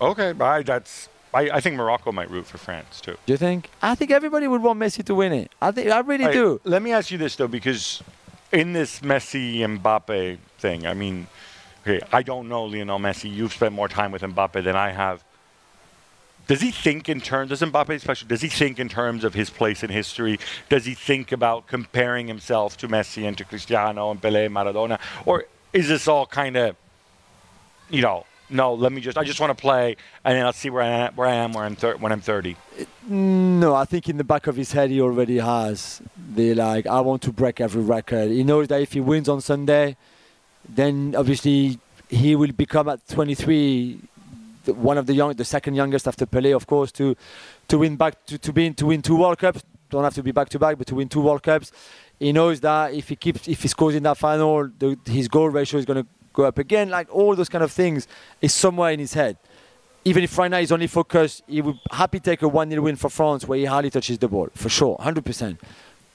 okay, 0.00 0.32
bye. 0.32 0.62
That's. 0.62 1.08
I, 1.34 1.50
I 1.54 1.60
think 1.60 1.76
Morocco 1.76 2.12
might 2.12 2.30
root 2.30 2.46
for 2.46 2.58
France 2.58 3.00
too. 3.00 3.16
Do 3.26 3.32
you 3.32 3.36
think? 3.36 3.70
I 3.82 3.94
think 3.94 4.10
everybody 4.10 4.46
would 4.46 4.62
want 4.62 4.78
Messi 4.78 5.04
to 5.04 5.14
win 5.14 5.32
it. 5.32 5.52
I 5.60 5.72
think 5.72 5.90
I 5.90 5.98
really 6.00 6.24
All 6.24 6.30
right, 6.30 6.34
do. 6.34 6.60
Let 6.64 6.82
me 6.82 6.92
ask 6.92 7.10
you 7.10 7.18
this 7.18 7.36
though, 7.36 7.48
because 7.48 8.02
in 8.52 8.72
this 8.72 9.00
Messi 9.00 9.58
Mbappe 9.58 10.38
thing, 10.58 10.86
I 10.86 10.94
mean, 10.94 11.26
okay, 11.82 12.00
I 12.12 12.22
don't 12.22 12.48
know 12.48 12.64
Lionel 12.64 12.98
Messi. 12.98 13.34
You've 13.34 13.52
spent 13.52 13.74
more 13.74 13.88
time 13.88 14.12
with 14.12 14.22
Mbappe 14.22 14.62
than 14.62 14.76
I 14.76 14.92
have. 14.92 15.24
Does 16.46 16.60
he 16.60 16.70
think 16.70 17.08
in 17.08 17.20
terms? 17.20 17.50
Does 17.50 17.62
Mbappe 17.62 17.90
especially? 17.90 18.28
Does 18.28 18.42
he 18.42 18.48
think 18.48 18.78
in 18.78 18.88
terms 18.88 19.24
of 19.24 19.34
his 19.34 19.50
place 19.50 19.82
in 19.82 19.90
history? 19.90 20.38
Does 20.68 20.84
he 20.84 20.94
think 20.94 21.32
about 21.32 21.66
comparing 21.66 22.28
himself 22.28 22.76
to 22.78 22.88
Messi 22.88 23.26
and 23.26 23.36
to 23.38 23.44
Cristiano 23.44 24.10
and 24.10 24.20
Pelé, 24.20 24.46
and 24.46 24.54
Maradona, 24.54 25.00
or 25.24 25.46
is 25.72 25.88
this 25.88 26.06
all 26.06 26.26
kind 26.26 26.56
of, 26.56 26.76
you 27.88 28.02
know? 28.02 28.26
No, 28.50 28.74
let 28.74 28.92
me 28.92 29.00
just. 29.00 29.16
I 29.16 29.24
just 29.24 29.40
want 29.40 29.56
to 29.56 29.60
play, 29.60 29.96
and 30.24 30.36
then 30.36 30.44
I'll 30.44 30.52
see 30.52 30.70
where 30.70 30.82
I 30.82 30.88
am, 30.88 31.14
where 31.14 31.28
I 31.28 31.34
am 31.34 31.52
where 31.52 31.64
I'm 31.64 31.76
thir- 31.76 31.96
when 31.96 32.12
I'm 32.12 32.20
30. 32.20 32.56
No, 33.08 33.74
I 33.74 33.84
think 33.84 34.08
in 34.08 34.16
the 34.18 34.24
back 34.24 34.46
of 34.46 34.56
his 34.56 34.72
head 34.72 34.90
he 34.90 35.00
already 35.00 35.38
has 35.38 36.02
the 36.34 36.54
like 36.54 36.86
I 36.86 37.00
want 37.00 37.22
to 37.22 37.32
break 37.32 37.60
every 37.60 37.82
record. 37.82 38.30
He 38.30 38.44
knows 38.44 38.68
that 38.68 38.80
if 38.82 38.92
he 38.92 39.00
wins 39.00 39.28
on 39.28 39.40
Sunday, 39.40 39.96
then 40.68 41.14
obviously 41.16 41.78
he 42.08 42.36
will 42.36 42.52
become 42.52 42.88
at 42.88 43.06
23 43.08 43.98
one 44.66 44.98
of 44.98 45.06
the 45.06 45.14
young, 45.14 45.34
the 45.34 45.44
second 45.44 45.74
youngest 45.74 46.08
after 46.08 46.26
Pelé, 46.26 46.54
of 46.54 46.66
course, 46.66 46.90
to 46.92 47.16
to 47.68 47.78
win 47.78 47.96
back 47.96 48.24
to 48.26 48.38
to 48.38 48.52
be 48.52 48.70
to 48.72 48.86
win 48.86 49.02
two 49.02 49.16
World 49.16 49.38
Cups. 49.38 49.62
Don't 49.90 50.04
have 50.04 50.14
to 50.14 50.22
be 50.22 50.32
back 50.32 50.48
to 50.50 50.58
back, 50.58 50.78
but 50.78 50.86
to 50.88 50.94
win 50.94 51.08
two 51.08 51.20
World 51.20 51.42
Cups. 51.42 51.72
He 52.18 52.32
knows 52.32 52.60
that 52.60 52.94
if 52.94 53.08
he 53.08 53.16
keeps 53.16 53.48
if 53.48 53.62
he 53.62 53.68
scores 53.68 53.94
in 53.94 54.02
that 54.04 54.16
final, 54.16 54.68
the, 54.78 54.98
his 55.06 55.28
goal 55.28 55.48
ratio 55.50 55.78
is 55.78 55.84
going 55.84 56.02
to 56.02 56.08
go 56.34 56.44
up 56.44 56.58
again. 56.58 56.90
Like 56.90 57.08
all 57.14 57.34
those 57.34 57.48
kind 57.48 57.64
of 57.64 57.72
things 57.72 58.06
is 58.42 58.52
somewhere 58.52 58.90
in 58.90 59.00
his 59.00 59.14
head 59.14 59.38
even 60.04 60.22
if 60.22 60.36
right 60.36 60.50
now 60.50 60.58
he's 60.58 60.72
only 60.72 60.86
focused, 60.86 61.42
he 61.46 61.62
would 61.62 61.78
happy 61.90 62.20
take 62.20 62.42
a 62.42 62.48
1 62.48 62.70
0 62.70 62.82
win 62.82 62.96
for 62.96 63.08
France 63.08 63.46
where 63.48 63.58
he 63.58 63.64
hardly 63.64 63.90
touches 63.90 64.18
the 64.18 64.28
ball, 64.28 64.48
for 64.54 64.68
sure, 64.68 64.96
100%. 64.98 65.58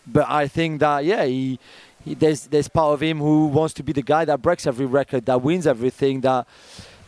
but 0.07 0.29
I 0.29 0.47
think 0.47 0.79
that 0.79 1.05
yeah, 1.05 1.25
he, 1.25 1.59
he 2.05 2.13
there's 2.13 2.45
there's 2.47 2.67
part 2.67 2.93
of 2.93 3.01
him 3.01 3.19
who 3.19 3.47
wants 3.47 3.73
to 3.75 3.83
be 3.83 3.93
the 3.93 4.01
guy 4.01 4.25
that 4.25 4.41
breaks 4.41 4.67
every 4.67 4.85
record, 4.85 5.25
that 5.25 5.41
wins 5.41 5.65
everything, 5.65 6.21
that 6.21 6.47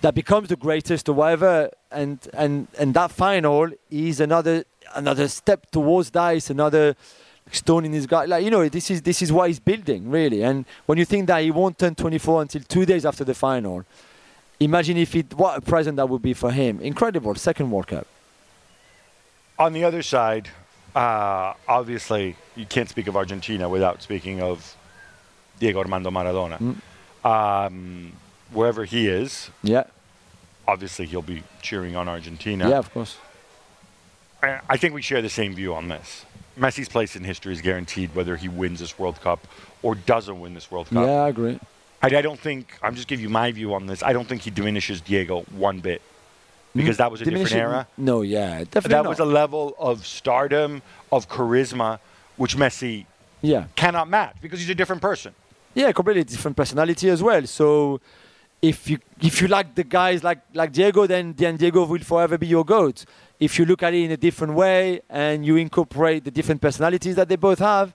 that 0.01 0.15
becomes 0.15 0.49
the 0.49 0.55
greatest 0.55 1.07
or 1.07 1.13
whatever. 1.13 1.69
And 1.91 2.19
and 2.33 2.67
and 2.79 2.93
that 2.95 3.11
final 3.11 3.69
is 3.89 4.19
another 4.19 4.65
another 4.95 5.27
step 5.27 5.69
towards 5.71 6.09
that. 6.11 6.35
It's 6.35 6.49
another 6.49 6.95
stone 7.51 7.85
in 7.85 7.91
his 7.93 8.07
guy. 8.07 8.25
Like 8.25 8.43
you 8.43 8.49
know, 8.51 8.67
this 8.69 8.89
is 8.91 9.01
this 9.01 9.21
is 9.21 9.31
what 9.31 9.47
he's 9.49 9.59
building 9.59 10.09
really. 10.09 10.41
And 10.43 10.65
when 10.85 10.97
you 10.97 11.05
think 11.05 11.27
that 11.27 11.43
he 11.43 11.51
won't 11.51 11.77
turn 11.77 11.95
24 11.95 12.41
until 12.43 12.61
two 12.63 12.85
days 12.85 13.05
after 13.05 13.23
the 13.23 13.33
final, 13.33 13.85
imagine 14.59 14.97
if 14.97 15.15
it 15.15 15.33
what 15.35 15.57
a 15.57 15.61
present 15.61 15.97
that 15.97 16.07
would 16.09 16.21
be 16.21 16.33
for 16.33 16.51
him. 16.51 16.79
Incredible, 16.81 17.35
second 17.35 17.69
World 17.71 17.87
Cup. 17.87 18.07
On 19.59 19.73
the 19.73 19.83
other 19.83 20.01
side, 20.01 20.49
uh, 20.95 21.53
obviously, 21.67 22.35
you 22.55 22.65
can't 22.65 22.89
speak 22.89 23.07
of 23.07 23.15
Argentina 23.15 23.69
without 23.69 24.01
speaking 24.01 24.41
of 24.41 24.75
Diego 25.59 25.79
Armando 25.79 26.09
Maradona. 26.09 26.75
Um, 27.23 28.13
wherever 28.51 28.83
he 28.85 29.07
is, 29.07 29.51
Yeah, 29.61 29.83
obviously 30.67 31.05
he'll 31.05 31.21
be 31.21 31.43
cheering 31.61 31.95
on 31.95 32.09
Argentina. 32.09 32.67
yeah, 32.69 32.79
of 32.79 32.91
course. 32.91 33.17
I 34.41 34.59
I 34.67 34.77
think 34.77 34.95
we 34.95 35.03
share 35.03 35.21
the 35.21 35.29
same 35.29 35.53
view 35.53 35.75
on 35.75 35.87
this. 35.89 36.25
Messi's 36.61 36.87
place 36.87 37.15
in 37.15 37.23
history 37.23 37.53
is 37.53 37.61
guaranteed 37.61 38.13
whether 38.15 38.37
he 38.37 38.47
wins 38.47 38.79
this 38.79 38.97
World 38.99 39.19
Cup 39.19 39.47
or 39.81 39.95
doesn't 39.95 40.39
win 40.39 40.53
this 40.53 40.69
World 40.69 40.87
Cup. 40.87 41.07
Yeah, 41.07 41.23
I 41.23 41.29
agree. 41.29 41.59
I, 42.01 42.07
I 42.07 42.21
don't 42.21 42.39
think, 42.39 42.77
I'm 42.81 42.95
just 42.95 43.07
giving 43.07 43.23
you 43.23 43.29
my 43.29 43.51
view 43.51 43.73
on 43.73 43.87
this. 43.87 44.03
I 44.03 44.13
don't 44.13 44.27
think 44.27 44.41
he 44.43 44.51
diminishes 44.51 45.01
Diego 45.01 45.41
one 45.51 45.79
bit 45.79 46.01
mm-hmm. 46.01 46.79
because 46.79 46.97
that 46.97 47.11
was 47.11 47.21
a 47.21 47.25
different 47.25 47.51
era. 47.51 47.87
No, 47.97 48.21
yeah, 48.21 48.59
definitely 48.59 48.89
That 48.89 49.03
not. 49.03 49.09
was 49.09 49.19
a 49.19 49.25
level 49.25 49.75
of 49.79 50.05
stardom, 50.05 50.81
of 51.11 51.27
charisma, 51.27 51.99
which 52.37 52.55
Messi 52.55 53.05
yeah. 53.41 53.65
cannot 53.75 54.07
match 54.07 54.35
because 54.41 54.59
he's 54.59 54.69
a 54.69 54.75
different 54.75 55.01
person. 55.01 55.33
Yeah, 55.73 55.91
completely 55.93 56.23
different 56.23 56.57
personality 56.57 57.09
as 57.09 57.23
well. 57.23 57.45
So 57.47 58.01
if 58.61 58.89
you 58.89 58.99
if 59.21 59.41
you 59.41 59.47
like 59.47 59.73
the 59.75 59.83
guys 59.83 60.23
like 60.23 60.39
like 60.53 60.71
Diego, 60.71 61.07
then 61.07 61.33
then 61.33 61.57
Diego 61.57 61.85
will 61.85 61.99
forever 61.99 62.37
be 62.37 62.47
your 62.47 62.63
goat. 62.63 63.05
If 63.39 63.57
you 63.57 63.65
look 63.65 63.81
at 63.81 63.93
it 63.93 64.03
in 64.03 64.11
a 64.11 64.17
different 64.17 64.53
way 64.53 65.01
and 65.09 65.45
you 65.45 65.55
incorporate 65.55 66.23
the 66.23 66.31
different 66.31 66.61
personalities 66.61 67.15
that 67.15 67.27
they 67.27 67.37
both 67.37 67.57
have, 67.57 67.93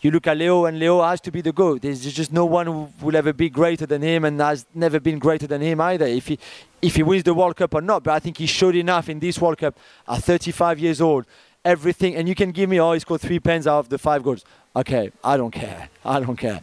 you 0.00 0.12
look 0.12 0.26
at 0.28 0.36
Leo 0.36 0.66
and 0.66 0.78
Leo 0.78 1.02
has 1.02 1.20
to 1.22 1.32
be 1.32 1.40
the 1.40 1.52
goat. 1.52 1.82
There's 1.82 2.00
just 2.12 2.32
no 2.32 2.44
one 2.44 2.66
who 2.66 2.88
will 3.00 3.16
ever 3.16 3.32
be 3.32 3.50
greater 3.50 3.86
than 3.86 4.02
him 4.02 4.24
and 4.24 4.40
has 4.40 4.66
never 4.74 5.00
been 5.00 5.18
greater 5.18 5.48
than 5.48 5.60
him 5.60 5.80
either. 5.80 6.06
If 6.06 6.28
he 6.28 6.38
if 6.80 6.94
he 6.94 7.02
wins 7.02 7.24
the 7.24 7.34
World 7.34 7.56
Cup 7.56 7.74
or 7.74 7.80
not, 7.80 8.04
but 8.04 8.14
I 8.14 8.20
think 8.20 8.38
he 8.38 8.46
showed 8.46 8.76
enough 8.76 9.08
in 9.08 9.18
this 9.18 9.40
World 9.40 9.58
Cup 9.58 9.78
at 10.08 10.22
35 10.22 10.78
years 10.78 11.00
old. 11.00 11.26
Everything, 11.64 12.16
and 12.16 12.28
you 12.28 12.34
can 12.34 12.50
give 12.50 12.68
me, 12.68 12.80
oh, 12.80 12.92
he 12.92 12.98
scored 12.98 13.20
three 13.20 13.38
pens 13.38 13.68
out 13.68 13.78
of 13.78 13.88
the 13.88 13.96
five 13.96 14.24
goals. 14.24 14.44
Okay, 14.74 15.12
I 15.22 15.36
don't 15.36 15.52
care. 15.52 15.88
I 16.04 16.18
don't 16.18 16.36
care. 16.36 16.60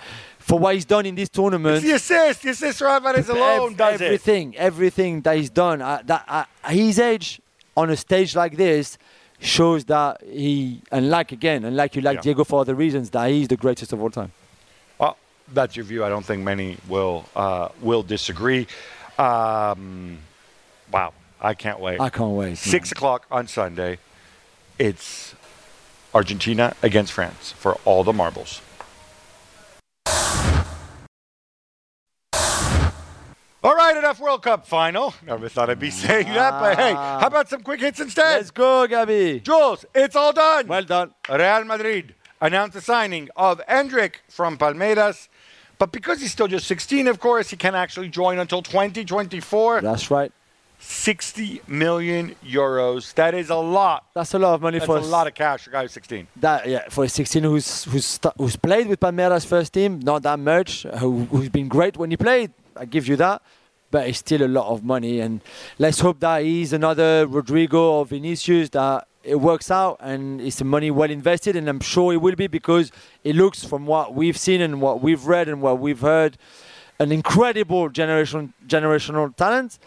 For 0.50 0.58
what 0.58 0.74
he's 0.74 0.86
done 0.86 1.06
in 1.06 1.14
this 1.14 1.30
tournament, 1.30 1.76
It's 1.78 1.86
the 1.86 1.92
assist. 1.92 2.42
The 2.42 2.50
assist 2.50 2.80
for 2.80 2.88
Alvarez 2.88 3.30
alone 3.30 3.74
Ev- 3.74 3.78
does 3.78 4.02
it. 4.02 4.06
everything, 4.06 4.58
everything 4.58 5.22
that 5.22 5.38
he's 5.38 5.52
done 5.52 5.80
at, 5.80 6.08
that, 6.08 6.24
at 6.66 6.72
his 6.74 6.98
age 6.98 7.40
on 7.78 7.92
a 7.92 7.96
stage 7.96 8.36
like 8.36 8.58
this 8.58 8.98
shows 9.40 9.86
that 9.86 10.24
he, 10.24 10.82
and 10.92 11.12
like 11.12 11.32
again, 11.32 11.66
and 11.66 11.76
like 11.78 11.96
you 11.96 12.02
like 12.02 12.16
Yeah. 12.16 12.22
Diego 12.22 12.44
for 12.44 12.62
other 12.62 12.74
reasons, 12.74 13.12
that 13.12 13.30
he's 13.30 13.48
the 13.48 13.58
greatest 13.58 13.94
of 13.94 14.02
all 14.02 14.10
time. 14.10 14.32
Well, 14.98 15.18
that's 15.54 15.76
your 15.76 15.86
view. 15.86 16.04
I 16.04 16.10
don't 16.10 16.26
think 16.26 16.42
many 16.44 16.78
will 16.88 17.26
uh, 17.36 17.70
will 17.80 18.02
disagree. 18.02 18.66
Um, 19.20 20.18
wow, 20.92 21.14
I 21.40 21.54
can't 21.54 21.80
wait. 21.80 22.00
I 22.02 22.10
can't 22.10 22.32
wait. 22.32 22.58
Six 22.58 22.92
o'clock 22.92 23.28
on 23.30 23.48
Sunday. 23.48 24.00
It's 24.80 25.36
Argentina 26.16 26.76
against 26.82 27.12
France 27.14 27.52
for 27.52 27.76
all 27.86 28.04
the 28.04 28.14
marbles. 28.14 28.62
All 33.62 33.76
right, 33.76 33.98
enough 33.98 34.22
World 34.22 34.42
Cup 34.42 34.66
final. 34.66 35.14
Never 35.26 35.50
thought 35.50 35.70
I'd 35.70 35.80
be 35.80 35.92
saying 35.92 36.28
that, 36.28 36.62
but 36.62 36.78
hey, 36.78 36.94
ah. 36.96 37.20
how 37.20 37.28
about 37.28 37.50
some 37.50 37.62
quick 37.62 37.82
hits 37.82 38.00
instead? 38.00 38.38
Let's 38.38 38.52
go, 38.52 38.88
Gabby. 38.88 39.42
Jules, 39.42 39.86
it's 39.94 40.16
all 40.16 40.32
done. 40.32 40.68
Well 40.68 40.84
done. 40.84 41.14
Real 41.30 41.66
Madrid 41.66 42.16
announced 42.40 42.76
the 42.76 42.82
signing 42.82 43.28
of 43.36 43.60
Endrick 43.68 44.16
from 44.30 44.58
Palmeiras. 44.58 45.28
But 45.78 45.92
because 45.92 46.22
he's 46.22 46.32
still 46.32 46.48
just 46.48 46.68
16, 46.68 47.08
of 47.08 47.20
course, 47.20 47.50
he 47.50 47.58
can't 47.58 47.76
actually 47.76 48.08
join 48.08 48.40
until 48.40 48.62
2024. 48.62 49.82
That's 49.82 50.10
right. 50.10 50.32
60 50.80 51.62
million 51.68 52.36
euros. 52.46 53.14
That 53.16 53.34
is 53.34 53.50
a 53.50 53.56
lot. 53.56 54.06
That's 54.14 54.34
a 54.34 54.40
lot 54.40 54.54
of 54.54 54.62
money 54.62 54.80
That's 54.80 54.88
for 54.88 54.98
a 54.98 55.02
lot 55.02 55.28
of 55.28 55.34
cash 55.34 55.64
for 55.64 55.72
a 55.72 55.74
guy 55.74 55.82
who's 55.82 55.92
16. 55.92 56.28
that. 56.38 56.66
Yeah, 56.66 56.88
for 56.88 57.04
a 57.04 57.10
16 57.10 57.44
who's 57.44 57.84
who's 57.84 58.06
sta- 58.06 58.32
who's 58.38 58.56
played 58.56 58.88
with 58.88 59.02
Palmeiras 59.02 59.46
first 59.46 59.74
team, 59.74 60.00
not 60.00 60.24
that 60.24 60.40
much. 60.40 60.84
Who, 61.00 61.26
who's 61.26 61.50
been 61.50 61.68
great 61.68 61.98
when 61.98 62.10
he 62.10 62.16
played. 62.16 62.54
I 62.80 62.86
give 62.86 63.08
you 63.08 63.16
that. 63.18 63.42
But 63.92 64.08
it's 64.08 64.20
still 64.20 64.44
a 64.44 64.48
lot 64.48 64.72
of 64.72 64.84
money, 64.84 65.20
and 65.20 65.42
let's 65.80 66.00
hope 66.00 66.20
that 66.20 66.44
he's 66.44 66.74
another 66.74 67.26
Rodrigo 67.26 67.94
or 67.94 68.06
Vinicius 68.06 68.70
that 68.70 69.08
it 69.24 69.36
works 69.36 69.70
out 69.70 69.98
and 70.00 70.40
it's 70.40 70.64
money 70.64 70.92
well 70.92 71.10
invested, 71.10 71.56
and 71.56 71.68
I'm 71.68 71.80
sure 71.80 72.14
it 72.14 72.18
will 72.18 72.36
be 72.36 72.48
because 72.48 72.92
it 73.24 73.36
looks 73.36 73.64
from 73.64 73.86
what 73.86 74.14
we've 74.14 74.38
seen 74.38 74.62
and 74.62 74.80
what 74.80 75.02
we've 75.02 75.26
read 75.26 75.50
and 75.50 75.62
what 75.62 75.80
we've 75.80 76.00
heard, 76.00 76.38
an 77.00 77.12
incredible 77.12 77.90
generation 77.90 78.54
generational 78.68 79.36
talent. 79.36 79.80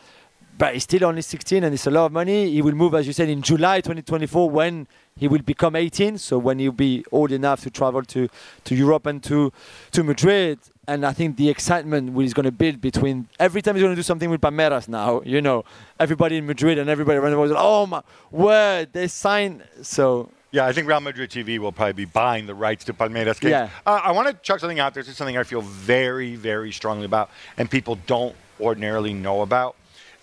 But 0.58 0.74
he's 0.74 0.82
still 0.82 1.04
only 1.04 1.22
16 1.22 1.64
and 1.64 1.72
it's 1.72 1.86
a 1.86 1.90
lot 1.90 2.06
of 2.06 2.12
money. 2.12 2.50
He 2.50 2.60
will 2.60 2.74
move, 2.74 2.94
as 2.94 3.06
you 3.06 3.12
said, 3.12 3.28
in 3.28 3.40
July 3.40 3.80
2024 3.80 4.50
when 4.50 4.86
he 5.16 5.26
will 5.26 5.42
become 5.42 5.74
18. 5.74 6.18
So 6.18 6.38
when 6.38 6.58
he'll 6.58 6.72
be 6.72 7.04
old 7.10 7.32
enough 7.32 7.62
to 7.62 7.70
travel 7.70 8.02
to, 8.02 8.28
to 8.64 8.74
Europe 8.74 9.06
and 9.06 9.22
to, 9.24 9.50
to 9.92 10.04
Madrid. 10.04 10.58
And 10.88 11.06
I 11.06 11.12
think 11.12 11.36
the 11.36 11.48
excitement 11.48 12.16
he's 12.18 12.34
going 12.34 12.44
to 12.44 12.50
build 12.50 12.80
between 12.80 13.28
every 13.38 13.62
time 13.62 13.76
he's 13.76 13.82
going 13.82 13.92
to 13.92 13.98
do 13.98 14.02
something 14.02 14.28
with 14.30 14.40
Palmeiras 14.40 14.88
now, 14.88 15.22
you 15.24 15.40
know, 15.40 15.64
everybody 16.00 16.38
in 16.38 16.46
Madrid 16.46 16.76
and 16.76 16.90
everybody 16.90 17.18
around 17.18 17.30
the 17.30 17.36
world 17.38 17.50
is 17.50 17.54
like, 17.54 17.64
oh 17.64 17.86
my 17.86 18.02
word, 18.32 18.92
they 18.92 19.06
signed. 19.06 19.62
So 19.82 20.28
Yeah, 20.50 20.66
I 20.66 20.72
think 20.72 20.88
Real 20.88 20.98
Madrid 20.98 21.30
TV 21.30 21.60
will 21.60 21.70
probably 21.70 21.92
be 21.92 22.04
buying 22.04 22.46
the 22.46 22.54
rights 22.56 22.84
to 22.86 22.94
Palmeiras 22.94 23.38
games. 23.38 23.52
Yeah. 23.52 23.68
Uh, 23.86 24.00
I 24.02 24.10
want 24.10 24.26
to 24.26 24.34
chuck 24.42 24.58
something 24.58 24.80
out 24.80 24.92
there. 24.92 25.04
This 25.04 25.12
is 25.12 25.16
something 25.16 25.38
I 25.38 25.44
feel 25.44 25.62
very, 25.62 26.34
very 26.34 26.72
strongly 26.72 27.04
about, 27.04 27.30
and 27.56 27.70
people 27.70 27.96
don't 28.08 28.34
ordinarily 28.60 29.14
know 29.14 29.42
about. 29.42 29.76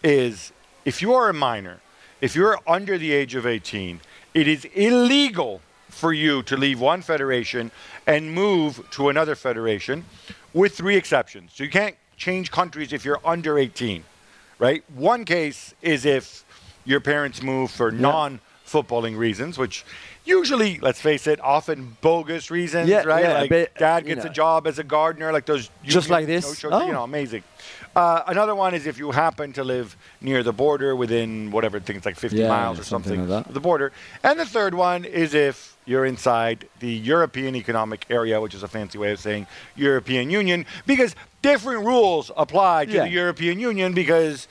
Is 0.04 0.52
if 0.84 1.02
you 1.02 1.14
are 1.14 1.30
a 1.30 1.34
minor, 1.34 1.80
if 2.20 2.36
you're 2.36 2.60
under 2.68 2.98
the 2.98 3.14
age 3.14 3.34
of 3.34 3.46
18, 3.46 4.02
it 4.34 4.46
is 4.46 4.66
illegal 4.66 5.62
for 5.88 6.14
you 6.14 6.44
to 6.44 6.56
leave 6.56 6.80
one 6.80 7.02
federation 7.02 7.72
and 8.06 8.34
move 8.34 8.88
to 8.92 9.10
another 9.10 9.36
federation, 9.36 10.06
with 10.54 10.76
three 10.76 10.96
exceptions. 10.96 11.52
So 11.54 11.64
you 11.64 11.70
can't 11.70 11.96
change 12.18 12.52
countries 12.52 12.94
if 12.94 13.06
you're 13.06 13.20
under 13.26 13.58
18, 13.58 14.04
right? 14.60 14.84
One 14.94 15.26
case 15.26 15.74
is 15.82 16.06
if 16.06 16.44
your 16.86 17.00
parents 17.00 17.42
move 17.42 17.72
for 17.72 17.92
non 17.92 18.40
footballing 18.66 19.18
reasons, 19.18 19.58
which 19.58 19.84
usually, 20.26 20.80
let's 20.80 21.02
face 21.02 21.26
it, 21.26 21.40
often 21.42 21.98
bogus 22.02 22.52
reasons, 22.52 22.88
Yeah, 22.88 23.04
right? 23.04 23.24
yeah, 23.24 23.34
like 23.34 23.50
but, 23.50 23.76
dad 23.76 24.08
you 24.08 24.14
gets 24.14 24.26
a 24.26 24.30
job 24.30 24.68
as 24.68 24.78
a 24.78 24.84
gardener, 24.84 25.34
like 25.34 25.46
those. 25.46 25.70
Just 25.84 26.10
like 26.10 26.28
this? 26.28 26.64
Oh. 26.64 26.86
You 26.86 26.94
know, 26.94 27.04
amazing. 27.04 27.44
Uh, 27.96 28.22
another 28.28 28.54
one 28.54 28.76
is 28.76 28.86
if 28.86 29.00
you 29.00 29.12
happen 29.12 29.52
to 29.54 29.64
live 29.64 29.98
near 30.22 30.44
the 30.44 30.54
border 30.54 30.96
within 30.96 31.50
whatever, 31.52 31.78
I 31.78 31.80
think 31.80 31.98
it's 31.98 32.06
like 32.06 32.16
50 32.16 32.38
Yeah, 32.38 32.48
miles 32.48 32.80
or 32.80 32.84
something 32.84 33.16
something, 33.18 33.36
like 33.36 33.52
the 33.52 33.60
border. 33.60 33.92
And 34.24 34.40
the 34.40 34.46
third 34.46 34.76
one 34.76 35.04
is 35.06 35.34
if 35.34 35.76
you're 35.90 36.06
inside 36.06 36.68
the 36.82 36.92
European 36.92 37.56
Economic 37.56 38.06
Area, 38.12 38.40
which 38.40 38.54
is 38.54 38.62
a 38.62 38.68
fancy 38.68 39.00
way 39.00 39.12
of 39.12 39.20
saying 39.20 39.48
European 39.76 40.30
Union, 40.30 40.64
because 40.86 41.16
different 41.42 41.84
rules 41.84 42.30
apply 42.38 42.86
to 42.86 42.92
Yeah. 42.94 43.04
the 43.06 43.10
European 43.10 43.60
Union 43.60 43.94
because 43.94 44.48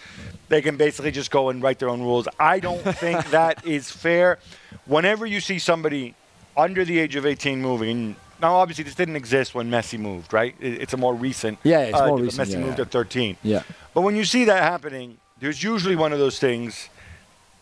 they 0.48 0.60
can 0.60 0.76
basically 0.76 1.12
just 1.12 1.30
go 1.30 1.48
and 1.50 1.62
write 1.62 1.78
their 1.78 1.90
own 1.90 2.02
rules. 2.02 2.26
I 2.40 2.58
don't 2.58 2.82
think 3.04 3.30
that 3.30 3.64
is 3.64 3.88
fair. 3.88 4.40
Whenever 4.86 5.26
you 5.26 5.40
see 5.40 5.60
somebody 5.60 6.16
under 6.56 6.84
the 6.84 6.98
age 6.98 7.14
of 7.14 7.24
18 7.24 7.62
moving, 7.62 8.16
now 8.42 8.56
obviously 8.56 8.82
this 8.82 8.96
didn't 8.96 9.14
exist 9.14 9.54
when 9.54 9.70
Messi 9.70 9.96
moved, 9.96 10.32
right? 10.32 10.56
It's 10.58 10.92
a 10.92 10.96
more 10.96 11.14
recent. 11.14 11.60
Yeah, 11.62 11.82
it's 11.82 12.00
uh, 12.00 12.08
more 12.08 12.18
recent, 12.18 12.48
Messi 12.48 12.54
yeah, 12.54 12.66
moved 12.66 12.78
yeah. 12.78 12.84
at 12.84 12.90
13. 12.90 13.36
Yeah. 13.44 13.62
But 13.94 14.00
when 14.00 14.16
you 14.16 14.24
see 14.24 14.44
that 14.46 14.64
happening, 14.64 15.18
there's 15.38 15.62
usually 15.62 15.94
one 15.94 16.12
of 16.12 16.18
those 16.18 16.40
things, 16.40 16.88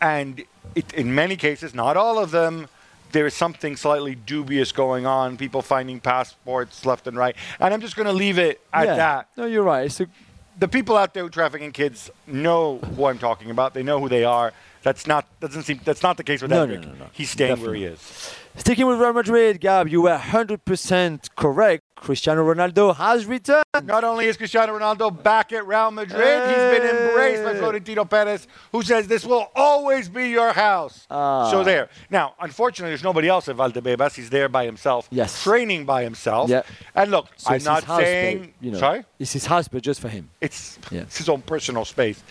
and 0.01 0.45
it, 0.75 0.95
in 0.95 1.15
many 1.15 1.37
cases, 1.37 1.75
not 1.75 1.99
all 1.99 2.19
of 2.19 2.31
them, 2.31 2.69
there 3.13 3.27
is 3.27 3.35
something 3.35 3.77
slightly 3.77 4.15
dubious 4.15 4.73
going 4.73 5.07
on. 5.07 5.37
People 5.37 5.63
finding 5.63 6.01
passports 6.01 6.85
left 6.85 7.07
and 7.07 7.17
right, 7.17 7.37
and 7.61 7.73
I'm 7.73 7.81
just 7.81 7.97
going 7.97 8.07
to 8.07 8.13
leave 8.13 8.39
it 8.39 8.61
at 8.73 8.87
yeah. 8.87 8.97
that. 8.97 9.29
No, 9.37 9.47
you're 9.47 9.63
right. 9.63 9.91
The 10.59 10.69
people 10.69 10.97
out 10.97 11.13
there 11.13 11.23
who 11.23 11.29
trafficking 11.29 11.73
kids 11.73 12.11
know 12.27 12.79
who 12.79 13.05
I'm 13.07 13.19
talking 13.19 13.51
about. 13.51 13.75
They 13.75 13.83
know 13.83 14.01
who 14.01 14.09
they 14.09 14.25
are. 14.25 14.53
That's 14.83 15.07
not 15.07 15.27
doesn't 15.41 15.65
seem 15.65 15.81
that's 15.85 16.03
not 16.03 16.17
the 16.17 16.25
case 16.25 16.41
with 16.43 16.51
No, 16.51 16.65
no, 16.65 16.75
Endrick. 16.75 16.87
no, 16.87 16.95
no. 16.95 17.07
He's 17.13 17.31
staying 17.31 17.61
where 17.61 17.75
he 17.75 17.85
is. 17.85 18.35
Sticking 18.57 18.87
with 18.87 18.99
Real 18.99 19.13
Madrid, 19.13 19.61
Gab, 19.61 19.89
you 19.89 20.01
were 20.03 20.17
100% 20.17 21.29
correct. 21.37 21.83
Cristiano 22.07 22.45
Ronaldo 22.45 22.95
has 22.95 23.27
returned. 23.27 23.65
Not 23.83 24.05
only 24.05 24.27
is 24.27 24.37
Cristiano 24.37 24.79
Ronaldo 24.79 25.11
back 25.25 25.53
at 25.53 25.67
Real 25.67 25.91
Madrid, 25.91 26.49
he's 26.49 26.79
been 26.81 26.97
embraced 27.09 27.43
by 27.43 27.55
Florentino 27.57 28.05
Perez, 28.05 28.47
who 28.71 28.85
says 28.85 29.09
this 29.09 29.27
will 29.27 29.51
always 29.57 30.09
be 30.09 30.29
your 30.29 30.53
house. 30.53 31.05
Ah. 31.11 31.51
So 31.51 31.65
there. 31.65 31.89
Now, 32.09 32.35
unfortunately, 32.41 32.91
there's 32.91 33.03
nobody 33.03 33.29
else 33.29 33.49
at 33.49 33.57
Valdebebas. 33.57 34.15
He's 34.15 34.31
there 34.31 34.49
by 34.49 34.65
himself, 34.67 35.09
Yes. 35.11 35.43
training 35.43 35.85
by 35.85 36.05
himself. 36.05 36.49
Yeah. 36.49 36.63
And 36.95 37.11
look, 37.11 37.27
So 37.39 37.51
I'm 37.53 37.65
not 37.65 37.83
house, 37.83 37.99
saying. 38.03 38.39
but, 38.39 38.65
you 38.65 38.71
know, 38.71 38.79
Sorry? 38.79 39.05
It's 39.19 39.33
his 39.33 39.47
house, 39.47 39.67
but 39.67 39.83
just 39.83 40.01
for 40.01 40.09
him. 40.09 40.31
It's, 40.41 40.79
Yeah. 40.93 41.01
it's 41.01 41.19
his 41.19 41.29
own 41.29 41.43
personal 41.43 41.85
space. 41.85 42.23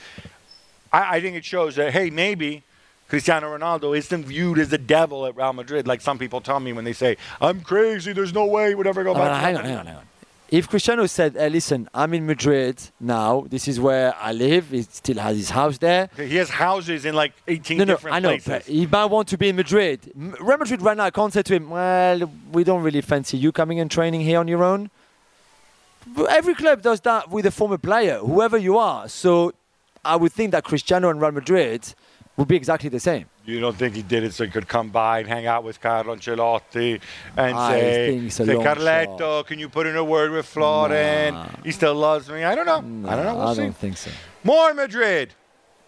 I, 0.94 1.18
I 1.18 1.22
think 1.22 1.36
it 1.36 1.44
shows 1.44 1.76
that, 1.76 1.92
hey, 1.92 2.10
maybe 2.10 2.64
Cristiano 3.08 3.56
Ronaldo 3.56 3.96
isn't 3.98 4.26
viewed 4.26 4.58
as 4.60 4.70
the 4.70 4.78
devil 4.80 5.26
at 5.26 5.36
Real 5.36 5.54
Madrid, 5.54 5.88
like 5.88 6.02
some 6.02 6.18
people 6.18 6.42
tell 6.42 6.60
me 6.60 6.74
when 6.74 6.86
they 6.86 6.94
say, 6.94 7.18
I'm 7.40 7.62
crazy, 7.62 8.14
there's 8.14 8.34
no 8.34 8.46
way 8.46 8.70
he 8.70 8.76
would 8.76 8.88
ever 8.88 9.04
go 9.04 9.14
back. 9.14 9.32
no, 9.32 9.34
hang 9.38 9.58
on, 9.58 9.64
hang 9.66 9.78
on, 9.78 9.86
hang 9.86 9.96
on. 9.98 10.04
If 10.50 10.70
Cristiano 10.70 11.06
said, 11.08 11.34
hey, 11.34 11.50
listen, 11.50 11.90
I'm 11.94 12.14
in 12.14 12.26
Madrid 12.26 12.80
now, 13.00 13.46
this 13.50 13.68
is 13.68 13.80
where 13.80 14.16
I 14.20 14.32
live, 14.32 14.70
he 14.70 14.84
still 14.84 15.18
has 15.18 15.38
his 15.38 15.50
house 15.50 15.78
there. 15.80 16.10
He 16.18 16.36
has 16.38 16.50
houses 16.50 17.04
in 17.06 17.16
like 17.16 17.34
18 17.48 17.78
No, 17.80 17.84
no, 17.84 17.94
different 17.94 18.16
I 18.16 18.20
know, 18.20 18.30
places. 18.30 18.48
but 18.48 18.62
he 18.64 18.86
might 18.86 19.06
want 19.06 19.28
to 19.30 19.38
be 19.38 19.50
in 19.50 19.56
Madrid. 19.56 20.12
Real 20.16 20.58
Madrid 20.58 20.82
right 20.82 20.96
now 20.98 21.10
can't 21.10 21.34
say 21.34 21.42
to 21.44 21.56
him, 21.56 21.70
well, 21.70 22.32
we 22.52 22.64
don't 22.64 22.84
really 22.84 23.02
fancy 23.02 23.38
you 23.38 23.52
coming 23.52 23.80
and 23.80 23.90
training 23.90 24.22
here 24.22 24.40
on 24.40 24.48
your 24.48 24.64
own. 24.64 24.90
But 26.08 26.30
Every 26.32 26.54
club 26.54 26.82
does 26.84 27.02
that 27.02 27.30
with 27.32 27.46
a 27.48 27.52
former 27.52 27.80
player, 27.80 28.20
whoever 28.20 28.58
you 28.58 28.78
are. 28.78 29.10
So 29.10 29.52
I 30.04 30.16
would 30.16 30.32
think 30.32 30.52
that 30.52 30.64
Cristiano 30.64 31.10
and 31.10 31.20
Real 31.20 31.32
Madrid 31.32 31.94
would 32.38 32.48
be 32.48 32.56
exactly 32.56 32.90
the 32.90 33.00
same. 33.00 33.26
You 33.46 33.60
don't 33.60 33.76
think 33.76 33.96
he 33.96 34.02
did 34.02 34.24
it 34.24 34.34
so 34.34 34.44
he 34.44 34.52
could 34.52 34.68
come 34.68 34.90
by 34.90 35.20
and 35.20 35.28
hang 35.28 35.46
out 35.46 35.64
with 35.64 35.80
Carlo 35.80 36.16
Ancelotti 36.16 37.00
and 37.38 37.56
I 37.56 37.80
say, 37.80 38.30
say 38.30 38.46
Carletto, 38.46 39.20
shot. 39.20 39.48
can 39.48 39.60
you 39.60 39.70
put 39.70 39.86
in 39.88 39.96
a 39.96 40.04
word 40.04 40.32
with 40.32 40.46
Floren? 40.46 41.34
Nah. 41.34 41.48
He 41.64 41.72
still 41.72 41.96
loves 41.96 42.30
me. 42.30 42.44
I 42.44 42.56
don't 42.56 42.66
know. 42.66 43.10
I 43.10 43.16
don't 43.16 43.26
know. 43.26 43.36
We'll 43.36 43.48
I 43.48 43.54
see. 43.54 43.62
don't 43.62 43.78
think 43.78 43.98
so. 43.98 44.12
More 44.44 44.74
Madrid. 44.74 45.34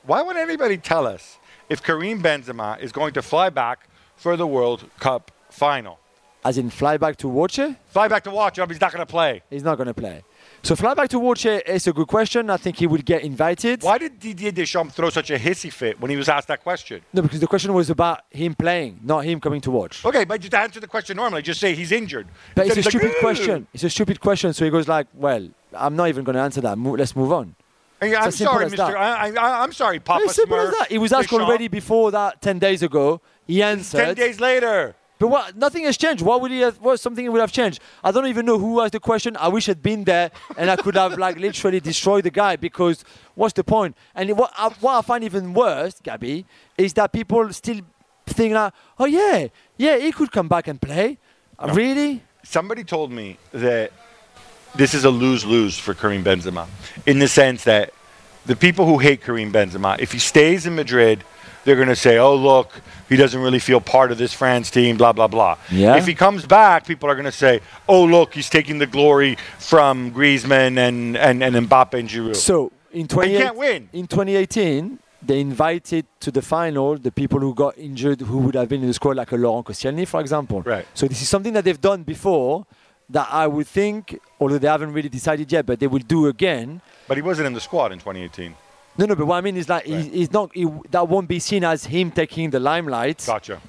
Why 0.05 0.21
would 0.21 0.37
anybody 0.37 0.77
tell 0.77 1.05
us 1.05 1.37
if 1.69 1.83
Karim 1.83 2.21
Benzema 2.21 2.79
is 2.79 2.91
going 2.91 3.13
to 3.13 3.21
fly 3.21 3.49
back 3.49 3.89
for 4.15 4.37
the 4.37 4.47
World 4.47 4.89
Cup 4.99 5.31
final? 5.49 5.99
As 6.45 6.57
in, 6.57 6.69
fly 6.69 6.95
back 6.95 7.17
to 7.17 7.27
watch 7.27 7.59
it? 7.59 7.75
Fly 7.87 8.07
back 8.07 8.23
to 8.23 8.31
watch 8.31 8.57
him. 8.57 8.69
He's 8.69 8.79
not 8.79 8.93
going 8.93 9.05
to 9.05 9.11
play. 9.11 9.41
He's 9.49 9.63
not 9.63 9.75
going 9.75 9.87
to 9.87 9.93
play. 9.93 10.23
So 10.67 10.75
fly 10.75 10.93
back 10.95 11.07
to 11.11 11.19
watch 11.19 11.45
it 11.45 11.65
is 11.65 11.87
a 11.87 11.93
good 11.93 12.09
question. 12.09 12.49
I 12.49 12.57
think 12.57 12.75
he 12.75 12.87
would 12.87 13.05
get 13.05 13.21
invited. 13.21 13.83
Why 13.83 13.97
did 13.97 14.19
Didier 14.19 14.51
Deschamps 14.51 14.93
throw 14.93 15.09
such 15.09 15.31
a 15.31 15.39
hissy 15.39 15.71
fit 15.71 15.97
when 16.01 16.11
he 16.11 16.17
was 16.17 16.27
asked 16.27 16.49
that 16.49 16.61
question? 16.61 16.99
No, 17.13 17.21
because 17.21 17.39
the 17.39 17.47
question 17.47 17.73
was 17.73 17.89
about 17.89 18.23
him 18.29 18.53
playing, 18.53 18.99
not 19.01 19.23
him 19.23 19.39
coming 19.39 19.61
to 19.61 19.71
watch. 19.71 20.03
Okay, 20.03 20.25
but 20.25 20.41
just 20.41 20.53
answer 20.53 20.81
the 20.81 20.87
question 20.87 21.15
normally. 21.15 21.41
Just 21.41 21.61
say 21.61 21.73
he's 21.73 21.93
injured. 21.93 22.27
But 22.53 22.65
it's 22.67 22.75
a 22.75 22.81
like, 22.81 22.89
stupid 22.89 23.13
question. 23.21 23.65
It's 23.73 23.85
a 23.85 23.89
stupid 23.89 24.19
question. 24.19 24.51
So 24.51 24.65
he 24.65 24.71
goes 24.71 24.89
like, 24.89 25.07
"Well, 25.13 25.47
I'm 25.71 25.95
not 25.95 26.09
even 26.09 26.25
going 26.25 26.35
to 26.35 26.41
answer 26.41 26.59
that. 26.59 26.77
Let's 26.77 27.15
move 27.15 27.31
on." 27.31 27.55
Hey, 28.01 28.13
I'm 28.13 28.31
sorry, 28.31 28.65
Mr. 28.65 28.93
I, 28.93 29.29
I, 29.29 29.63
I'm 29.63 29.71
sorry, 29.71 30.01
Papa 30.01 30.25
It's 30.25 30.35
simple 30.35 30.59
as 30.59 30.71
that. 30.71 30.91
He 30.91 30.97
was 30.97 31.13
asked 31.13 31.29
Deschamps. 31.29 31.45
already 31.45 31.69
before 31.69 32.11
that 32.11 32.41
ten 32.41 32.59
days 32.59 32.83
ago. 32.83 33.21
He 33.47 33.63
answered. 33.63 33.99
Ten 33.99 34.15
days 34.15 34.41
later. 34.41 34.97
But 35.19 35.29
what? 35.29 35.55
Nothing 35.55 35.85
has 35.85 35.97
changed. 35.97 36.21
What 36.23 36.41
would 36.41 36.51
he? 36.51 36.59
Have, 36.61 36.79
what 36.79 36.99
something 36.99 37.31
would 37.31 37.41
have 37.41 37.51
changed? 37.51 37.79
I 38.03 38.11
don't 38.11 38.27
even 38.27 38.45
know 38.45 38.59
who 38.59 38.81
asked 38.81 38.93
the 38.93 38.99
question. 38.99 39.35
I 39.37 39.47
wish 39.47 39.67
I'd 39.67 39.81
been 39.81 40.03
there 40.03 40.31
and 40.57 40.69
I 40.69 40.75
could 40.75 40.95
have 40.95 41.17
like 41.17 41.37
literally 41.47 41.79
destroyed 41.79 42.23
the 42.23 42.29
guy 42.31 42.55
because 42.55 43.03
what's 43.35 43.53
the 43.53 43.63
point? 43.63 43.95
And 44.13 44.37
what 44.37 44.53
I, 44.57 44.69
what 44.79 44.97
I 44.97 45.01
find 45.01 45.23
even 45.23 45.53
worse, 45.53 45.99
Gabby, 46.01 46.45
is 46.77 46.93
that 46.93 47.11
people 47.11 47.51
still 47.53 47.81
think 48.25 48.53
like, 48.53 48.73
oh 48.99 49.05
yeah, 49.05 49.47
yeah, 49.77 49.97
he 49.97 50.11
could 50.11 50.31
come 50.31 50.47
back 50.47 50.67
and 50.67 50.81
play. 50.81 51.17
Uh, 51.57 51.73
Really? 51.73 52.23
Somebody 52.43 52.83
told 52.85 53.11
me 53.11 53.37
that 53.51 53.91
this 54.75 54.93
is 54.93 55.03
a 55.03 55.09
lose-lose 55.09 55.77
for 55.77 55.93
Karim 55.93 56.23
Benzema, 56.23 56.67
in 57.05 57.19
the 57.19 57.27
sense 57.27 57.65
that 57.65 57.93
the 58.45 58.55
people 58.55 58.85
who 58.85 58.99
hate 58.99 59.21
Karim 59.21 59.51
Benzema, 59.51 59.99
if 59.99 60.13
he 60.13 60.19
stays 60.19 60.65
in 60.65 60.75
Madrid, 60.75 61.23
they're 61.67 61.75
going 61.75 61.89
to 61.89 61.95
say, 61.97 62.17
"Oh, 62.17 62.33
look, 62.33 62.71
he 63.09 63.17
doesn't 63.17 63.41
really 63.41 63.59
feel 63.59 63.81
part 63.81 64.09
of 64.13 64.17
this 64.17 64.33
France 64.33 64.71
team." 64.71 64.95
Blah 64.95 65.11
blah 65.11 65.27
blah. 65.27 65.57
Yeah. 65.69 65.97
If 65.97 66.07
he 66.07 66.15
comes 66.15 66.45
back, 66.45 66.87
people 66.87 67.09
are 67.09 67.15
going 67.15 67.25
to 67.25 67.39
say, 67.45 67.59
"Oh, 67.89 68.05
look, 68.05 68.33
he's 68.33 68.49
taking 68.49 68.77
the 68.79 68.87
glory 68.87 69.37
from 69.59 70.11
Griezmann 70.13 70.77
and 70.77 71.17
and, 71.17 71.43
and 71.43 71.55
Mbappe 71.67 71.99
and 71.99 72.07
Giroud." 72.07 72.37
So 72.37 72.71
in 72.93 73.01
he 73.01 73.07
20, 73.07 73.37
can't 73.37 73.57
win. 73.57 73.89
in 73.91 74.07
2018, 74.07 74.97
they 75.21 75.41
invited 75.41 76.05
to 76.21 76.31
the 76.31 76.41
final 76.41 76.97
the 76.97 77.11
people 77.11 77.39
who 77.41 77.53
got 77.53 77.77
injured 77.77 78.21
who 78.21 78.37
would 78.37 78.55
have 78.55 78.69
been 78.69 78.81
in 78.81 78.87
the 78.87 78.93
squad, 78.93 79.17
like 79.17 79.33
a 79.33 79.35
Laurent 79.35 79.67
Koscielny, 79.67 80.07
for 80.07 80.21
example. 80.21 80.61
Right. 80.61 80.87
So 80.93 81.05
this 81.05 81.21
is 81.21 81.27
something 81.27 81.51
that 81.51 81.65
they've 81.65 81.81
done 81.81 82.03
before 82.03 82.65
that 83.09 83.27
I 83.29 83.45
would 83.47 83.67
think, 83.67 84.19
although 84.39 84.57
they 84.57 84.67
haven't 84.67 84.93
really 84.93 85.09
decided 85.09 85.51
yet, 85.51 85.65
but 85.65 85.81
they 85.81 85.87
will 85.87 85.99
do 85.99 86.27
again. 86.27 86.81
But 87.09 87.17
he 87.17 87.23
wasn't 87.23 87.47
in 87.47 87.53
the 87.53 87.61
squad 87.61 87.91
in 87.91 87.99
2018. 87.99 88.55
No, 88.97 89.05
no, 89.05 89.15
but 89.15 89.25
what 89.27 89.35
I 89.37 89.41
mean 89.41 89.57
is 89.57 89.69
like 89.69 89.85
Right. 89.85 90.03
he, 90.05 90.09
he's 90.09 90.31
not. 90.31 90.51
He, 90.53 90.65
that 90.91 91.07
won't 91.07 91.27
be 91.27 91.39
seen 91.39 91.63
as 91.63 91.85
him 91.85 92.11
taking 92.11 92.49
the 92.49 92.59
limelight 92.59 93.23
Gotcha. 93.25 93.61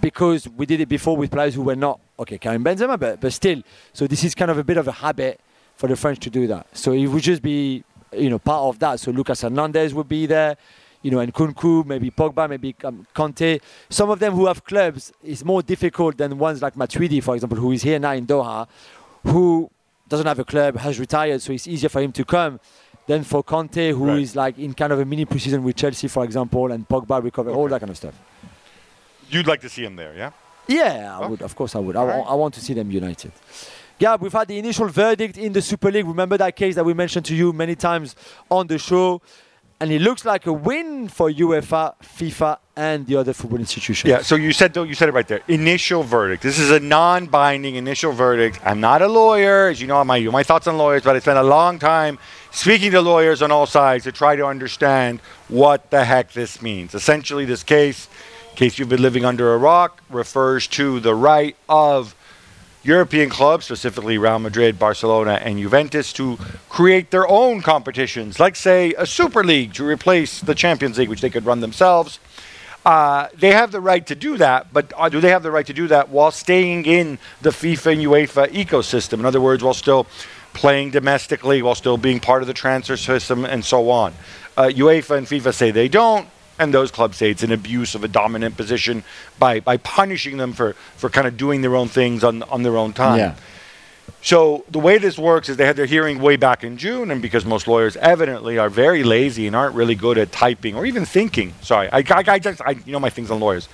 because 0.00 0.48
we 0.48 0.66
did 0.66 0.80
it 0.80 0.88
before 0.88 1.16
with 1.16 1.30
players 1.30 1.54
who 1.54 1.62
were 1.62 1.76
not 1.76 2.00
okay, 2.18 2.38
Karim 2.38 2.64
Benzema, 2.64 2.98
but 2.98 3.20
but 3.20 3.32
still. 3.32 3.62
So 3.92 4.06
this 4.06 4.24
is 4.24 4.34
kind 4.34 4.50
of 4.50 4.58
a 4.58 4.64
bit 4.64 4.76
of 4.76 4.86
a 4.88 4.92
habit 4.92 5.40
for 5.76 5.88
the 5.88 5.96
French 5.96 6.18
to 6.20 6.30
do 6.30 6.46
that. 6.48 6.66
So 6.76 6.92
it 6.92 7.06
would 7.06 7.22
just 7.22 7.42
be 7.42 7.84
you 8.12 8.30
know 8.30 8.38
part 8.38 8.62
of 8.68 8.78
that. 8.80 9.00
So 9.00 9.10
Lucas 9.10 9.42
Hernandez 9.42 9.94
would 9.94 10.08
be 10.08 10.26
there, 10.26 10.56
you 11.02 11.10
know, 11.10 11.18
and 11.18 11.32
Nkunku, 11.32 11.84
maybe 11.86 12.10
Pogba, 12.10 12.48
maybe 12.48 12.74
um, 12.84 13.06
Kanté. 13.14 13.60
Some 13.90 14.10
of 14.10 14.18
them 14.20 14.32
who 14.34 14.46
have 14.46 14.64
clubs 14.64 15.12
is 15.22 15.44
more 15.44 15.62
difficult 15.62 16.16
than 16.18 16.38
ones 16.38 16.62
like 16.62 16.74
Matuidi, 16.74 17.22
for 17.22 17.34
example, 17.34 17.58
who 17.58 17.72
is 17.72 17.82
here 17.82 17.98
now 17.98 18.12
in 18.12 18.26
Doha, 18.26 18.66
who 19.24 19.70
doesn't 20.08 20.26
have 20.26 20.38
a 20.38 20.44
club, 20.44 20.76
has 20.78 20.98
retired, 20.98 21.42
so 21.42 21.52
it's 21.52 21.66
easier 21.66 21.90
for 21.90 22.00
him 22.00 22.12
to 22.12 22.24
come. 22.24 22.58
Than 23.08 23.24
for 23.24 23.42
Kanté, 23.42 23.90
who 23.92 24.10
is 24.10 24.36
Right. 24.36 24.42
like 24.44 24.58
in 24.58 24.74
kind 24.74 24.92
of 24.92 25.00
a 25.00 25.04
mini 25.04 25.24
preseason 25.24 25.62
with 25.62 25.76
Chelsea, 25.76 26.08
for 26.08 26.22
example, 26.24 26.70
and 26.70 26.86
Pogba 26.86 27.22
recover, 27.24 27.50
all 27.50 27.66
that 27.68 27.80
kind 27.80 27.90
of 27.90 27.96
stuff. 27.96 28.14
You'd 29.30 29.46
like 29.46 29.60
to 29.62 29.68
see 29.68 29.82
him 29.84 29.96
there, 29.96 30.14
yeah? 30.14 30.30
Yeah, 30.66 31.16
I 31.16 31.20
Okay. 31.20 31.28
would. 31.30 31.42
Of 31.42 31.54
course, 31.56 31.74
I 31.74 31.78
would. 31.78 31.96
I, 31.96 32.04
right. 32.04 32.24
I 32.28 32.34
want 32.34 32.52
to 32.54 32.60
see 32.60 32.74
them 32.74 32.90
united. 32.90 33.32
Yeah, 33.98 34.16
we've 34.20 34.32
had 34.32 34.46
the 34.48 34.58
initial 34.58 34.86
verdict 34.88 35.36
in 35.38 35.52
the 35.52 35.62
Super 35.62 35.90
League. 35.90 36.06
Remember 36.06 36.36
that 36.36 36.54
case 36.54 36.74
that 36.76 36.84
we 36.84 36.94
mentioned 36.94 37.24
to 37.26 37.34
you 37.34 37.52
many 37.52 37.74
times 37.74 38.14
on 38.50 38.66
the 38.66 38.78
show, 38.78 39.20
and 39.80 39.90
it 39.90 40.00
looks 40.02 40.24
like 40.24 40.46
a 40.46 40.52
win 40.52 41.08
for 41.08 41.30
UEFA, 41.30 41.94
FIFA, 42.02 42.58
and 42.76 43.06
the 43.06 43.16
other 43.16 43.32
football 43.32 43.58
institutions. 43.58 44.08
Yeah, 44.08 44.22
so 44.22 44.34
you 44.36 44.52
said 44.52 44.76
you 44.76 44.94
said 44.94 45.08
it 45.08 45.12
right 45.12 45.26
there. 45.26 45.40
Initial 45.48 46.02
verdict. 46.02 46.42
This 46.42 46.58
is 46.58 46.70
a 46.70 46.78
non-binding 46.80 47.74
initial 47.74 48.12
verdict. 48.12 48.60
I'm 48.64 48.80
not 48.80 49.02
a 49.02 49.08
lawyer, 49.08 49.68
as 49.68 49.80
you 49.80 49.86
know 49.88 50.02
my 50.04 50.20
my 50.20 50.42
thoughts 50.42 50.66
on 50.68 50.76
lawyers, 50.78 51.02
but 51.02 51.16
I 51.16 51.18
spent 51.20 51.38
a 51.38 51.42
long 51.42 51.78
time 51.78 52.18
speaking 52.58 52.90
to 52.90 53.00
lawyers 53.00 53.40
on 53.40 53.52
all 53.52 53.66
sides 53.66 54.02
to 54.02 54.10
try 54.10 54.34
to 54.34 54.44
understand 54.44 55.20
what 55.46 55.92
the 55.92 56.04
heck 56.04 56.32
this 56.32 56.60
means. 56.60 56.92
Essentially, 56.92 57.44
this 57.44 57.62
case, 57.62 58.08
in 58.50 58.56
case 58.56 58.80
you've 58.80 58.88
been 58.88 59.00
living 59.00 59.24
under 59.24 59.54
a 59.54 59.56
rock, 59.56 60.02
refers 60.10 60.66
to 60.66 60.98
the 60.98 61.14
right 61.14 61.54
of 61.68 62.16
European 62.82 63.30
clubs, 63.30 63.66
specifically 63.66 64.18
Real 64.18 64.40
Madrid, 64.40 64.76
Barcelona, 64.76 65.34
and 65.34 65.60
Juventus, 65.60 66.12
to 66.14 66.36
create 66.68 67.12
their 67.12 67.28
own 67.28 67.62
competitions, 67.62 68.40
like, 68.40 68.56
say, 68.56 68.92
a 68.98 69.06
Super 69.06 69.44
League 69.44 69.72
to 69.74 69.84
replace 69.84 70.40
the 70.40 70.56
Champions 70.56 70.98
League, 70.98 71.08
which 71.08 71.20
they 71.20 71.30
could 71.30 71.46
run 71.46 71.60
themselves. 71.60 72.18
Uh, 72.84 73.28
they 73.34 73.52
have 73.52 73.70
the 73.70 73.80
right 73.80 74.04
to 74.06 74.16
do 74.16 74.36
that, 74.36 74.72
but 74.72 74.92
uh, 74.96 75.08
do 75.08 75.20
they 75.20 75.30
have 75.30 75.44
the 75.44 75.50
right 75.52 75.66
to 75.66 75.74
do 75.74 75.86
that 75.86 76.08
while 76.08 76.32
staying 76.32 76.86
in 76.86 77.18
the 77.40 77.50
FIFA 77.50 77.92
and 77.92 78.02
UEFA 78.02 78.48
ecosystem? 78.48 79.20
In 79.20 79.26
other 79.26 79.40
words, 79.40 79.62
while 79.62 79.74
still 79.74 80.08
playing 80.58 80.90
domestically, 80.90 81.62
while 81.62 81.76
still 81.76 81.96
being 81.96 82.18
part 82.18 82.42
of 82.42 82.48
the 82.48 82.54
transfer 82.54 82.96
system, 82.96 83.44
and 83.44 83.64
so 83.64 83.90
on. 83.90 84.12
Uh, 84.56 84.64
UEFA 84.64 85.16
and 85.16 85.26
FIFA 85.26 85.54
say 85.54 85.70
they 85.70 85.88
don't, 85.88 86.28
and 86.58 86.74
those 86.74 86.90
clubs 86.90 87.16
say 87.16 87.30
it's 87.30 87.44
an 87.44 87.52
abuse 87.52 87.94
of 87.94 88.02
a 88.02 88.08
dominant 88.08 88.56
position 88.56 89.04
by, 89.38 89.60
by 89.60 89.76
punishing 89.76 90.36
them 90.36 90.52
for, 90.52 90.72
for 90.96 91.08
kind 91.08 91.28
of 91.28 91.36
doing 91.36 91.60
their 91.60 91.76
own 91.76 91.86
things 91.86 92.24
on, 92.24 92.42
on 92.42 92.64
their 92.64 92.76
own 92.76 92.92
time. 92.92 93.18
Yeah. 93.18 93.36
So 94.20 94.64
the 94.68 94.80
way 94.80 94.98
this 94.98 95.16
works 95.16 95.48
is 95.48 95.56
they 95.56 95.66
had 95.66 95.76
their 95.76 95.86
hearing 95.86 96.18
way 96.18 96.34
back 96.36 96.64
in 96.64 96.76
June, 96.76 97.12
and 97.12 97.22
because 97.22 97.44
most 97.44 97.68
lawyers 97.68 97.96
evidently 97.98 98.58
are 98.58 98.68
very 98.68 99.04
lazy 99.04 99.46
and 99.46 99.54
aren't 99.54 99.76
really 99.76 99.94
good 99.94 100.18
at 100.18 100.32
typing 100.32 100.74
or 100.74 100.84
even 100.86 101.04
thinking. 101.04 101.54
Sorry, 101.62 101.88
I, 101.92 101.98
I, 101.98 102.24
I 102.26 102.38
just 102.40 102.60
I, 102.62 102.72
you 102.84 102.92
know 102.92 102.98
my 102.98 103.10
things 103.10 103.30
on 103.30 103.38
lawyers. 103.38 103.68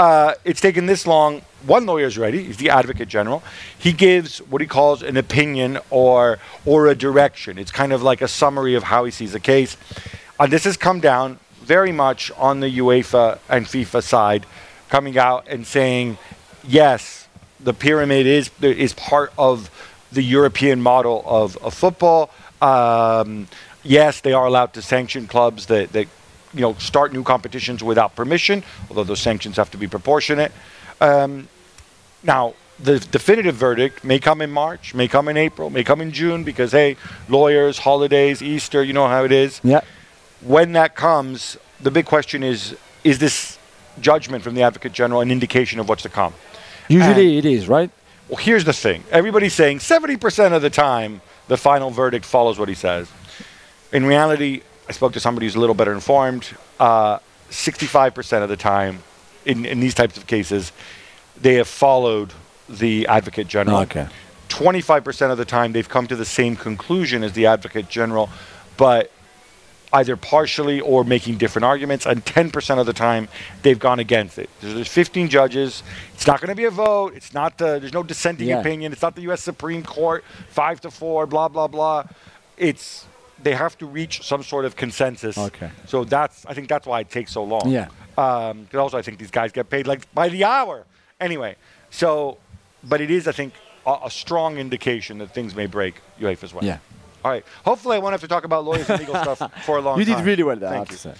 Uh, 0.00 0.32
it's 0.46 0.62
taken 0.62 0.86
this 0.86 1.06
long. 1.06 1.42
One 1.66 1.84
lawyer's 1.84 2.16
ready. 2.16 2.44
He's 2.44 2.56
the 2.56 2.70
Advocate 2.70 3.06
General. 3.06 3.42
He 3.78 3.92
gives 3.92 4.38
what 4.38 4.62
he 4.62 4.66
calls 4.66 5.02
an 5.02 5.18
opinion 5.18 5.78
or 5.90 6.38
or 6.64 6.86
a 6.86 6.94
direction. 6.94 7.58
It's 7.58 7.70
kind 7.70 7.92
of 7.92 8.02
like 8.02 8.22
a 8.22 8.28
summary 8.28 8.74
of 8.74 8.84
how 8.84 9.04
he 9.04 9.10
sees 9.10 9.32
the 9.32 9.40
case. 9.40 9.76
Uh, 10.38 10.46
this 10.46 10.64
has 10.64 10.78
come 10.78 11.00
down 11.00 11.38
very 11.60 11.92
much 11.92 12.32
on 12.38 12.60
the 12.60 12.78
UEFA 12.78 13.40
and 13.50 13.66
FIFA 13.66 14.02
side, 14.02 14.46
coming 14.88 15.18
out 15.18 15.46
and 15.48 15.66
saying, 15.66 16.16
yes, 16.66 17.28
the 17.62 17.74
pyramid 17.74 18.26
is 18.26 18.50
is 18.62 18.94
part 18.94 19.34
of 19.36 19.68
the 20.10 20.22
European 20.22 20.80
model 20.80 21.22
of, 21.26 21.58
of 21.58 21.74
football. 21.74 22.30
Um, 22.62 23.48
yes, 23.82 24.22
they 24.22 24.32
are 24.32 24.46
allowed 24.46 24.72
to 24.72 24.80
sanction 24.80 25.26
clubs 25.26 25.66
that, 25.66 25.92
that 25.92 26.08
you 26.54 26.60
know 26.60 26.74
start 26.74 27.12
new 27.12 27.22
competitions 27.22 27.82
without 27.82 28.16
permission, 28.16 28.62
although 28.88 29.04
those 29.04 29.20
sanctions 29.20 29.56
have 29.56 29.70
to 29.70 29.78
be 29.78 29.86
proportionate. 29.86 30.52
Um, 31.00 31.48
now, 32.22 32.54
the 32.78 32.98
definitive 32.98 33.54
verdict 33.54 34.04
may 34.04 34.18
come 34.18 34.40
in 34.40 34.50
March, 34.50 34.94
may 34.94 35.08
come 35.08 35.28
in 35.28 35.36
April, 35.36 35.70
may 35.70 35.84
come 35.84 36.00
in 36.00 36.12
June 36.12 36.44
because 36.44 36.72
hey, 36.72 36.96
lawyers, 37.28 37.78
holidays, 37.78 38.42
Easter, 38.42 38.82
you 38.82 38.92
know 38.92 39.08
how 39.08 39.24
it 39.24 39.32
is. 39.32 39.60
Yeah. 39.62 39.80
When 40.40 40.72
that 40.72 40.96
comes, 40.96 41.56
the 41.80 41.90
big 41.90 42.06
question 42.06 42.42
is: 42.42 42.76
Is 43.04 43.18
this 43.18 43.58
judgment 44.00 44.42
from 44.42 44.54
the 44.54 44.62
Advocate 44.62 44.92
General 44.92 45.20
an 45.20 45.30
indication 45.30 45.78
of 45.80 45.88
what's 45.88 46.02
to 46.02 46.08
come? 46.08 46.34
Usually 46.88 47.38
it 47.38 47.44
is, 47.44 47.68
right? 47.68 47.90
Well, 48.28 48.38
here's 48.38 48.64
the 48.64 48.72
thing. 48.72 49.04
Everybody's 49.10 49.54
saying 49.54 49.78
70% 49.78 50.52
of 50.52 50.62
the 50.62 50.70
time 50.70 51.20
the 51.48 51.56
final 51.56 51.90
verdict 51.90 52.24
follows 52.24 52.58
what 52.58 52.68
he 52.68 52.74
says. 52.74 53.10
In 53.92 54.06
reality, 54.06 54.62
I 54.90 54.92
spoke 54.92 55.12
to 55.12 55.20
somebody 55.20 55.46
who's 55.46 55.54
a 55.54 55.60
little 55.60 55.76
better 55.76 55.92
informed. 55.92 56.48
Uh, 56.80 57.20
65% 57.48 58.42
of 58.42 58.48
the 58.48 58.56
time, 58.56 59.04
in, 59.44 59.64
in 59.64 59.78
these 59.78 59.94
types 59.94 60.16
of 60.16 60.26
cases, 60.26 60.72
they 61.40 61.54
have 61.54 61.68
followed 61.68 62.32
the 62.68 63.06
Advocate 63.06 63.46
General. 63.46 63.82
Okay. 63.82 64.08
25% 64.48 65.30
of 65.30 65.38
the 65.38 65.44
time, 65.44 65.70
they've 65.70 65.88
come 65.88 66.08
to 66.08 66.16
the 66.16 66.24
same 66.24 66.56
conclusion 66.56 67.22
as 67.22 67.34
the 67.34 67.46
Advocate 67.46 67.88
General, 67.88 68.30
but 68.76 69.12
either 69.92 70.16
partially 70.16 70.80
or 70.80 71.04
making 71.04 71.36
different 71.38 71.66
arguments. 71.66 72.04
And 72.04 72.24
10% 72.24 72.80
of 72.80 72.86
the 72.86 72.92
time, 72.92 73.28
they've 73.62 73.78
gone 73.78 74.00
against 74.00 74.40
it. 74.40 74.50
There's, 74.60 74.74
there's 74.74 74.88
15 74.88 75.28
judges. 75.28 75.84
It's 76.14 76.26
not 76.26 76.40
going 76.40 76.48
to 76.48 76.56
be 76.56 76.64
a 76.64 76.70
vote. 76.72 77.14
It's 77.14 77.32
not. 77.32 77.58
The, 77.58 77.78
there's 77.78 77.92
no 77.92 78.02
dissenting 78.02 78.48
Yeah. 78.48 78.58
opinion. 78.58 78.90
It's 78.92 79.02
not 79.02 79.14
the 79.14 79.22
U.S. 79.22 79.40
Supreme 79.40 79.84
Court. 79.84 80.24
Five 80.48 80.80
to 80.80 80.90
four. 80.90 81.28
Blah 81.28 81.46
blah 81.46 81.68
blah. 81.68 82.06
It's 82.56 83.06
they 83.42 83.54
have 83.54 83.76
to 83.78 83.86
reach 83.86 84.22
some 84.22 84.42
sort 84.42 84.64
of 84.64 84.76
consensus. 84.76 85.36
Okay. 85.38 85.70
So 85.86 86.04
that's. 86.04 86.44
I 86.46 86.54
think 86.54 86.68
that's 86.68 86.86
why 86.86 87.00
it 87.00 87.10
takes 87.10 87.32
so 87.32 87.44
long. 87.44 87.68
Yeah. 87.70 87.88
Um, 88.18 88.66
'cause 88.70 88.78
also, 88.78 88.98
I 88.98 89.02
think 89.02 89.18
these 89.18 89.30
guys 89.30 89.52
get 89.52 89.70
paid 89.70 89.86
like 89.86 90.12
by 90.14 90.28
the 90.28 90.44
hour. 90.44 90.84
Anyway, 91.20 91.56
so, 91.90 92.38
but 92.84 93.00
it 93.00 93.10
is, 93.10 93.26
I 93.28 93.32
think, 93.32 93.54
a, 93.86 93.96
a 94.04 94.10
strong 94.10 94.58
indication 94.58 95.18
that 95.18 95.32
things 95.34 95.54
may 95.54 95.66
break 95.66 95.94
UEFA 96.20 96.44
as 96.44 96.54
well. 96.54 96.64
Yeah. 96.64 96.78
All 97.24 97.30
right. 97.30 97.44
Hopefully, 97.64 97.96
I 97.96 97.98
won't 98.00 98.12
have 98.12 98.20
to 98.22 98.28
talk 98.28 98.44
about 98.44 98.64
lawyers 98.64 98.88
and 98.88 98.98
legal 99.00 99.14
stuff 99.16 99.42
for 99.64 99.78
a 99.78 99.80
long 99.80 99.98
You 99.98 100.04
time. 100.04 100.12
You 100.12 100.16
did 100.18 100.26
really 100.26 100.42
well 100.42 100.56
there, 100.56 100.70
Thank 100.70 100.90
you. 100.90 100.96
to 100.96 101.02
say. 101.02 101.14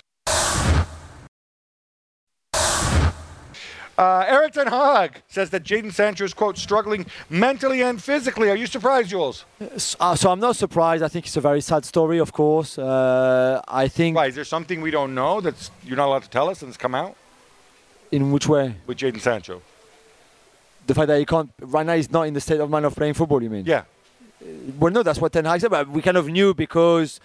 Uh, 3.98 4.24
Eric 4.26 4.54
Ten 4.54 4.66
Hag 4.66 5.22
says 5.28 5.50
that 5.50 5.62
Jadon 5.62 5.92
Sancho 5.92 6.24
is, 6.24 6.32
quote, 6.32 6.56
struggling 6.56 7.04
mentally 7.28 7.82
and 7.82 8.02
physically. 8.02 8.48
Are 8.48 8.56
you 8.56 8.66
surprised, 8.66 9.10
Jules? 9.10 9.44
Uh, 10.00 10.14
so 10.16 10.30
I'm 10.30 10.40
not 10.40 10.56
surprised. 10.56 11.02
I 11.02 11.08
think 11.08 11.26
it's 11.26 11.36
a 11.36 11.40
very 11.40 11.60
sad 11.60 11.84
story, 11.84 12.18
of 12.18 12.32
course. 12.32 12.78
Uh, 12.78 13.60
I 13.68 13.88
think 13.88 14.16
Why? 14.16 14.26
Is 14.26 14.34
there 14.34 14.44
something 14.44 14.80
we 14.80 14.90
don't 14.90 15.14
know 15.14 15.40
that 15.42 15.70
you're 15.84 15.98
not 15.98 16.06
allowed 16.06 16.22
to 16.22 16.30
tell 16.30 16.48
us 16.48 16.62
and 16.62 16.70
it's 16.70 16.78
come 16.78 16.94
out 16.94 17.14
in 18.10 18.32
which 18.32 18.48
way 18.48 18.76
with 18.86 18.98
Jadon 18.98 19.20
Sancho? 19.20 19.60
the 20.90 20.94
fact 20.94 21.08
that 21.08 21.18
he 21.18 21.24
can't 21.24 21.50
right 21.60 21.86
now 21.86 21.94
he's 21.94 22.10
not 22.10 22.22
in 22.22 22.34
the 22.34 22.40
state 22.40 22.60
of 22.60 22.68
mind 22.68 22.84
of 22.84 22.94
playing 22.94 23.14
football. 23.14 23.42
You 23.42 23.50
mean? 23.50 23.64
Yeah. 23.64 23.84
Well, 24.78 24.92
no, 24.92 25.02
that's 25.02 25.20
what 25.20 25.32
Ten 25.32 25.44
Hag 25.44 25.60
said. 25.60 25.70
But 25.70 25.88
we 25.88 26.02
kind 26.02 26.16
of 26.16 26.26
knew 26.28 26.54
because 26.54 27.20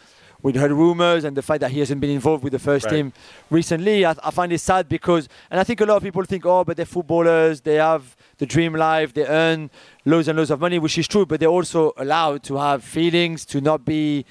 we'd 0.45 0.55
heard 0.57 0.71
rumors 0.71 1.23
and 1.23 1.35
the 1.35 1.41
fact 1.41 1.59
that 1.61 1.71
he 1.71 1.79
hasn't 1.79 1.99
been 1.99 2.11
involved 2.11 2.43
with 2.43 2.53
the 2.53 2.59
first 2.59 2.85
Right. 2.85 2.97
team 2.97 3.13
recently. 3.49 4.05
I, 4.05 4.13
I 4.23 4.29
find 4.29 4.53
it 4.53 4.59
sad 4.59 4.87
because, 4.87 5.27
and 5.49 5.59
I 5.59 5.63
think 5.63 5.81
a 5.81 5.85
lot 5.85 5.97
of 5.97 6.03
people 6.03 6.23
think, 6.23 6.45
oh, 6.45 6.63
but 6.63 6.77
they're 6.77 6.85
footballers, 6.85 7.61
they 7.61 7.75
have 7.75 8.15
the 8.37 8.45
dream 8.45 8.73
life, 8.73 9.11
they 9.15 9.25
earn 9.25 9.71
loads 10.05 10.27
and 10.27 10.37
loads 10.37 10.51
of 10.51 10.59
money, 10.59 10.77
which 10.77 10.99
is 10.99 11.07
true. 11.07 11.25
But 11.25 11.39
they're 11.39 11.49
also 11.59 11.93
allowed 11.97 12.43
to 12.43 12.57
have 12.57 12.83
feelings, 12.83 13.43
to 13.47 13.59
not 13.59 13.85
be 13.85 14.23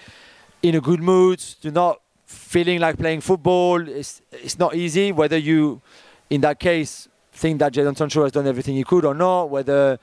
in 0.62 0.76
a 0.76 0.80
good 0.80 1.02
mood, 1.02 1.40
to 1.62 1.72
not 1.72 2.00
feeling 2.26 2.78
like 2.78 2.96
playing 2.96 3.20
football. 3.20 3.86
It's 3.88 4.22
it's 4.30 4.56
not 4.56 4.76
easy. 4.76 5.10
Whether 5.10 5.36
you, 5.36 5.82
in 6.30 6.42
that 6.42 6.60
case, 6.60 7.08
think 7.32 7.58
that 7.58 7.72
Jadon 7.72 7.96
Sancho 7.96 8.22
has 8.22 8.30
done 8.30 8.46
everything 8.46 8.76
he 8.76 8.84
could 8.84 9.04
or 9.04 9.14
not, 9.14 9.50
whether 9.50 9.98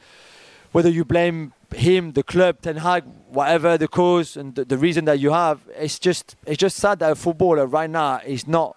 whether 0.73 0.89
you 0.89 1.05
blame 1.05 1.53
him, 1.73 2.11
the 2.13 2.23
club, 2.23 2.57
Ten 2.61 2.77
Hag, 2.77 3.03
whatever 3.29 3.77
the 3.77 3.87
cause 3.87 4.35
and 4.37 4.53
the, 4.55 4.65
the 4.65 4.77
reason 4.77 5.05
that 5.05 5.19
you 5.19 5.31
have, 5.31 5.59
it's 5.77 5.99
just 5.99 6.35
it's 6.45 6.57
just 6.57 6.77
sad 6.77 6.99
that 6.99 7.11
a 7.11 7.15
footballer 7.15 7.65
right 7.65 7.89
now 7.89 8.19
is 8.25 8.47
not 8.47 8.75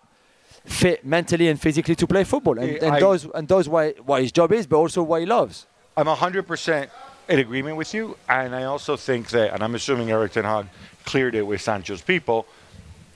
fit 0.64 1.04
mentally 1.04 1.48
and 1.48 1.60
physically 1.60 1.94
to 1.94 2.06
play 2.06 2.24
football 2.24 2.58
and, 2.58 2.70
and 2.82 2.94
I- 2.94 3.00
does 3.00 3.26
and 3.34 3.46
does 3.46 3.68
what, 3.68 4.00
what 4.06 4.22
his 4.22 4.32
job 4.32 4.52
is, 4.52 4.66
but 4.66 4.76
also 4.76 5.02
what 5.02 5.20
he 5.20 5.26
loves. 5.26 5.66
I'm 5.96 6.06
100% 6.06 6.88
in 7.28 7.38
agreement 7.38 7.76
with 7.76 7.94
you. 7.94 8.16
And 8.28 8.54
I 8.54 8.64
also 8.64 8.96
think 8.96 9.28
that, 9.30 9.52
and 9.54 9.62
I'm 9.62 9.74
assuming 9.74 10.10
Eric 10.10 10.32
Ten 10.32 10.44
Hag 10.44 10.66
cleared 11.04 11.34
it 11.34 11.42
with 11.46 11.60
Sancho's 11.60 12.02
people. 12.02 12.46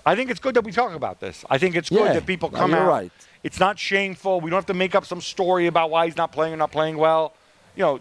I 0.06 0.14
think 0.14 0.30
it's 0.30 0.40
good 0.40 0.54
that 0.54 0.64
we 0.64 0.72
talk 0.72 0.92
about 0.94 1.20
this. 1.20 1.44
I 1.50 1.58
think 1.58 1.74
it's 1.74 1.88
good 1.88 2.04
Yeah, 2.04 2.12
that 2.14 2.26
people 2.26 2.50
come 2.50 2.72
out. 2.74 2.86
right. 2.86 3.12
It's 3.42 3.58
not 3.60 3.78
shameful. 3.78 4.40
We 4.40 4.50
don't 4.50 4.58
have 4.58 4.66
to 4.66 4.74
make 4.74 4.94
up 4.94 5.04
some 5.06 5.20
story 5.20 5.66
about 5.66 5.90
why 5.90 6.06
he's 6.06 6.16
not 6.16 6.32
playing 6.32 6.54
or 6.54 6.56
not 6.56 6.72
playing 6.72 6.96
well. 6.96 7.34
You 7.76 7.82
know, 7.82 8.00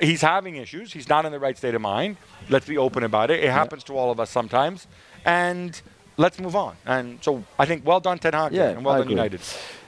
he's 0.00 0.20
having 0.20 0.56
issues. 0.56 0.92
He's 0.92 1.08
not 1.08 1.24
in 1.24 1.32
the 1.32 1.38
right 1.38 1.56
state 1.56 1.74
of 1.74 1.80
mind. 1.80 2.16
Let's 2.48 2.66
be 2.66 2.78
open 2.78 3.04
about 3.04 3.30
it. 3.30 3.44
It 3.44 3.50
happens 3.50 3.84
to 3.84 3.96
all 3.96 4.10
of 4.10 4.18
us 4.18 4.30
sometimes. 4.30 4.86
And 5.24 5.80
let's 6.16 6.38
move 6.38 6.56
on. 6.56 6.76
And 6.86 7.18
so 7.22 7.44
I 7.58 7.66
think 7.66 7.86
well 7.86 8.00
done, 8.00 8.18
Ten 8.18 8.32
Hag, 8.32 8.52
Yeah, 8.52 8.70
and 8.70 8.84
well 8.84 8.94
I 8.94 8.98
done, 8.98 9.06
agree. 9.06 9.14
United. 9.14 9.40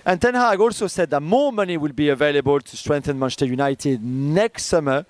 And 0.04 0.20
Ten 0.20 0.34
Hag 0.34 0.60
also 0.60 0.86
said 0.86 1.10
that 1.10 1.20
more 1.20 1.52
money 1.52 1.76
will 1.76 1.92
be 1.92 2.08
available 2.08 2.60
to 2.60 2.76
strengthen 2.76 3.18
Manchester 3.18 3.46
United 3.46 4.02
next 4.02 4.64
summer, 4.64 5.06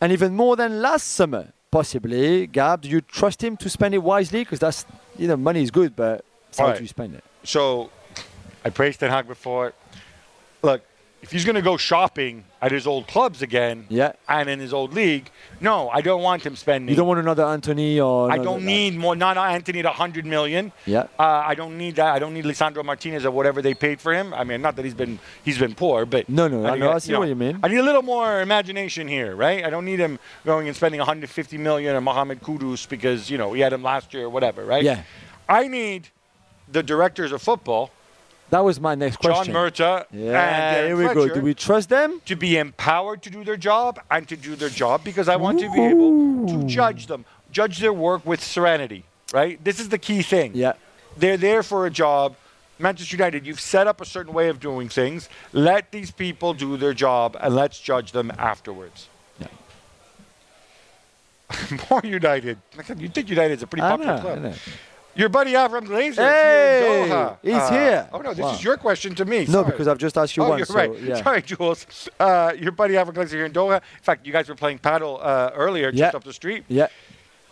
and 0.00 0.12
even 0.12 0.34
more 0.34 0.54
than 0.56 0.82
last 0.82 1.08
summer, 1.08 1.52
possibly. 1.70 2.46
Gab, 2.46 2.82
do 2.82 2.88
you 2.88 3.00
trust 3.00 3.42
him 3.42 3.56
to 3.56 3.70
spend 3.70 3.94
it 3.94 4.02
wisely? 4.02 4.40
Because 4.40 4.58
that's 4.58 4.84
you 5.16 5.28
know 5.28 5.36
money 5.36 5.62
is 5.62 5.70
good, 5.70 5.96
but 5.96 6.24
how 6.58 6.66
right. 6.66 6.76
do 6.76 6.82
you 6.82 6.88
spend 6.88 7.14
it? 7.14 7.24
So 7.44 7.90
I 8.64 8.70
praised 8.70 9.00
Ten 9.00 9.10
Hag 9.10 9.26
before. 9.26 9.72
Look, 10.62 10.82
if 11.24 11.30
he's 11.32 11.44
going 11.44 11.54
to 11.56 11.62
go 11.62 11.76
shopping 11.78 12.44
at 12.60 12.70
his 12.70 12.86
old 12.86 13.06
clubs 13.06 13.40
again 13.42 13.86
Yeah. 13.88 14.12
and 14.28 14.48
in 14.48 14.58
his 14.60 14.72
old 14.74 14.92
league, 14.92 15.30
no, 15.60 15.88
I 15.88 16.00
don't 16.02 16.22
want 16.22 16.44
him 16.44 16.54
spending. 16.54 16.90
You 16.90 16.96
don't 16.96 17.08
want 17.08 17.18
another 17.20 17.44
Antony 17.44 17.98
or 17.98 18.30
I 18.30 18.36
don't 18.38 18.64
need 18.64 18.94
more. 18.96 19.16
Not 19.16 19.36
Antony 19.38 19.78
at 19.80 19.86
100 19.86 20.26
million. 20.26 20.70
Yeah. 20.86 21.04
Uh, 21.18 21.22
I 21.50 21.54
don't 21.54 21.76
need 21.78 21.96
that. 21.96 22.14
I 22.14 22.18
don't 22.18 22.34
need 22.34 22.44
Lisandro 22.44 22.84
Martinez 22.84 23.24
or 23.24 23.30
whatever 23.30 23.62
they 23.62 23.74
paid 23.74 24.00
for 24.00 24.12
him. 24.12 24.34
I 24.34 24.44
mean, 24.44 24.60
not 24.62 24.76
that 24.76 24.84
he's 24.84 24.94
been 24.94 25.18
he's 25.44 25.58
been 25.58 25.74
poor, 25.74 26.04
but 26.06 26.28
No, 26.28 26.46
no, 26.46 26.66
I 26.66 26.74
need- 26.74 26.80
know, 26.80 26.92
I 26.92 26.98
see 26.98 27.14
what 27.14 27.28
you 27.28 27.34
mean. 27.34 27.58
I 27.62 27.68
need 27.68 27.78
a 27.78 27.82
little 27.82 28.02
more 28.02 28.40
imagination 28.42 29.08
here, 29.08 29.34
right? 29.34 29.64
I 29.64 29.70
don't 29.70 29.84
need 29.86 29.98
him 29.98 30.18
going 30.44 30.66
and 30.68 30.76
spending 30.76 30.98
150 31.00 31.56
million 31.58 31.96
on 31.96 32.04
Mohamed 32.04 32.42
Kudus 32.42 32.86
because 32.88 33.30
you 33.30 33.38
know 33.38 33.52
he 33.54 33.60
had 33.62 33.72
him 33.72 33.82
last 33.82 34.12
year 34.12 34.24
or 34.26 34.30
whatever, 34.30 34.64
right? 34.64 34.84
Yeah. 34.84 35.02
I 35.48 35.68
need 35.68 36.08
the 36.70 36.82
directors 36.82 37.32
of 37.32 37.42
football, 37.42 37.90
That 38.50 38.60
was 38.64 38.78
my 38.78 38.94
next 38.94 39.16
question. 39.16 39.52
John. 39.52 39.70
Murtough, 39.70 40.04
Yeah, 40.12 40.40
and 40.40 40.76
uh, 40.76 40.86
here 40.86 40.96
we 41.08 41.14
go. 41.14 41.28
Do 41.34 41.40
we 41.40 41.54
trust 41.54 41.88
them? 41.88 42.20
to 42.26 42.36
be 42.36 42.56
empowered 42.56 43.22
to 43.22 43.30
do 43.30 43.42
their 43.42 43.56
job 43.56 43.98
and 44.10 44.28
to 44.28 44.36
do 44.36 44.54
their 44.54 44.68
job 44.68 45.02
because 45.02 45.28
I 45.28 45.36
want 45.36 45.58
to 45.60 45.70
be 45.72 45.80
able 45.80 46.46
to 46.48 46.64
judge 46.64 47.06
them, 47.06 47.24
judge 47.50 47.78
their 47.78 47.92
work 47.92 48.24
with 48.24 48.42
serenity, 48.44 49.04
right? 49.32 49.62
This 49.64 49.80
is 49.80 49.88
the 49.88 49.98
key 49.98 50.22
thing. 50.22 50.52
Yeah. 50.54 50.74
They're 51.16 51.36
there 51.36 51.62
for 51.62 51.86
a 51.86 51.90
job. 51.90 52.36
Manchester 52.78 53.16
United, 53.16 53.46
you've 53.46 53.60
set 53.60 53.86
up 53.86 54.00
a 54.00 54.04
certain 54.04 54.32
way 54.34 54.48
of 54.48 54.58
doing 54.60 54.88
things. 54.88 55.28
Let 55.52 55.90
these 55.92 56.10
people 56.10 56.54
do 56.54 56.76
their 56.76 56.92
job 56.94 57.36
and 57.40 57.54
let's 57.54 57.78
judge 57.78 58.12
them 58.12 58.32
afterwards. 58.36 59.08
Yeah. 59.40 59.46
More 61.90 62.00
United. 62.04 62.58
Like 62.76 62.86
I 62.86 62.88
said, 62.88 63.00
You 63.00 63.08
think 63.08 63.28
United's 63.30 63.62
a 63.62 63.66
pretty 63.66 63.82
I 63.82 63.90
popular 63.90 64.18
club. 64.20 64.54
Your 65.16 65.28
buddy 65.28 65.52
Avram 65.52 65.86
Glazer 65.86 66.16
Hey, 66.16 66.80
is 66.80 66.86
here 66.86 67.04
in 67.04 67.10
Doha. 67.10 67.36
he's 67.42 67.68
here. 67.70 68.08
Oh, 68.12 68.18
no, 68.18 68.34
this 68.34 68.42
Wow. 68.44 68.54
is 68.54 68.64
your 68.64 68.76
question 68.76 69.14
to 69.14 69.24
me. 69.24 69.40
No, 69.46 69.52
Sorry. 69.62 69.64
because 69.70 69.86
I've 69.88 69.98
just 69.98 70.16
asked 70.18 70.36
you 70.36 70.42
oh, 70.42 70.48
once. 70.48 70.58
you're 70.58 70.66
so, 70.66 70.74
right. 70.74 71.00
yeah. 71.00 71.22
Sorry, 71.22 71.42
Jules. 71.42 71.86
Uh, 72.18 72.52
your 72.58 72.72
buddy 72.72 72.94
Avram 72.94 73.14
Glazer 73.14 73.30
here 73.30 73.44
in 73.46 73.52
Doha. 73.52 73.76
In 73.76 74.02
fact, 74.02 74.26
you 74.26 74.32
guys 74.32 74.48
were 74.48 74.54
playing 74.56 74.78
paddle 74.78 75.20
uh, 75.22 75.50
earlier 75.54 75.90
just 75.92 76.00
Yeah. 76.00 76.10
up 76.16 76.24
the 76.24 76.32
street. 76.32 76.64
Yeah. 76.68 76.88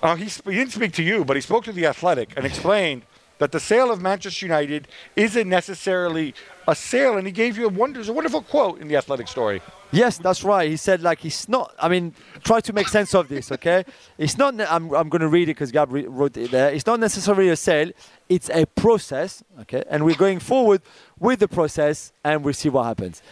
Uh, 0.03 0.17
he, 0.17 0.29
sp- 0.29 0.49
he 0.51 0.57
didn't 0.57 0.73
speak 0.73 0.93
to 0.95 1.03
you, 1.03 1.25
but 1.25 1.37
he 1.37 1.41
spoke 1.41 1.63
to 1.65 1.73
the 1.73 1.87
Athletic 1.87 2.33
and 2.37 2.45
explained 2.53 3.03
that 3.39 3.53
the 3.53 3.61
sale 3.61 3.93
of 3.93 4.01
Manchester 4.03 4.45
United 4.47 4.89
isn't 5.15 5.49
necessarily 5.49 6.35
a 6.69 6.75
sale, 6.75 7.17
and 7.17 7.27
he 7.27 7.33
gave 7.33 7.59
you 7.59 7.67
a, 7.67 7.69
wonder, 7.69 8.01
a 8.01 8.13
wonderful 8.13 8.43
quote 8.43 8.81
in 8.81 8.89
the 8.89 8.97
Athletic 8.97 9.29
story. 9.29 9.61
Yes, 9.91 10.17
that's 10.17 10.43
right. 10.43 10.71
He 10.71 10.77
said 10.77 11.03
like 11.03 11.25
it's 11.25 11.49
not. 11.49 11.75
I 11.79 11.89
mean, 11.89 12.15
try 12.43 12.61
to 12.61 12.73
make 12.73 12.89
sense 12.89 13.15
of 13.15 13.29
this, 13.29 13.53
okay? 13.53 13.85
It's 14.17 14.39
not. 14.39 14.55
I'm, 14.61 14.95
I'm 14.95 15.09
going 15.09 15.21
to 15.21 15.29
read 15.29 15.45
it 15.45 15.55
because 15.55 15.71
Gab 15.71 15.93
re- 15.93 16.07
wrote 16.07 16.37
it 16.37 16.51
there. 16.51 16.73
It's 16.73 16.87
not 16.87 16.99
necessarily 16.99 17.51
a 17.51 17.57
sale. 17.57 17.91
It's 18.29 18.49
a 18.51 18.65
process, 18.67 19.43
okay? 19.61 19.85
And 19.91 20.05
we're 20.05 20.15
going 20.15 20.39
forward 20.39 20.81
with 21.19 21.41
the 21.41 21.49
process, 21.49 22.13
and 22.25 22.43
we'll 22.43 22.55
see 22.55 22.71
what 22.71 22.85
happens. 22.85 23.23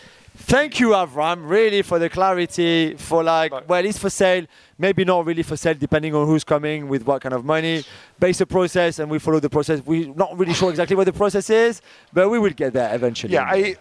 Thank 0.43 0.81
you, 0.81 0.89
Avram, 0.89 1.49
really 1.49 1.83
for 1.83 1.99
the 1.99 2.09
clarity. 2.09 2.95
For 2.97 3.23
like, 3.23 3.53
well, 3.69 3.85
it's 3.85 3.99
for 3.99 4.11
sale. 4.11 4.47
Maybe 4.79 5.05
not 5.05 5.25
really 5.27 5.43
for 5.43 5.57
sale, 5.57 5.75
depending 5.75 6.15
on 6.15 6.27
who's 6.27 6.45
coming 6.45 6.89
with 6.89 7.07
what 7.07 7.23
kind 7.23 7.35
of 7.35 7.45
money. 7.45 7.85
Base 8.19 8.41
a 8.41 8.47
process, 8.47 8.99
and 8.99 9.11
we 9.11 9.19
follow 9.19 9.39
the 9.39 9.51
process. 9.51 9.81
We're 9.85 10.13
not 10.15 10.37
really 10.39 10.55
sure 10.55 10.71
exactly 10.71 10.97
what 10.97 11.05
the 11.05 11.13
process 11.13 11.51
is, 11.51 11.83
but 12.13 12.29
we 12.31 12.39
will 12.39 12.51
get 12.51 12.73
there 12.73 12.93
eventually. 12.95 13.35
Yeah, 13.35 13.45
I 13.45 13.77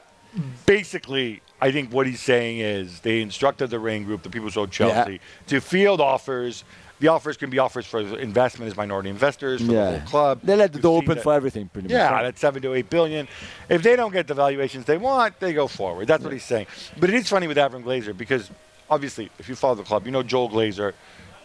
basically, 0.65 1.41
I 1.61 1.71
think 1.71 1.91
what 1.93 2.07
he's 2.07 2.21
saying 2.21 2.59
is 2.59 2.99
they 3.01 3.21
instructed 3.21 3.69
the 3.69 3.80
Raine 3.80 4.03
Group, 4.03 4.23
the 4.23 4.30
people 4.30 4.47
who 4.47 4.51
sold 4.51 4.71
Chelsea, 4.71 5.19
to 5.47 5.59
field 5.59 6.01
offers. 6.01 6.63
The 6.99 7.07
offers 7.07 7.38
can 7.38 7.49
be 7.49 7.59
offers 7.59 7.86
for 7.86 8.01
investment 8.19 8.69
as 8.69 8.75
minority 8.75 9.09
investors 9.09 9.61
for 9.61 9.67
the 9.71 9.91
whole 9.99 9.99
club. 10.09 10.41
They 10.43 10.55
let 10.57 10.73
the 10.73 10.80
door 10.80 10.97
open 10.97 11.15
that- 11.15 11.23
for 11.23 11.34
everything, 11.34 11.69
pretty 11.69 11.88
much. 11.88 11.93
Yeah, 11.93 12.23
that's 12.23 12.41
seven 12.41 12.61
to 12.63 12.73
eight 12.73 12.89
billion. 12.89 13.25
If 13.69 13.84
they 13.84 13.95
don't 13.95 14.11
get 14.11 14.27
the 14.27 14.34
valuations 14.34 14.84
they 14.84 14.97
want, 14.97 15.39
they 15.39 15.53
go 15.53 15.67
forward. 15.67 16.07
That's 16.07 16.23
what 16.25 16.34
he's 16.34 16.43
saying. 16.43 16.67
But 16.99 17.09
it 17.09 17.15
is 17.15 17.30
funny 17.30 17.47
with 17.47 17.55
Avram 17.55 17.84
Glazer 17.84 18.15
because 18.17 18.51
obviously, 18.89 19.30
if 19.39 19.47
you 19.47 19.55
follow 19.55 19.75
the 19.75 19.84
club, 19.84 20.05
you 20.05 20.11
know 20.11 20.23
Joel 20.23 20.49
Glazer. 20.49 20.91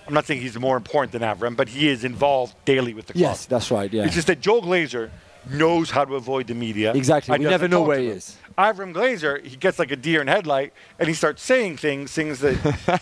I'm 0.08 0.12
not 0.12 0.26
saying 0.26 0.40
he's 0.42 0.58
more 0.58 0.76
important 0.76 1.12
than 1.12 1.22
Avram, 1.22 1.54
but 1.56 1.68
he 1.68 1.88
is 1.88 2.02
involved 2.04 2.54
daily 2.64 2.92
with 2.92 3.06
the 3.06 3.12
club. 3.14 3.20
Yes, 3.22 3.46
that's 3.46 3.70
right. 3.70 3.90
Yeah. 3.92 4.04
It's 4.04 4.14
just 4.14 4.26
that 4.26 4.40
Joel 4.40 4.60
Glazer 4.60 5.10
knows 5.50 5.90
how 5.90 6.04
to 6.04 6.14
avoid 6.14 6.46
the 6.46 6.54
media. 6.54 6.92
Exactly. 6.92 7.34
and 7.34 7.42
We 7.42 7.50
never 7.50 7.68
know 7.68 7.82
where 7.82 7.98
he 7.98 8.08
is. 8.08 8.36
Avram 8.56 8.94
Glazer, 8.94 9.44
he 9.44 9.56
gets 9.56 9.78
like 9.78 9.90
a 9.90 9.96
deer 9.96 10.20
in 10.20 10.28
headlight, 10.28 10.72
and 10.98 11.08
he 11.08 11.14
starts 11.14 11.42
saying 11.42 11.76
things, 11.78 12.12
things 12.12 12.38
that 12.40 12.54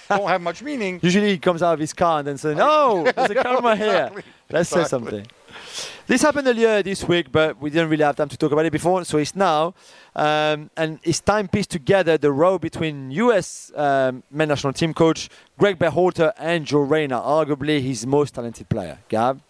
don't 0.09 0.28
have 0.28 0.40
much 0.40 0.62
meaning. 0.62 0.99
Usually 1.03 1.28
he 1.30 1.38
comes 1.38 1.62
out 1.62 1.74
of 1.74 1.78
his 1.80 1.93
car 1.93 2.20
and 2.20 2.28
then 2.28 2.38
says, 2.38 2.57
"No, 2.57 3.05
there's 3.05 3.30
a 3.30 3.34
camera 3.34 3.72
exactly, 3.72 4.22
here. 4.22 4.32
Let's 4.51 4.70
say 4.70 4.84
something." 4.84 5.26
This 6.07 6.22
happened 6.22 6.49
earlier 6.49 6.82
this 6.82 7.05
week, 7.05 7.30
but 7.30 7.61
we 7.61 7.70
didn't 7.70 7.88
really 7.88 8.05
have 8.05 8.16
time 8.16 8.28
to 8.28 8.36
talk 8.36 8.51
about 8.51 8.66
it 8.66 8.72
before. 8.72 9.05
So 9.05 9.18
it's 9.18 9.36
now, 9.36 9.74
um, 10.16 10.70
and 10.76 10.99
it's 11.05 11.20
time 11.20 11.49
pieced 11.49 11.70
together 11.70 12.18
the 12.18 12.32
row 12.32 12.59
between 12.59 13.11
U.S. 13.12 13.70
Um, 13.74 14.22
men 14.30 14.49
national 14.49 14.72
team 14.72 14.95
coach 14.95 15.28
Greg 15.59 15.78
Berhalter 15.78 16.32
and 16.38 16.66
Gio 16.66 16.88
Reyna, 16.88 17.20
arguably 17.20 17.80
his 17.80 18.07
most 18.07 18.34
talented 18.34 18.68
player. 18.68 18.99
Gab, 19.09 19.40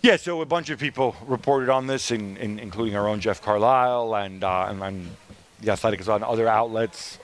Yeah, 0.00 0.16
so 0.16 0.40
a 0.42 0.46
bunch 0.46 0.70
of 0.70 0.78
people 0.78 1.16
reported 1.26 1.68
on 1.68 1.88
this, 1.88 2.12
in, 2.12 2.36
in, 2.36 2.60
including 2.60 2.94
our 2.96 3.08
own 3.08 3.20
Jeff 3.20 3.42
Carlisle 3.42 4.14
and, 4.14 4.44
uh, 4.44 4.66
and, 4.68 4.82
and 4.82 5.10
the 5.60 5.72
Athletic 5.72 6.00
is 6.00 6.08
on 6.08 6.22
other 6.22 6.46
outlets. 6.46 7.18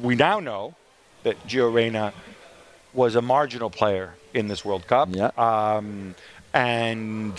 We 0.00 0.14
now 0.14 0.40
know 0.40 0.74
that 1.22 1.46
Gio 1.46 1.72
Reyna 1.72 2.14
was 2.94 3.14
a 3.14 3.20
marginal 3.20 3.68
player 3.68 4.14
in 4.32 4.48
this 4.48 4.64
World 4.64 4.86
Cup. 4.86 5.10
Yeah. 5.12 5.30
Um, 5.36 6.14
and 6.54 7.38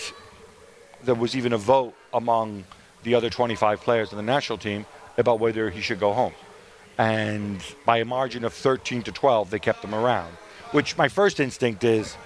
there 1.04 1.16
was 1.16 1.36
even 1.36 1.54
a 1.54 1.58
vote 1.58 1.96
among 2.14 2.66
the 3.04 3.16
other 3.16 3.32
25 3.32 3.82
players 3.82 4.12
in 4.12 4.18
the 4.18 4.24
national 4.24 4.60
team 4.60 4.86
about 5.18 5.40
whether 5.40 5.72
he 5.72 5.82
should 5.82 6.00
go 6.00 6.14
home. 6.14 6.34
And 7.00 7.60
by 7.86 7.98
a 7.98 8.06
margin 8.06 8.46
of 8.46 8.54
13 8.54 9.02
to 9.04 9.12
12, 9.12 9.50
they 9.50 9.60
kept 9.60 9.84
him 9.84 9.96
around. 9.96 10.32
Which 10.74 10.96
my 10.96 11.08
first 11.08 11.40
instinct 11.40 11.84
is, 11.84 12.18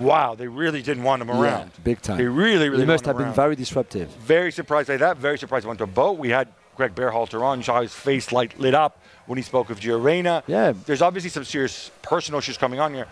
wow, 0.00 0.34
they 0.34 0.48
really 0.48 0.82
didn't 0.82 1.02
want 1.02 1.22
him 1.22 1.30
around. 1.30 1.70
Yeah, 1.74 1.82
big 1.84 2.02
time. 2.02 2.18
They 2.18 2.26
really, 2.26 2.68
really 2.68 2.84
must 2.86 3.04
have 3.06 3.16
been 3.16 3.26
around. 3.26 3.34
very 3.34 3.56
disruptive. 3.56 4.08
Very 4.10 4.52
surprised 4.52 4.88
by 4.88 4.96
that. 4.98 5.16
Very 5.18 5.38
surprised. 5.38 5.64
I 5.66 5.68
went 5.68 5.78
to 5.78 5.84
a 5.84 5.88
boat. 5.88 6.18
We 6.18 6.30
had 6.30 6.48
Greg 6.76 6.94
Berhalter 6.94 7.42
on. 7.42 7.58
You 7.58 7.64
saw 7.64 7.80
his 7.80 7.94
face 7.94 8.32
light 8.32 8.58
lit 8.58 8.74
up 8.74 9.00
when 9.26 9.36
he 9.36 9.42
spoke 9.42 9.70
of 9.70 9.80
Gio 9.80 10.02
Reyna. 10.02 10.42
Yeah. 10.46 10.72
There's 10.84 11.02
obviously 11.02 11.30
some 11.30 11.44
serious 11.44 11.90
personal 12.02 12.38
issues 12.38 12.58
coming 12.58 12.80
on 12.80 12.94
here. 12.94 13.06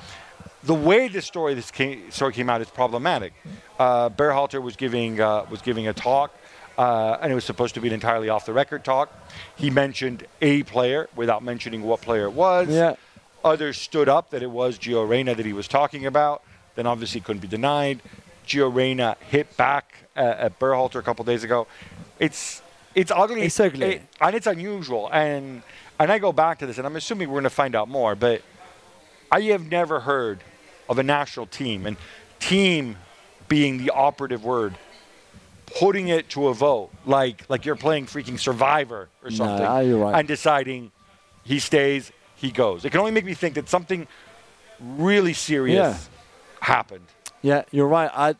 The 0.64 0.74
way 0.74 1.08
this 1.08 1.26
story 1.26 1.54
this 1.54 1.70
came, 1.70 2.10
story 2.10 2.32
came 2.32 2.48
out 2.48 2.60
is 2.60 2.70
problematic. 2.70 3.34
Uh, 3.78 4.08
Berhalter 4.08 4.62
was 4.62 4.76
giving 4.76 5.20
uh, 5.20 5.44
was 5.50 5.60
giving 5.60 5.88
a 5.88 5.92
talk, 5.92 6.34
uh, 6.78 7.18
and 7.20 7.30
it 7.30 7.34
was 7.34 7.44
supposed 7.44 7.74
to 7.74 7.80
be 7.80 7.88
an 7.88 7.94
entirely 7.94 8.28
off 8.28 8.46
the 8.46 8.52
record 8.52 8.84
talk. 8.84 9.12
He 9.56 9.68
mentioned 9.70 10.26
a 10.40 10.62
player 10.62 11.08
without 11.16 11.42
mentioning 11.42 11.82
what 11.82 12.00
player 12.00 12.24
it 12.24 12.32
was. 12.32 12.68
Yeah. 12.68 12.94
Others 13.44 13.76
stood 13.76 14.08
up 14.08 14.30
that 14.30 14.42
it 14.42 14.50
was 14.50 14.78
Gio 14.78 15.06
Reyna 15.06 15.34
that 15.34 15.44
he 15.44 15.52
was 15.52 15.68
talking 15.68 16.06
about. 16.06 16.42
Then 16.74 16.86
obviously 16.86 17.20
couldn't 17.20 17.40
be 17.42 17.48
denied. 17.48 18.00
Gio 18.46 18.72
Reyna 18.74 19.16
hit 19.30 19.56
back 19.56 19.94
uh, 20.16 20.20
at 20.20 20.58
Berhalter 20.58 20.96
a 20.98 21.02
couple 21.02 21.24
days 21.24 21.44
ago. 21.44 21.66
It's 22.18 22.62
it's 22.94 23.10
ugly. 23.10 23.42
It's 23.42 23.58
ugly. 23.58 23.86
It- 23.86 24.02
and 24.20 24.34
it's 24.36 24.46
unusual. 24.46 25.08
And 25.12 25.62
and 25.98 26.10
I 26.12 26.18
go 26.18 26.32
back 26.32 26.58
to 26.58 26.66
this, 26.66 26.78
and 26.78 26.86
I'm 26.86 26.96
assuming 26.96 27.28
we're 27.28 27.34
going 27.34 27.44
to 27.44 27.50
find 27.50 27.74
out 27.74 27.88
more. 27.88 28.14
But 28.14 28.42
I 29.30 29.40
have 29.42 29.70
never 29.70 30.00
heard 30.00 30.40
of 30.88 30.98
a 30.98 31.02
national 31.02 31.46
team 31.46 31.86
and 31.86 31.96
team 32.40 32.96
being 33.48 33.78
the 33.78 33.90
operative 33.90 34.44
word, 34.44 34.74
putting 35.78 36.08
it 36.08 36.28
to 36.30 36.48
a 36.48 36.54
vote 36.54 36.90
like 37.06 37.44
like 37.48 37.64
you're 37.64 37.76
playing 37.76 38.06
freaking 38.06 38.38
Survivor 38.38 39.08
or 39.22 39.30
something, 39.30 39.64
you're 39.80 39.98
right. 39.98 40.18
and 40.18 40.28
deciding 40.28 40.90
he 41.44 41.58
stays, 41.58 42.10
he 42.36 42.50
goes. 42.50 42.84
It 42.84 42.90
can 42.90 43.00
only 43.00 43.12
make 43.12 43.24
me 43.24 43.34
think 43.34 43.54
that 43.54 43.68
something 43.68 44.06
really 44.80 45.32
serious. 45.32 46.08
Happened. 46.64 47.06
Yeah, 47.42 47.62
you're 47.72 47.86
right. 47.88 48.10
I, 48.14 48.34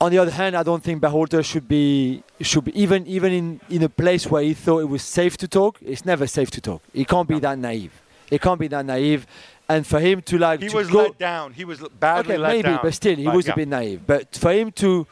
on 0.00 0.12
the 0.12 0.18
other 0.18 0.30
hand, 0.30 0.56
I 0.56 0.62
don't 0.62 0.82
think 0.82 1.02
Berhalter 1.02 1.44
should 1.44 1.66
be 1.68 2.22
should 2.40 2.64
be 2.64 2.80
even 2.80 3.06
even 3.06 3.32
in, 3.32 3.60
in 3.68 3.82
a 3.82 3.88
place 3.88 4.26
where 4.30 4.42
he 4.42 4.54
thought 4.54 4.80
it 4.80 4.88
was 4.96 5.02
safe 5.02 5.36
to 5.38 5.48
talk. 5.48 5.78
It's 5.82 6.04
never 6.04 6.26
safe 6.26 6.50
to 6.52 6.60
talk. 6.60 6.82
He 6.92 7.04
can't 7.04 7.26
be 7.28 7.38
that 7.40 7.58
naive. 7.58 7.92
He 8.30 8.38
can't 8.38 8.60
be 8.60 8.68
that 8.68 8.84
naive. 8.86 9.26
And 9.68 9.84
for 9.84 9.98
him 9.98 10.22
to 10.22 10.38
like 10.38 10.60
He 10.62 10.68
to 10.68 10.76
was 10.76 10.88
go, 10.88 11.02
let 11.04 11.18
down. 11.18 11.52
He 11.54 11.64
was 11.64 11.80
badly 11.98 12.34
okay, 12.34 12.38
let 12.42 12.48
maybe, 12.50 12.62
down. 12.68 12.80
but 12.82 12.94
still, 12.94 13.16
he 13.16 13.24
But 13.24 13.34
was 13.34 13.46
yeah. 13.46 13.52
a 13.54 13.56
bit 13.56 13.68
naive. 13.68 14.00
But 14.06 14.34
for 14.36 14.52
him 14.52 14.70
to 14.82 15.06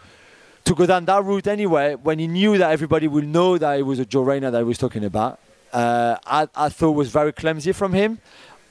to 0.66 0.74
go 0.74 0.86
down 0.86 1.04
that 1.06 1.24
route 1.24 1.46
anyway, 1.48 1.96
when 1.96 2.18
he 2.20 2.28
knew 2.28 2.56
that 2.58 2.70
everybody 2.70 3.08
will 3.08 3.24
know 3.38 3.58
that 3.58 3.78
it 3.80 3.82
was 3.82 3.98
a 3.98 4.04
Gio 4.04 4.24
Reyna 4.24 4.50
that 4.52 4.58
he 4.58 4.64
was 4.64 4.78
talking 4.78 5.04
about, 5.04 5.40
uh, 5.72 6.16
I, 6.24 6.48
I 6.54 6.68
thought 6.68 6.92
was 6.92 7.10
very 7.10 7.32
clumsy 7.32 7.72
from 7.72 7.92
him. 7.94 8.18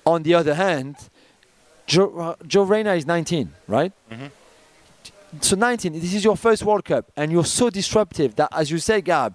On 0.06 0.24
the 0.24 0.34
other 0.36 0.54
hand, 0.56 0.95
Gio, 1.88 2.19
uh, 2.19 2.36
Gio 2.43 2.67
Reyna 2.67 2.93
is 2.93 3.05
19, 3.05 3.51
right? 3.67 3.91
Mm-hmm. 4.11 4.27
So 5.41 5.55
19, 5.55 5.93
this 5.93 6.13
is 6.13 6.23
your 6.23 6.38
first 6.38 6.63
World 6.63 6.86
Cup, 6.86 7.11
and 7.15 7.31
you're 7.31 7.45
so 7.45 7.69
disruptive 7.69 8.36
that, 8.36 8.49
as 8.51 8.69
you 8.69 8.77
say, 8.77 9.01
Gab, 9.01 9.34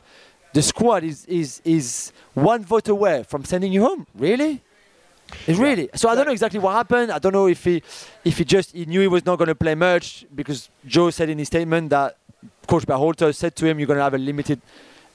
the 0.52 0.62
squad 0.62 1.04
is 1.04 1.24
is 1.26 1.60
is 1.64 2.12
one 2.34 2.64
vote 2.64 2.88
away 2.88 3.22
from 3.24 3.44
sending 3.44 3.72
you 3.72 3.82
home. 3.82 4.06
Really? 4.14 4.62
It's 5.46 5.58
really. 5.58 5.90
So 5.94 6.08
I 6.08 6.14
don't 6.14 6.26
know 6.26 6.32
exactly 6.32 6.58
what 6.58 6.72
happened. 6.72 7.12
I 7.12 7.18
don't 7.18 7.32
know 7.32 7.48
if 7.48 7.64
he, 7.64 7.82
if 8.24 8.38
he 8.38 8.44
just 8.44 8.72
he 8.72 8.86
knew 8.86 9.00
he 9.00 9.08
was 9.08 9.26
not 9.26 9.36
going 9.36 9.48
to 9.48 9.54
play 9.54 9.74
much 9.74 10.24
because 10.34 10.70
Gio 10.86 11.12
said 11.12 11.28
in 11.28 11.38
his 11.38 11.48
statement 11.48 11.90
that 11.90 12.16
Coach 12.66 12.86
Berhalter 12.86 13.34
said 13.34 13.54
to 13.56 13.66
him, 13.66 13.78
"You're 13.78 13.86
going 13.86 13.98
to 13.98 14.02
have 14.02 14.14
a 14.14 14.18
limited 14.18 14.60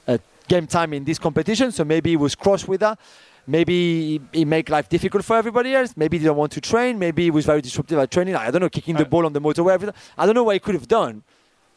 uh, 0.06 0.18
game 0.46 0.66
time 0.66 0.92
in 0.92 1.04
this 1.04 1.18
competition." 1.18 1.72
So 1.72 1.84
maybe 1.84 2.10
he 2.10 2.16
was 2.16 2.34
cross 2.34 2.68
with 2.68 2.80
that. 2.80 2.98
Maybe 3.46 3.72
he, 3.72 4.20
he 4.38 4.44
make 4.44 4.68
life 4.70 4.88
difficult 4.88 5.24
for 5.24 5.36
everybody 5.36 5.74
else. 5.74 5.94
Maybe 5.96 6.16
he 6.18 6.24
didn't 6.24 6.36
want 6.36 6.52
to 6.52 6.60
train. 6.60 6.98
Maybe 6.98 7.24
he 7.24 7.30
was 7.30 7.44
very 7.44 7.60
disruptive 7.60 7.98
at 7.98 8.10
training. 8.10 8.34
I 8.36 8.50
don't 8.50 8.62
know, 8.62 8.68
kicking 8.70 8.96
the 8.96 9.02
Uh, 9.04 9.08
ball 9.08 9.26
on 9.26 9.32
the 9.34 9.40
motorway. 9.40 9.72
Everything. 9.74 9.94
I 10.16 10.24
don't 10.26 10.34
know 10.34 10.44
what 10.44 10.54
he 10.54 10.60
could 10.60 10.74
have 10.74 10.88
done. 10.88 11.22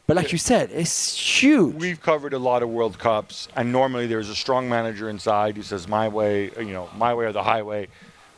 But 0.07 0.15
like 0.15 0.31
you 0.31 0.37
said, 0.37 0.69
it's 0.71 1.13
huge. 1.41 1.75
We've 1.75 2.01
covered 2.01 2.31
a 2.33 2.39
lot 2.39 2.63
of 2.63 2.69
World 2.69 2.97
Cups, 2.97 3.49
and 3.57 3.73
normally 3.73 4.07
there's 4.07 4.29
a 4.29 4.35
strong 4.35 4.69
manager 4.69 5.09
inside 5.09 5.57
who 5.57 5.63
says, 5.63 5.85
"My 5.85 6.07
way, 6.07 6.49
you 6.57 6.71
know, 6.71 6.89
my 6.95 7.13
way 7.13 7.25
or 7.25 7.33
the 7.33 7.43
highway." 7.43 7.89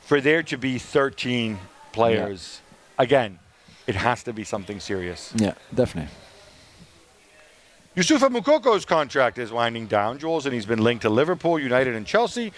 For 0.01 0.19
there 0.19 0.41
to 0.41 0.57
be 0.57 0.79
13 0.79 1.59
players, 1.91 2.61
again, 2.97 3.37
it 3.85 3.93
has 3.93 4.23
to 4.23 4.33
be 4.33 4.43
something 4.43 4.79
serious. 4.79 5.31
yeah, 5.35 5.53
definitely. 5.75 6.11
Youssoufa 7.95 8.29
Moukoko's 8.29 8.85
contract 8.85 9.37
is 9.37 9.51
winding 9.51 9.87
down, 9.87 10.17
Jules, 10.19 10.45
and 10.45 10.53
he's 10.55 10.65
been 10.65 10.81
linked 10.83 11.01
to 11.03 11.09
Liverpool, 11.09 11.59
United, 11.59 11.95
and 11.95 12.05
Chelsea. 12.05 12.51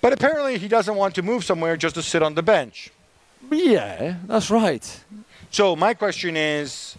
But 0.00 0.12
apparently, 0.12 0.58
he 0.58 0.68
doesn't 0.68 0.94
want 0.94 1.14
to 1.16 1.22
move 1.22 1.44
somewhere 1.44 1.76
just 1.76 1.94
to 1.96 2.02
sit 2.02 2.22
on 2.22 2.34
the 2.34 2.42
bench. 2.42 2.90
Yeah, 3.50 4.16
that's 4.26 4.50
right. 4.50 5.04
So 5.50 5.74
my 5.76 5.94
question 5.94 6.36
is, 6.36 6.96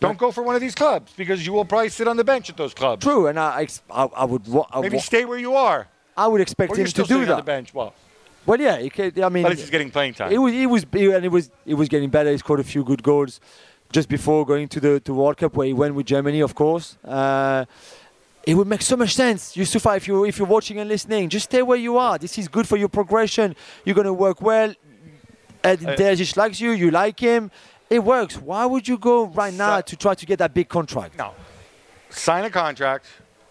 don't 0.00 0.18
go 0.18 0.30
for 0.30 0.42
one 0.42 0.54
of 0.54 0.60
these 0.60 0.74
clubs 0.74 1.12
because 1.16 1.46
you 1.46 1.52
will 1.52 1.64
probably 1.64 1.88
sit 1.88 2.06
on 2.06 2.16
the 2.16 2.24
bench 2.24 2.50
at 2.50 2.56
those 2.56 2.74
clubs. 2.74 3.02
True, 3.04 3.26
and 3.26 3.38
I, 3.38 3.66
I, 3.90 4.04
I 4.04 4.24
would, 4.24 4.46
wa- 4.46 4.66
I, 4.70 4.80
Maybe 4.80 4.96
wa- 4.96 5.02
stay 5.02 5.24
where 5.24 5.38
you 5.38 5.54
are, 5.54 5.88
I 6.16 6.26
would 6.26 6.40
expect 6.40 6.72
or 6.72 6.74
him 6.76 6.80
you're 6.80 6.86
to 6.88 7.02
do 7.02 7.04
sitting 7.06 7.30
on 7.30 7.36
the 7.38 7.42
bench. 7.42 7.72
Well, 7.72 7.94
Well, 8.46 8.60
yeah, 8.60 8.78
he 8.78 8.90
ca- 8.90 9.12
I 9.22 9.28
mean, 9.30 9.44
at 9.46 9.50
least 9.50 9.62
he's 9.62 9.70
getting 9.70 9.90
playing 9.90 10.14
time. 10.14 10.30
He 10.30 10.38
was, 10.38 10.52
he 10.52 10.66
was, 10.66 10.84
he, 10.92 11.10
and 11.10 11.24
it 11.24 11.30
was, 11.32 11.50
it 11.64 11.74
was 11.74 11.88
getting 11.88 12.10
better. 12.10 12.30
He 12.30 12.38
scored 12.38 12.60
a 12.60 12.64
few 12.64 12.84
good 12.84 13.02
goals 13.02 13.40
just 13.92 14.08
before 14.08 14.44
going 14.44 14.68
to 14.68 14.80
the 14.80 15.00
to 15.00 15.14
World 15.14 15.36
Cup, 15.38 15.54
where 15.56 15.66
he 15.66 15.72
went 15.72 15.94
with 15.94 16.06
Germany, 16.06 16.40
of 16.40 16.54
course. 16.54 16.98
Uh, 17.04 17.64
it 18.46 18.54
would 18.54 18.66
make 18.66 18.82
so 18.82 18.96
much 18.96 19.14
sense, 19.14 19.56
Youssoufa, 19.56 19.96
if 19.96 20.06
you 20.08 20.24
if 20.24 20.38
you're 20.38 20.46
watching 20.46 20.78
and 20.78 20.88
listening, 20.88 21.28
just 21.28 21.44
stay 21.46 21.62
where 21.62 21.78
you 21.78 21.96
are. 21.98 22.18
This 22.18 22.38
is 22.38 22.48
good 22.48 22.66
for 22.68 22.76
your 22.76 22.88
progression. 22.88 23.56
You're 23.84 23.94
gonna 23.94 24.12
work 24.12 24.40
well. 24.42 24.74
Edin 25.62 25.88
Uh, 25.88 25.96
Terzic 25.96 26.36
likes 26.36 26.60
you. 26.60 26.72
You 26.72 26.90
like 26.90 27.18
him. 27.18 27.50
It 27.88 28.00
works. 28.04 28.36
Why 28.36 28.66
would 28.66 28.86
you 28.86 28.98
go 28.98 29.26
right 29.26 29.54
now 29.54 29.80
to 29.80 29.96
try 29.96 30.14
to 30.14 30.26
get 30.26 30.38
that 30.38 30.52
big 30.52 30.68
contract? 30.68 31.16
No. 31.16 31.32
Sign 32.10 32.44
a 32.44 32.50
contract, 32.50 33.06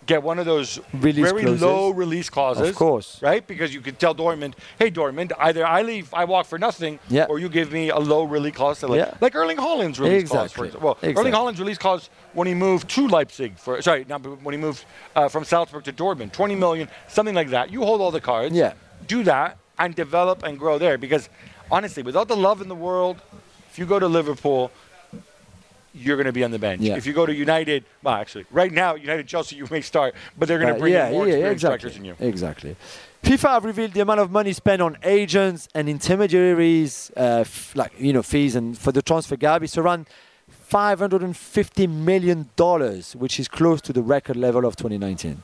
get 0.05 0.23
one 0.23 0.39
of 0.39 0.45
those 0.45 0.79
Release 0.93 1.29
very 1.29 1.43
clauses. 1.43 1.61
low 1.61 1.89
release 1.91 2.29
clauses. 2.29 2.69
Of 2.69 2.75
course. 2.75 3.19
Right? 3.21 3.45
Because 3.45 3.73
you 3.73 3.81
could 3.81 3.99
tell 3.99 4.13
Dortmund, 4.15 4.53
hey, 4.79 4.91
Dortmund, 4.91 5.31
either 5.39 5.65
I 5.65 5.81
leave, 5.81 6.13
I 6.13 6.25
walk 6.25 6.45
for 6.45 6.57
nothing, 6.59 6.99
Yeah. 7.09 7.25
or 7.29 7.39
you 7.39 7.49
give 7.49 7.71
me 7.71 7.89
a 7.89 7.97
low 7.99 8.23
release 8.23 8.55
clause. 8.55 8.83
Like, 8.83 8.97
Yeah. 8.97 9.13
like 9.21 9.35
Erling 9.35 9.57
Haaland's 9.57 9.99
release 9.99 10.29
clause, 10.29 10.51
for 10.51 10.65
example. 10.65 10.85
Well, 10.89 10.97
Exactly. 11.01 11.21
Erling 11.21 11.33
Haaland's 11.33 11.59
release 11.59 11.77
clause 11.77 12.09
when 12.33 12.47
he 12.47 12.53
moved 12.53 12.89
to 12.89 13.07
Leipzig, 13.07 13.57
for 13.57 13.81
sorry, 13.81 14.05
not 14.07 14.21
when 14.43 14.53
he 14.53 14.59
moved 14.59 14.85
uh, 15.15 15.27
from 15.29 15.43
Salzburg 15.43 15.83
to 15.85 15.93
Dortmund, 15.93 16.31
20 16.31 16.55
million, 16.55 16.89
something 17.07 17.35
like 17.35 17.49
that. 17.49 17.71
You 17.71 17.83
hold 17.83 18.01
all 18.01 18.11
the 18.11 18.21
cards. 18.21 18.55
Yeah. 18.55 18.73
Do 19.07 19.23
that 19.23 19.57
and 19.79 19.95
develop 19.95 20.43
and 20.43 20.57
grow 20.59 20.77
there. 20.77 20.97
Because 20.97 21.29
honestly, 21.71 22.03
without 22.03 22.27
the 22.27 22.37
love 22.37 22.61
in 22.61 22.67
the 22.67 22.75
world, 22.75 23.17
if 23.69 23.79
you 23.79 23.85
go 23.85 23.99
to 23.99 24.07
Liverpool, 24.07 24.71
you're 25.93 26.15
going 26.17 26.25
to 26.25 26.33
be 26.33 26.43
on 26.43 26.51
the 26.51 26.59
bench. 26.59 26.81
Yeah. 26.81 26.95
If 26.95 27.05
you 27.05 27.13
go 27.13 27.25
to 27.25 27.33
United, 27.33 27.85
well, 28.01 28.15
actually, 28.15 28.45
right 28.51 28.71
now, 28.71 28.95
United 28.95 29.27
Chelsea, 29.27 29.55
you 29.55 29.67
may 29.69 29.81
start, 29.81 30.15
but 30.37 30.47
they're 30.47 30.57
going 30.59 30.73
to 30.73 30.75
Uh, 30.75 30.79
bring 30.79 30.93
yeah, 30.93 31.07
in 31.07 31.13
more 31.13 31.27
yeah, 31.27 31.33
experienced 31.33 31.63
exactly. 31.63 31.89
strikers 31.91 31.95
than 31.97 32.05
you. 32.05 32.15
Exactly. 32.19 32.75
FIFA 33.23 33.49
have 33.51 33.65
revealed 33.65 33.93
the 33.93 34.01
amount 34.01 34.19
of 34.19 34.31
money 34.31 34.51
spent 34.53 34.81
on 34.81 34.97
agents 35.03 35.69
and 35.75 35.87
intermediaries, 35.87 37.11
uh, 37.15 37.41
f- 37.45 37.73
like 37.75 37.91
you 37.97 38.11
know, 38.11 38.23
fees 38.23 38.55
and 38.55 38.77
for 38.77 38.91
the 38.91 39.01
transfer 39.01 39.35
gap. 39.37 39.61
It's 39.63 39.77
around 39.77 40.07
550 40.49 41.87
million 41.87 42.49
dollars, 42.55 43.15
which 43.15 43.39
is 43.39 43.47
close 43.47 43.79
to 43.81 43.93
the 43.93 44.01
record 44.01 44.35
level 44.35 44.65
of 44.65 44.75
2019. 44.75 45.39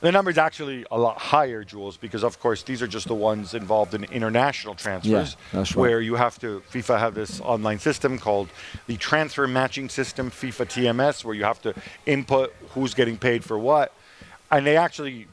The 0.00 0.12
number 0.12 0.30
is 0.30 0.38
actually 0.38 0.84
a 0.90 0.98
lot 0.98 1.18
higher, 1.18 1.64
Jules, 1.64 1.96
because 1.96 2.22
of 2.22 2.38
course 2.38 2.62
these 2.62 2.82
are 2.82 2.86
just 2.86 3.08
the 3.08 3.14
ones 3.14 3.54
involved 3.54 3.94
in 3.94 4.04
international 4.04 4.74
transfers, 4.74 5.36
that's 5.52 5.74
right. 5.74 5.80
where 5.80 6.00
you 6.00 6.16
have 6.16 6.38
to. 6.40 6.62
FIFA 6.70 6.98
have 6.98 7.14
this 7.14 7.40
online 7.40 7.78
system 7.78 8.18
called 8.18 8.48
the 8.86 8.96
Transfer 8.96 9.46
Matching 9.46 9.88
System, 9.88 10.30
FIFA 10.30 10.66
TMS, 10.66 11.24
where 11.24 11.34
you 11.34 11.44
have 11.44 11.62
to 11.62 11.74
input 12.04 12.52
who's 12.70 12.92
getting 12.92 13.16
paid 13.16 13.42
for 13.42 13.58
what, 13.58 13.92
and 14.50 14.66
they 14.66 14.76
actually. 14.76 15.28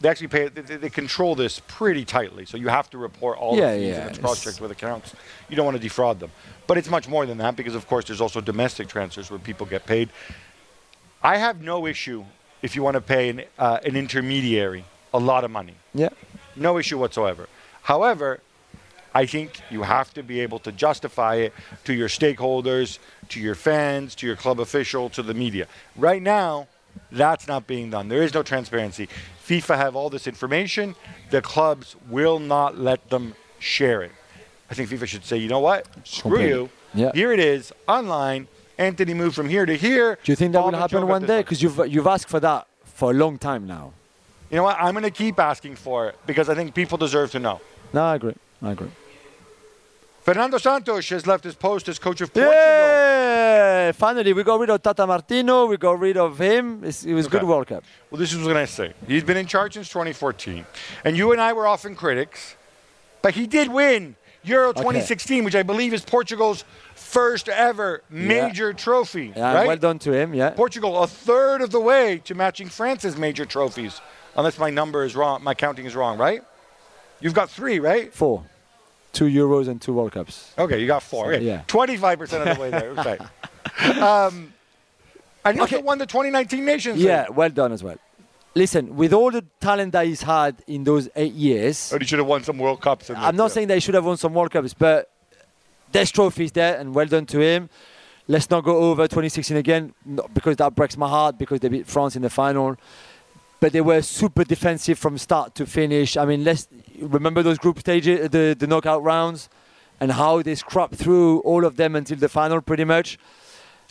They 0.00 0.08
actually 0.08 0.28
pay. 0.28 0.48
They, 0.48 0.76
they 0.78 0.90
control 0.90 1.36
this 1.36 1.62
pretty 1.68 2.04
tightly, 2.04 2.44
so 2.44 2.56
you 2.56 2.66
have 2.66 2.90
to 2.90 2.98
report 2.98 3.38
all 3.38 3.56
Yeah, 3.56 3.72
the 3.72 3.78
fees 3.78 3.88
yeah, 3.88 4.08
and 4.08 4.20
cross-checked 4.20 4.60
with 4.60 4.72
accounts. 4.72 5.14
You 5.48 5.54
don't 5.54 5.64
want 5.64 5.76
to 5.76 5.82
defraud 5.82 6.18
them, 6.18 6.32
but 6.66 6.76
it's 6.76 6.90
much 6.90 7.06
more 7.06 7.24
than 7.24 7.38
that 7.38 7.54
because, 7.54 7.76
of 7.76 7.86
course, 7.86 8.06
there's 8.06 8.20
also 8.20 8.40
domestic 8.40 8.88
transfers 8.88 9.30
where 9.30 9.38
people 9.38 9.64
get 9.64 9.86
paid. 9.86 10.08
I 11.22 11.36
have 11.36 11.62
no 11.62 11.86
issue 11.86 12.24
if 12.62 12.76
you 12.76 12.82
want 12.82 12.94
to 12.94 13.00
pay 13.00 13.28
an, 13.28 13.42
uh, 13.58 13.78
an 13.84 13.96
intermediary 13.96 14.84
a 15.12 15.18
lot 15.18 15.44
of 15.44 15.50
money. 15.50 15.74
Yeah. 15.94 16.08
No 16.56 16.78
issue 16.78 16.98
whatsoever. 16.98 17.48
However, 17.82 18.40
I 19.14 19.26
think 19.26 19.60
you 19.70 19.82
have 19.82 20.14
to 20.14 20.22
be 20.22 20.40
able 20.40 20.58
to 20.60 20.72
justify 20.72 21.34
it 21.36 21.52
to 21.84 21.92
your 21.92 22.08
stakeholders, 22.08 22.98
to 23.28 23.40
your 23.40 23.54
fans, 23.54 24.14
to 24.16 24.26
your 24.26 24.36
club 24.36 24.58
official, 24.60 25.10
to 25.10 25.22
the 25.22 25.34
media. 25.34 25.66
Right 25.96 26.22
now, 26.22 26.68
that's 27.10 27.46
not 27.46 27.66
being 27.66 27.90
done. 27.90 28.08
There 28.08 28.22
is 28.22 28.32
no 28.32 28.42
transparency. 28.42 29.08
FIFA 29.46 29.76
have 29.76 29.96
all 29.96 30.08
this 30.08 30.26
information. 30.26 30.94
The 31.30 31.42
clubs 31.42 31.96
will 32.08 32.38
not 32.38 32.78
let 32.78 33.10
them 33.10 33.34
share 33.58 34.02
it. 34.02 34.12
I 34.70 34.74
think 34.74 34.88
FIFA 34.88 35.06
should 35.06 35.24
say, 35.24 35.36
you 35.36 35.48
know 35.48 35.60
what? 35.60 35.86
Screw 36.04 36.30
Completely. 36.30 36.48
you. 36.48 36.70
Yeah. 36.94 37.10
Here 37.14 37.32
it 37.32 37.40
is, 37.40 37.72
online. 37.88 38.48
Antony 38.82 39.14
moved 39.14 39.34
from 39.36 39.48
here 39.48 39.64
to 39.66 39.76
here. 39.76 40.18
Do 40.24 40.32
you 40.32 40.36
think 40.36 40.52
that 40.52 40.62
will 40.64 40.72
happen 40.72 41.06
one 41.06 41.24
day? 41.24 41.38
Because 41.38 41.62
you've 41.62 41.78
you've 41.88 42.06
asked 42.06 42.28
for 42.28 42.40
that 42.40 42.66
for 42.84 43.10
a 43.10 43.14
long 43.14 43.38
time 43.38 43.66
now. 43.66 43.92
You 44.50 44.56
know 44.56 44.64
what? 44.64 44.76
I'm 44.78 44.92
going 44.92 45.04
to 45.04 45.10
keep 45.10 45.38
asking 45.38 45.76
for 45.76 46.08
it 46.08 46.16
because 46.26 46.48
I 46.50 46.54
think 46.54 46.74
people 46.74 46.98
deserve 46.98 47.30
to 47.32 47.38
know. 47.38 47.60
No, 47.92 48.02
I 48.04 48.16
agree. 48.16 48.34
I 48.60 48.72
agree. 48.72 48.90
Fernando 50.22 50.58
Santos 50.58 51.08
has 51.08 51.26
left 51.26 51.42
his 51.44 51.54
post 51.54 51.88
as 51.88 51.98
coach 51.98 52.20
of 52.20 52.32
Portugal. 52.32 52.52
Yeah! 52.54 53.90
Finally, 53.92 54.32
we 54.34 54.42
got 54.44 54.60
rid 54.60 54.70
of 54.70 54.80
Tata 54.80 55.04
Martino. 55.06 55.66
We 55.66 55.76
got 55.76 55.98
rid 55.98 56.16
of 56.16 56.38
him. 56.38 56.84
It's, 56.84 57.04
it 57.04 57.14
was 57.14 57.26
Okay. 57.26 57.38
good 57.38 57.48
World 57.48 57.66
Cup. 57.66 57.82
Well, 58.10 58.20
this 58.20 58.32
is 58.32 58.46
what 58.46 58.56
I 58.56 58.66
say. 58.66 58.92
He's 59.08 59.24
been 59.24 59.36
in 59.36 59.46
charge 59.46 59.74
since 59.74 59.88
2014. 59.88 60.64
And 61.04 61.16
you 61.16 61.32
and 61.32 61.40
I 61.40 61.52
were 61.52 61.66
often 61.66 61.96
critics, 61.96 62.54
but 63.20 63.34
he 63.34 63.46
did 63.48 63.66
win 63.72 64.14
Euro 64.44 64.72
2016, 64.72 65.42
which 65.44 65.56
I 65.56 65.64
believe 65.64 65.92
is 65.92 66.04
Portugal's 66.04 66.64
first 67.12 67.48
ever 67.50 68.02
major 68.08 68.72
trophy. 68.72 69.32
Yeah, 69.36 69.54
right? 69.54 69.66
well 69.66 69.76
done 69.76 69.98
to 70.00 70.12
him. 70.12 70.32
Yeah. 70.32 70.50
Portugal 70.50 71.02
a 71.02 71.06
third 71.06 71.60
of 71.60 71.70
the 71.70 71.80
way 71.80 72.22
to 72.24 72.34
matching 72.34 72.68
France's 72.68 73.16
major 73.16 73.44
trophies, 73.44 74.00
unless 74.34 74.58
my 74.58 74.70
number 74.70 75.04
is 75.04 75.14
wrong, 75.14 75.44
my 75.44 75.54
counting 75.54 75.84
is 75.84 75.94
wrong, 75.94 76.16
right? 76.18 76.42
You've 77.20 77.34
got 77.34 77.50
three, 77.50 77.78
right? 77.78 78.12
Four, 78.12 78.44
two 79.12 79.26
Euros 79.26 79.68
and 79.68 79.80
two 79.80 79.92
World 79.92 80.12
Cups. 80.12 80.52
Okay, 80.58 80.80
you 80.80 80.86
got 80.86 81.02
four. 81.02 81.34
Okay. 81.34 81.44
yeah. 81.44 81.62
25% 81.68 82.46
of 82.46 82.56
the 82.56 82.62
way 82.62 82.70
there. 82.70 82.92
Okay. 82.98 84.00
um, 84.00 84.52
and 85.44 85.56
you 85.56 85.62
also 85.62 85.80
won 85.80 85.98
the 85.98 86.06
2019 86.06 86.64
Nations 86.64 86.96
League. 86.96 87.06
Yeah, 87.06 87.28
well 87.30 87.48
done 87.48 87.72
as 87.72 87.82
well. 87.82 87.96
Listen, 88.54 88.96
with 88.96 89.12
all 89.12 89.30
the 89.30 89.44
talent 89.60 89.92
that 89.92 90.06
he's 90.06 90.22
had 90.22 90.62
in 90.66 90.84
those 90.84 91.08
eight 91.16 91.32
years, 91.32 91.92
Or 91.92 91.98
he 91.98 92.04
should 92.04 92.18
have 92.18 92.26
won 92.26 92.42
some 92.42 92.58
World 92.58 92.80
Cups. 92.80 93.10
I'm 93.10 93.36
not 93.36 93.52
saying 93.52 93.68
they 93.68 93.80
should 93.80 93.94
have 93.94 94.04
won 94.04 94.16
some 94.16 94.34
World 94.34 94.50
Cups, 94.50 94.74
but 94.74 95.11
there's 95.92 96.10
trophies 96.10 96.52
there, 96.52 96.76
and 96.78 96.94
well 96.94 97.06
done 97.06 97.26
to 97.26 97.40
him. 97.40 97.68
Let's 98.28 98.48
not 98.50 98.64
go 98.64 98.76
over 98.78 99.02
2016 99.02 99.56
again, 99.56 99.94
because 100.32 100.56
that 100.56 100.74
breaks 100.74 100.96
my 100.96 101.08
heart 101.08 101.38
because 101.38 101.60
they 101.60 101.68
beat 101.68 101.86
France 101.86 102.16
in 102.16 102.22
the 102.22 102.30
final. 102.30 102.76
But 103.60 103.72
they 103.72 103.80
were 103.80 104.02
super 104.02 104.44
defensive 104.44 104.98
from 104.98 105.18
start 105.18 105.54
to 105.56 105.66
finish. 105.66 106.16
I 106.16 106.24
mean, 106.24 106.42
let's 106.42 106.68
remember 107.00 107.42
those 107.42 107.58
group 107.58 107.78
stages, 107.78 108.30
the, 108.30 108.56
the 108.58 108.66
knockout 108.66 109.02
rounds, 109.02 109.48
and 110.00 110.12
how 110.12 110.42
they 110.42 110.54
scrapped 110.54 110.96
through 110.96 111.40
all 111.40 111.64
of 111.64 111.76
them 111.76 111.94
until 111.94 112.16
the 112.16 112.28
final, 112.28 112.60
pretty 112.60 112.84
much. 112.84 113.18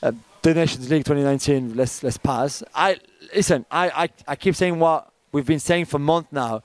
Uh, 0.04 0.12
the 0.41 0.54
Nations 0.54 0.89
League 0.89 1.06
2019, 1.06 1.76
let's 1.76 2.02
let's 2.02 2.18
pass. 2.18 2.64
I 2.74 2.99
listen. 3.36 3.66
I, 3.70 3.89
I 3.89 4.10
I 4.28 4.36
keep 4.36 4.56
saying 4.56 4.80
what 4.80 5.12
we've 5.32 5.45
been 5.45 5.60
saying 5.60 5.86
for 5.86 5.99
months 5.99 6.32
now, 6.32 6.64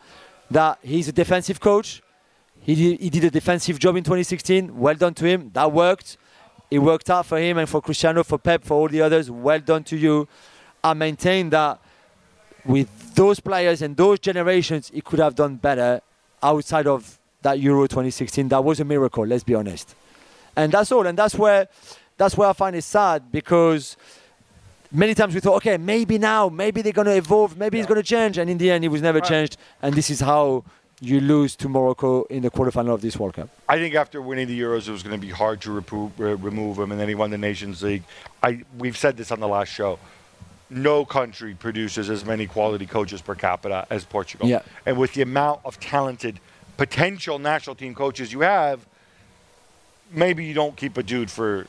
that 0.50 0.78
he's 0.82 1.08
a 1.08 1.12
defensive 1.12 1.60
coach. 1.60 2.02
He 2.66 2.74
did, 2.74 3.00
he 3.00 3.10
did 3.10 3.24
a 3.24 3.30
defensive 3.30 3.78
job 3.78 3.94
in 3.94 4.02
2016. 4.02 4.76
Well 4.76 4.96
done 4.96 5.14
to 5.14 5.24
him. 5.24 5.50
That 5.54 5.70
worked. 5.70 6.16
It 6.68 6.80
worked 6.80 7.08
out 7.08 7.24
for 7.24 7.38
him 7.38 7.58
and 7.58 7.68
for 7.68 7.80
Cristiano, 7.80 8.24
for 8.24 8.38
Pep, 8.38 8.64
for 8.64 8.74
all 8.74 8.88
the 8.88 9.00
others. 9.02 9.30
Well 9.30 9.60
done 9.60 9.84
to 9.84 9.96
you. 9.96 10.26
I 10.82 10.92
maintain 10.94 11.50
that 11.50 11.78
with 12.64 13.14
those 13.14 13.38
players 13.38 13.82
and 13.82 13.96
those 13.96 14.18
generations, 14.18 14.90
he 14.92 15.00
could 15.00 15.20
have 15.20 15.36
done 15.36 15.54
better 15.54 16.00
outside 16.42 16.88
of 16.88 17.20
that 17.42 17.60
Euro 17.60 17.86
2016. 17.86 18.48
That 18.48 18.64
was 18.64 18.80
a 18.80 18.84
miracle. 18.84 19.24
Let's 19.24 19.44
be 19.44 19.54
honest. 19.54 19.94
And 20.56 20.72
that's 20.72 20.90
all. 20.90 21.06
And 21.06 21.16
that's 21.16 21.36
where 21.36 21.68
that's 22.16 22.36
where 22.36 22.48
I 22.48 22.52
find 22.52 22.74
it 22.74 22.82
sad 22.82 23.30
because 23.30 23.96
many 24.90 25.14
times 25.14 25.34
we 25.34 25.40
thought, 25.40 25.56
okay, 25.56 25.76
maybe 25.76 26.18
now, 26.18 26.48
maybe 26.48 26.82
they're 26.82 26.92
going 26.92 27.06
to 27.06 27.16
evolve, 27.16 27.56
maybe 27.56 27.78
it's 27.78 27.86
going 27.86 28.00
to 28.00 28.08
change, 28.16 28.38
and 28.38 28.50
in 28.50 28.58
the 28.58 28.70
end, 28.72 28.84
it 28.84 28.88
was 28.88 29.02
never 29.02 29.18
Right. 29.20 29.28
changed. 29.28 29.56
And 29.82 29.94
this 29.94 30.10
is 30.10 30.20
how 30.20 30.64
you 31.00 31.20
lose 31.20 31.54
to 31.56 31.68
Morocco 31.68 32.24
in 32.24 32.42
the 32.42 32.50
quarterfinal 32.50 32.94
of 32.94 33.02
this 33.02 33.18
World 33.18 33.34
Cup. 33.34 33.48
I 33.68 33.78
think 33.78 33.94
after 33.94 34.22
winning 34.22 34.46
the 34.48 34.58
Euros, 34.58 34.88
it 34.88 34.92
was 34.92 35.02
going 35.02 35.18
to 35.18 35.24
be 35.26 35.30
hard 35.32 35.60
to 35.62 35.70
repro- 35.70 36.10
re- 36.16 36.34
remove 36.34 36.78
him, 36.78 36.90
and 36.90 36.98
then 37.00 37.08
he 37.08 37.14
won 37.14 37.30
the 37.30 37.38
Nations 37.38 37.82
League. 37.82 38.02
I 38.42 38.64
we've 38.78 38.96
said 38.96 39.16
this 39.16 39.30
on 39.30 39.40
the 39.40 39.48
last 39.48 39.68
show. 39.68 39.98
No 40.70 41.04
country 41.04 41.54
produces 41.54 42.10
as 42.10 42.24
many 42.24 42.46
quality 42.46 42.86
coaches 42.86 43.20
per 43.22 43.34
capita 43.34 43.86
as 43.90 44.04
Portugal. 44.04 44.48
Yeah. 44.48 44.62
And 44.84 44.98
with 44.98 45.12
the 45.14 45.22
amount 45.22 45.60
of 45.64 45.78
talented 45.78 46.40
potential 46.76 47.38
national 47.38 47.76
team 47.76 47.94
coaches 47.94 48.32
you 48.32 48.40
have, 48.40 48.84
maybe 50.10 50.44
you 50.44 50.54
don't 50.54 50.76
keep 50.76 50.96
a 50.96 51.02
dude 51.04 51.30
for 51.30 51.66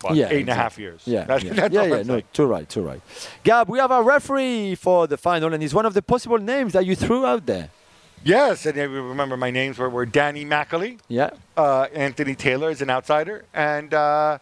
what, 0.00 0.14
Yeah, 0.16 0.28
eight 0.30 0.40
and 0.40 0.48
a 0.48 0.54
half 0.54 0.78
exactly. 0.78 0.84
years. 0.84 1.02
Yeah, 1.04 1.24
That's, 1.24 1.44
yeah, 1.44 1.52
that's 1.52 1.74
yeah, 1.74 1.84
yeah, 1.84 2.02
no, 2.04 2.20
too 2.32 2.46
right, 2.46 2.68
too 2.68 2.80
right. 2.82 3.00
Gab, 3.44 3.68
we 3.68 3.78
have 3.78 3.90
a 3.90 4.02
referee 4.02 4.76
for 4.76 5.06
the 5.06 5.16
final, 5.18 5.52
and 5.52 5.62
he's 5.62 5.74
one 5.74 5.84
of 5.86 5.92
the 5.94 6.02
possible 6.02 6.38
names 6.38 6.72
that 6.72 6.86
you 6.86 6.96
threw 6.96 7.26
out 7.26 7.44
there. 7.46 7.68
Yes, 8.24 8.66
and 8.66 8.78
I 8.78 8.84
remember 8.84 9.36
my 9.36 9.50
names 9.50 9.78
were, 9.78 9.90
were 9.90 10.06
Danny 10.06 10.44
Makkelie, 10.44 10.98
Yeah, 11.08 11.30
uh, 11.56 11.88
Anthony 11.92 12.34
Taylor 12.34 12.70
is 12.70 12.80
an 12.80 12.90
outsider, 12.90 13.44
and 13.52 13.92
uh, 13.92 14.38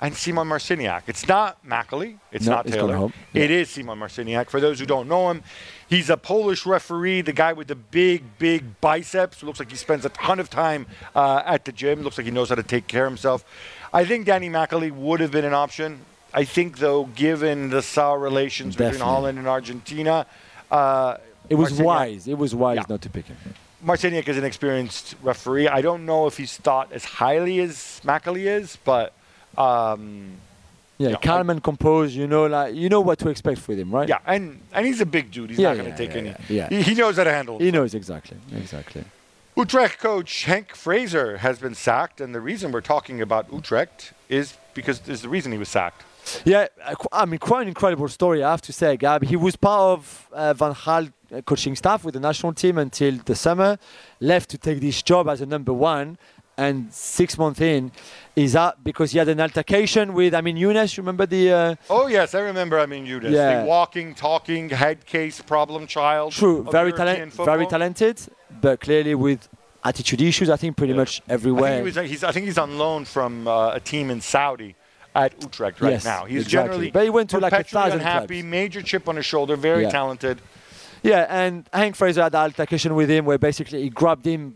and 0.00 0.14
Simon 0.16 0.48
Marciniak. 0.48 1.02
It's 1.06 1.26
not 1.28 1.64
Makkelie. 1.64 2.18
It's 2.32 2.46
No, 2.46 2.56
not 2.56 2.64
gone 2.66 2.72
Taylor. 2.74 2.96
home. 2.96 3.12
It 3.34 3.50
is 3.52 3.70
Simon 3.70 3.98
Marciniak. 4.00 4.50
For 4.50 4.58
those 4.60 4.80
who 4.80 4.84
don't 4.86 5.08
know 5.08 5.30
him, 5.30 5.42
he's 5.88 6.10
a 6.10 6.16
Polish 6.16 6.66
referee, 6.66 7.20
the 7.20 7.32
guy 7.32 7.52
with 7.52 7.68
the 7.68 7.76
big, 7.76 8.24
big 8.38 8.80
biceps. 8.80 9.42
Looks 9.44 9.60
like 9.60 9.70
he 9.70 9.76
spends 9.76 10.04
a 10.04 10.08
ton 10.08 10.40
of 10.40 10.50
time 10.50 10.86
uh, 11.14 11.42
at 11.46 11.64
the 11.64 11.70
gym. 11.72 12.02
Looks 12.02 12.18
like 12.18 12.24
he 12.24 12.32
knows 12.32 12.48
how 12.48 12.56
to 12.56 12.64
take 12.64 12.88
care 12.88 13.06
of 13.06 13.12
himself. 13.12 13.44
I 13.92 14.04
think 14.04 14.26
Danny 14.26 14.50
Makkelie 14.50 14.90
would 14.90 15.20
have 15.20 15.30
been 15.30 15.44
an 15.44 15.54
option. 15.54 16.00
I 16.34 16.44
think, 16.44 16.78
though, 16.78 17.04
given 17.14 17.70
the 17.70 17.80
sour 17.82 18.18
relations 18.18 18.74
between 18.74 19.00
Holland 19.00 19.38
and 19.38 19.46
Argentina, 19.46 20.26
uh, 20.70 21.18
it 21.52 21.56
was 21.56 21.72
Marciniak- 21.72 21.84
wise. 21.84 22.22
It 22.32 22.38
was 22.44 22.52
wise 22.54 22.76
Yeah. 22.76 22.84
not 22.94 23.00
to 23.02 23.10
pick 23.16 23.26
him. 23.26 23.36
Marciniak 23.90 24.26
is 24.32 24.36
an 24.42 24.44
experienced 24.44 25.06
referee. 25.22 25.68
I 25.68 25.80
don't 25.86 26.02
know 26.10 26.26
if 26.30 26.36
he's 26.36 26.56
thought 26.66 26.86
as 26.92 27.04
highly 27.04 27.56
as 27.66 28.00
Makkelie 28.04 28.46
is, 28.60 28.78
but 28.84 29.12
um, 29.58 30.34
Yeah, 30.98 31.16
calm 31.16 31.50
and 31.50 31.60
composed. 31.62 32.14
You 32.14 32.26
know, 32.26 32.46
like 32.46 32.74
you 32.74 32.88
know 32.88 33.00
what 33.00 33.18
to 33.20 33.28
expect 33.28 33.66
with 33.68 33.78
him, 33.78 33.90
right? 33.98 34.08
yeah, 34.08 34.18
and, 34.34 34.60
and 34.72 34.86
he's 34.86 35.00
a 35.00 35.06
big 35.06 35.30
dude. 35.30 35.50
He's 35.50 35.58
Yeah, 35.58 35.70
not 35.70 35.78
going 35.78 35.94
to 35.94 36.02
yeah, 36.02 36.08
take 36.08 36.16
any. 36.16 36.34
yeah. 36.48 36.68
He, 36.68 36.82
he 36.82 36.94
knows 36.94 37.16
how 37.16 37.24
to 37.24 37.32
handle. 37.32 37.58
He 37.58 37.70
knows 37.70 37.92
exactly, 37.94 38.36
exactly. 38.56 39.04
Utrecht 39.56 39.98
coach 39.98 40.44
Henk 40.46 40.74
Fraser 40.74 41.38
has 41.38 41.58
been 41.58 41.74
sacked, 41.74 42.20
and 42.22 42.34
the 42.34 42.40
reason 42.40 42.72
we're 42.72 42.80
talking 42.94 43.20
about 43.20 43.52
Utrecht 43.52 44.12
is 44.28 44.56
because 44.74 45.06
is 45.08 45.20
the 45.22 45.28
reason 45.28 45.52
he 45.52 45.58
was 45.58 45.68
sacked. 45.68 46.02
Yeah, 46.44 46.68
I 47.10 47.24
mean, 47.26 47.40
quite 47.40 47.62
an 47.62 47.68
incredible 47.68 48.08
story, 48.08 48.44
I 48.44 48.50
have 48.52 48.62
to 48.62 48.72
say, 48.72 48.96
Gab. 48.96 49.24
He 49.24 49.34
was 49.36 49.56
part 49.56 49.80
of 49.98 50.28
uh, 50.32 50.54
Van 50.54 50.72
Gaal 50.72 51.08
uh, 51.08 51.10
coaching 51.40 51.74
staff 51.74 52.04
with 52.04 52.14
the 52.14 52.20
national 52.20 52.52
team 52.52 52.76
until 52.78 53.16
the 53.24 53.34
summer, 53.34 53.78
left 54.20 54.50
to 54.50 54.58
take 54.58 54.80
this 54.80 55.00
job 55.02 55.28
as 55.28 55.40
a 55.40 55.46
number 55.46 55.72
one, 55.72 56.18
and 56.58 56.92
six 56.92 57.38
months 57.38 57.60
in, 57.62 57.90
is 58.36 58.52
that 58.52 58.84
because 58.84 59.12
he 59.12 59.18
had 59.18 59.28
an 59.28 59.40
altercation 59.40 60.12
with, 60.12 60.34
I 60.34 60.42
mean, 60.42 60.56
Younes, 60.58 60.94
you 60.96 61.02
remember 61.02 61.24
the... 61.24 61.50
Uh, 61.50 61.74
Oh 61.88 62.08
yes, 62.08 62.34
I 62.34 62.40
remember. 62.40 62.78
I 62.78 62.84
mean, 62.84 63.06
Yeah. 63.06 63.62
the 63.62 63.66
walking, 63.66 64.14
talking, 64.14 64.68
head 64.68 65.06
case 65.06 65.40
problem 65.40 65.86
child. 65.86 66.32
true, 66.32 66.62
very, 66.70 66.90
European 66.90 67.30
talent, 67.30 67.46
very 67.46 67.66
talented, 67.66 68.20
but 68.60 68.80
clearly 68.80 69.14
with 69.14 69.48
attitude 69.82 70.20
issues, 70.20 70.50
I 70.50 70.56
think, 70.56 70.76
pretty 70.76 70.92
Yeah. 70.92 70.98
much 70.98 71.12
I 71.20 71.20
think, 71.20 71.30
everywhere. 71.32 71.76
he 71.78 71.82
was, 71.82 71.96
he's, 71.96 72.22
I 72.22 72.32
think 72.32 72.44
he's 72.44 72.58
on 72.58 72.76
loan 72.78 73.06
from 73.06 73.48
uh, 73.48 73.70
a 73.74 73.80
team 73.80 74.10
in 74.10 74.20
Saudi 74.20 74.74
at 75.14 75.32
Utrecht 75.42 75.80
right 75.80 75.92
Yes, 75.92 76.04
now. 76.04 76.26
He's 76.26 76.42
exactly. 76.42 76.50
generally 76.68 76.90
But 76.90 77.04
he 77.04 77.10
went 77.10 77.30
to 77.30 77.38
like 77.38 77.52
a 77.54 77.64
thousand 77.64 78.00
unhappy, 78.00 78.40
clubs. 78.40 78.44
major 78.44 78.82
chip 78.82 79.08
on 79.08 79.16
his 79.16 79.24
shoulder, 79.26 79.56
very 79.56 79.82
Yeah. 79.84 79.90
talented. 79.90 80.40
Yeah, 81.02 81.26
and 81.28 81.68
Henk 81.72 81.96
Fraser 81.96 82.22
had 82.22 82.34
an 82.34 82.40
altercation 82.42 82.94
with 82.94 83.10
him 83.10 83.24
where 83.24 83.38
basically 83.38 83.82
he 83.82 83.90
grabbed 83.90 84.24
him, 84.26 84.54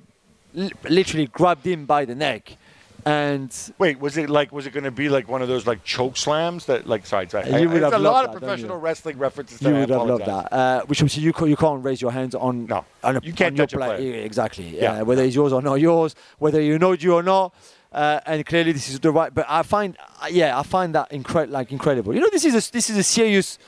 literally 0.54 1.26
grabbed 1.26 1.66
him 1.66 1.86
by 1.86 2.04
the 2.04 2.14
neck 2.14 2.56
And 3.04 3.52
Wait, 3.78 4.00
was 4.00 4.16
it 4.16 4.28
like 4.30 4.50
was 4.52 4.66
it 4.66 4.72
going 4.72 4.84
to 4.84 4.90
be 4.90 5.08
like 5.08 5.28
one 5.28 5.40
of 5.42 5.48
those 5.48 5.64
like 5.66 5.84
choke 5.84 6.16
slams 6.16 6.66
that 6.66 6.86
like 6.86 7.06
sorry, 7.06 7.28
sorry. 7.28 7.48
You 7.50 7.68
I- 7.68 7.72
would 7.72 7.82
have 7.82 7.92
a 7.94 7.98
lot 7.98 8.12
loved 8.24 8.26
of 8.28 8.32
that, 8.34 8.46
professional 8.46 8.78
wrestling 8.78 9.18
references. 9.18 9.60
you 9.62 9.68
there, 9.68 9.76
I 9.76 9.80
would 9.80 9.90
have 9.90 10.06
loved 10.08 10.24
that. 10.24 10.52
Uh, 10.52 10.80
which 10.86 11.00
obviously 11.02 11.22
you, 11.22 11.32
you 11.46 11.56
can't 11.56 11.84
raise 11.84 12.00
your 12.02 12.10
hands 12.12 12.34
on. 12.34 12.66
No. 12.66 12.84
on 13.04 13.16
a, 13.16 13.20
You 13.22 13.32
can't 13.32 13.52
on 13.52 13.56
your 13.56 13.66
touch 13.66 13.74
a 13.74 13.76
play- 13.78 13.96
player. 13.96 14.24
Exactly. 14.24 14.66
Yeah. 14.68 14.82
Yeah. 14.96 15.02
Whether 15.02 15.22
it's 15.24 15.34
yours 15.36 15.52
or 15.52 15.62
not 15.62 15.74
yours, 15.76 16.14
whether 16.38 16.60
you 16.60 16.78
know 16.78 16.92
you 16.92 17.14
or 17.14 17.22
not. 17.22 17.54
Uh, 17.92 18.20
and 18.26 18.44
clearly 18.44 18.72
this 18.72 18.88
is 18.88 18.98
the 19.00 19.10
right. 19.12 19.32
But 19.32 19.46
I 19.48 19.62
find, 19.62 19.96
uh, 20.20 20.26
yeah, 20.30 20.58
I 20.58 20.62
find 20.64 20.94
that 20.96 21.10
incre- 21.10 21.48
like 21.48 21.70
incredible. 21.72 22.12
You 22.14 22.20
know, 22.20 22.28
this 22.32 22.44
is 22.44 22.54
a 22.54 22.72
this 22.72 22.90
is 22.90 22.96
a 22.96 23.02
serious 23.04 23.58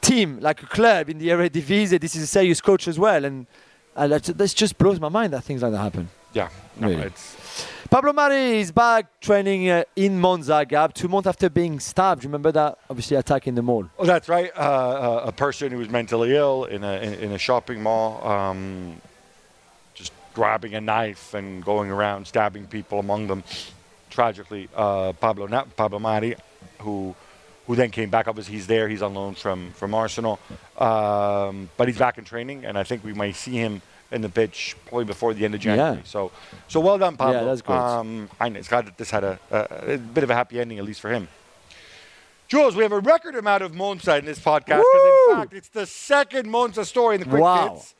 team, 0.00 0.38
like 0.40 0.62
a 0.62 0.66
club 0.66 1.08
in 1.08 1.18
the 1.18 1.28
Eredivisie. 1.28 2.00
This 2.00 2.16
is 2.16 2.22
a 2.22 2.26
serious 2.26 2.60
coach 2.60 2.88
as 2.88 2.98
well, 2.98 3.24
and 3.24 3.46
uh, 3.96 4.06
that, 4.08 4.52
just 4.54 4.78
blows 4.78 5.00
my 5.00 5.08
mind 5.08 5.32
that 5.32 5.44
things 5.44 5.62
like 5.62 5.72
that 5.72 5.78
happen. 5.78 6.08
Yeah, 6.32 6.48
no, 6.78 6.88
Really. 6.88 7.10
Pablo 7.88 8.12
Mari 8.12 8.58
is 8.58 8.72
back 8.72 9.20
training 9.20 9.70
uh, 9.70 9.84
in 9.94 10.20
Monza, 10.20 10.64
Gab, 10.68 10.92
two 10.92 11.06
months 11.06 11.28
after 11.28 11.48
being 11.48 11.78
stabbed. 11.78 12.24
Remember 12.24 12.50
that? 12.50 12.78
Obviously, 12.90 13.16
attacking 13.16 13.54
the 13.54 13.62
mall. 13.62 13.88
Oh, 13.98 14.04
that's 14.04 14.28
right. 14.28 14.50
Uh, 14.56 14.60
uh, 14.60 15.22
a 15.26 15.32
person 15.32 15.70
who 15.70 15.78
was 15.78 15.88
mentally 15.88 16.34
ill 16.34 16.64
in 16.64 16.82
a 16.82 16.94
in, 16.98 17.14
in 17.14 17.32
a 17.32 17.38
shopping 17.38 17.80
mall, 17.82 18.26
um, 18.26 19.00
just 19.94 20.12
grabbing 20.34 20.74
a 20.74 20.80
knife 20.80 21.32
and 21.32 21.64
going 21.64 21.90
around 21.90 22.26
stabbing 22.26 22.66
people, 22.66 22.98
among 22.98 23.28
them, 23.28 23.44
tragically, 24.10 24.68
uh, 24.74 25.12
Pablo 25.12 25.46
Na- 25.46 25.64
Pablo 25.76 26.00
Mari, 26.00 26.34
who 26.80 27.14
who 27.66 27.74
then 27.76 27.90
came 27.90 28.10
back. 28.10 28.28
Obviously, 28.28 28.54
he's 28.54 28.66
there. 28.66 28.88
He's 28.88 29.02
on 29.02 29.14
loan 29.14 29.34
from 29.34 29.72
from 29.72 29.94
Arsenal, 29.94 30.38
um, 30.78 31.68
but 31.76 31.88
he's 31.88 31.98
back 31.98 32.18
in 32.18 32.24
training, 32.24 32.64
and 32.64 32.78
I 32.78 32.84
think 32.84 33.04
we 33.04 33.12
might 33.12 33.36
see 33.36 33.52
him 33.52 33.82
in 34.12 34.22
the 34.22 34.28
pitch 34.28 34.76
probably 34.86 35.04
before 35.04 35.34
the 35.34 35.44
end 35.44 35.54
of 35.54 35.60
January. 35.60 35.96
Yeah. 35.96 36.02
So, 36.04 36.30
so 36.68 36.78
well 36.78 36.96
done, 36.96 37.16
Pablo. 37.16 37.40
Yeah, 37.40 37.44
that's 37.44 37.62
good. 37.62 37.72
Um, 37.72 38.30
I 38.38 38.48
know 38.48 38.58
it's 38.60 38.68
glad 38.68 38.86
that 38.86 38.96
this 38.96 39.10
had 39.10 39.24
a, 39.24 39.38
a, 39.50 39.94
a 39.94 39.98
bit 39.98 40.22
of 40.22 40.30
a 40.30 40.34
happy 40.34 40.60
ending, 40.60 40.78
at 40.78 40.84
least 40.84 41.00
for 41.00 41.10
him. 41.10 41.26
Jules, 42.46 42.76
we 42.76 42.84
have 42.84 42.92
a 42.92 43.00
record 43.00 43.34
amount 43.34 43.64
of 43.64 43.74
Monza 43.74 44.16
in 44.18 44.24
this 44.24 44.38
podcast 44.38 44.66
because, 44.78 45.28
in 45.28 45.34
fact, 45.34 45.52
it's 45.52 45.68
the 45.68 45.86
second 45.86 46.48
Monza 46.48 46.84
story 46.84 47.16
in 47.16 47.22
the 47.22 47.26
Quick 47.28 47.42
Wow. 47.42 47.74
Hits. 47.74 47.95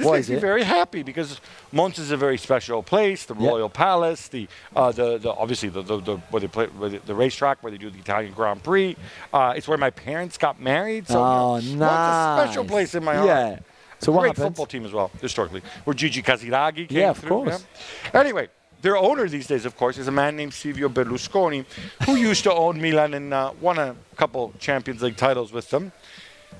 This 0.00 0.06
What 0.06 0.14
makes 0.16 0.28
me 0.30 0.36
it? 0.36 0.40
very 0.40 0.62
happy 0.62 1.02
because 1.02 1.42
Monza 1.72 2.00
is 2.00 2.10
a 2.10 2.16
very 2.16 2.38
special 2.38 2.82
place. 2.82 3.26
The 3.26 3.34
Yeah. 3.34 3.50
Royal 3.50 3.68
Palace, 3.68 4.28
the 4.28 4.48
uh, 4.74 4.92
the, 4.92 5.18
the 5.18 5.30
obviously 5.30 5.68
the, 5.68 5.82
the, 5.82 5.98
the 6.00 6.16
where 6.30 6.40
they 6.40 6.48
play 6.48 6.66
where 6.68 6.88
the, 6.88 6.98
the 7.00 7.14
racetrack 7.14 7.62
where 7.62 7.70
they 7.70 7.76
do 7.76 7.90
the 7.90 7.98
Italian 7.98 8.32
Grand 8.32 8.62
Prix. 8.62 8.96
Uh, 9.30 9.52
it's 9.54 9.68
where 9.68 9.76
my 9.76 9.90
parents 9.90 10.38
got 10.38 10.58
married. 10.58 11.06
So 11.06 11.22
oh, 11.22 11.56
you 11.58 11.76
nice. 11.76 11.78
know, 11.78 11.86
Monza's 11.86 12.40
a 12.40 12.46
special 12.46 12.64
place 12.64 12.94
in 12.94 13.04
my 13.04 13.14
heart. 13.16 13.26
Yeah. 13.28 13.58
So 13.98 14.10
what 14.12 14.22
Great 14.22 14.28
happened? 14.30 14.46
football 14.56 14.66
team 14.66 14.86
as 14.86 14.92
well, 14.94 15.10
historically. 15.20 15.60
Where 15.84 15.92
Gigi 15.92 16.22
Casiraghi 16.22 16.88
came 16.88 16.98
Yeah, 16.98 17.10
of 17.10 17.18
through. 17.18 17.28
course. 17.28 17.66
yeah. 18.14 18.20
Anyway, 18.20 18.48
their 18.80 18.96
owner 18.96 19.28
these 19.28 19.46
days, 19.46 19.66
of 19.66 19.76
course, 19.76 19.98
is 19.98 20.08
a 20.08 20.10
man 20.10 20.36
named 20.36 20.54
Silvio 20.54 20.88
Berlusconi, 20.88 21.66
who 22.06 22.16
used 22.16 22.44
to 22.44 22.54
own 22.54 22.80
Milan 22.80 23.12
and 23.12 23.34
uh, 23.34 23.52
won 23.60 23.76
a 23.78 23.94
couple 24.16 24.54
Champions 24.58 25.02
League 25.02 25.18
titles 25.18 25.52
with 25.52 25.68
them. 25.68 25.92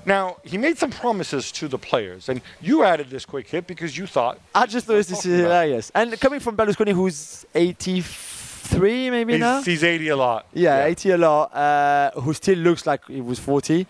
Now, 0.05 0.37
he 0.43 0.57
made 0.57 0.77
some 0.77 0.89
promises 0.89 1.51
to 1.53 1.67
the 1.67 1.77
players, 1.77 2.27
and 2.29 2.41
you 2.61 2.83
added 2.83 3.09
this 3.09 3.25
quick 3.25 3.47
hit 3.47 3.67
because 3.67 3.97
you 3.97 4.07
thought 4.07 4.39
I 4.55 4.65
just 4.65 4.85
thought 4.87 4.93
this 4.95 5.11
is 5.11 5.23
hilarious. 5.23 5.91
And 5.93 6.19
coming 6.19 6.39
from 6.39 6.57
Berlusconi, 6.57 6.91
who's 6.93 7.45
83 7.53 9.09
maybe 9.11 9.37
now? 9.37 9.57
he's, 9.57 9.65
he's 9.65 9.83
80 9.83 10.07
a 10.09 10.15
lot. 10.15 10.45
Yeah, 10.53 10.85
80 10.85 11.11
a 11.11 11.17
lot. 11.17 11.55
Uh, 11.55 12.11
who 12.21 12.33
still 12.33 12.57
looks 12.57 12.85
like 12.85 13.05
he 13.07 13.21
was 13.21 13.37
40, 13.39 13.85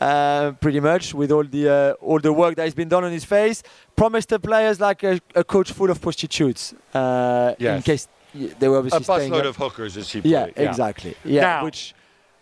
uh, 0.00 0.52
pretty 0.60 0.80
much, 0.80 1.14
with 1.14 1.30
all 1.30 1.44
the 1.44 1.68
uh, 1.68 1.92
all 2.04 2.18
the 2.18 2.32
work 2.32 2.56
that 2.56 2.64
has 2.64 2.74
been 2.74 2.88
done 2.88 3.04
on 3.04 3.12
his 3.12 3.24
face. 3.24 3.62
Promised 3.94 4.30
the 4.30 4.40
players 4.40 4.80
like 4.80 5.02
a, 5.04 5.20
a 5.34 5.44
coach 5.44 5.70
full 5.72 5.90
of 5.90 6.00
prostitutes, 6.00 6.74
uh, 6.94 7.54
in 7.58 7.82
case 7.82 8.08
they 8.34 8.66
were 8.68 8.76
A 8.76 8.78
obviously 8.78 9.04
staying 9.04 9.32
busload 9.32 9.46
of 9.46 9.56
hookers, 9.56 9.96
as 9.96 10.10
he 10.10 10.20
put 10.22 10.30
Yeah, 10.30 10.44
it. 10.46 10.54
exactly. 10.56 11.14
Yeah, 11.24 11.42
Now- 11.42 11.64
which, 11.64 11.94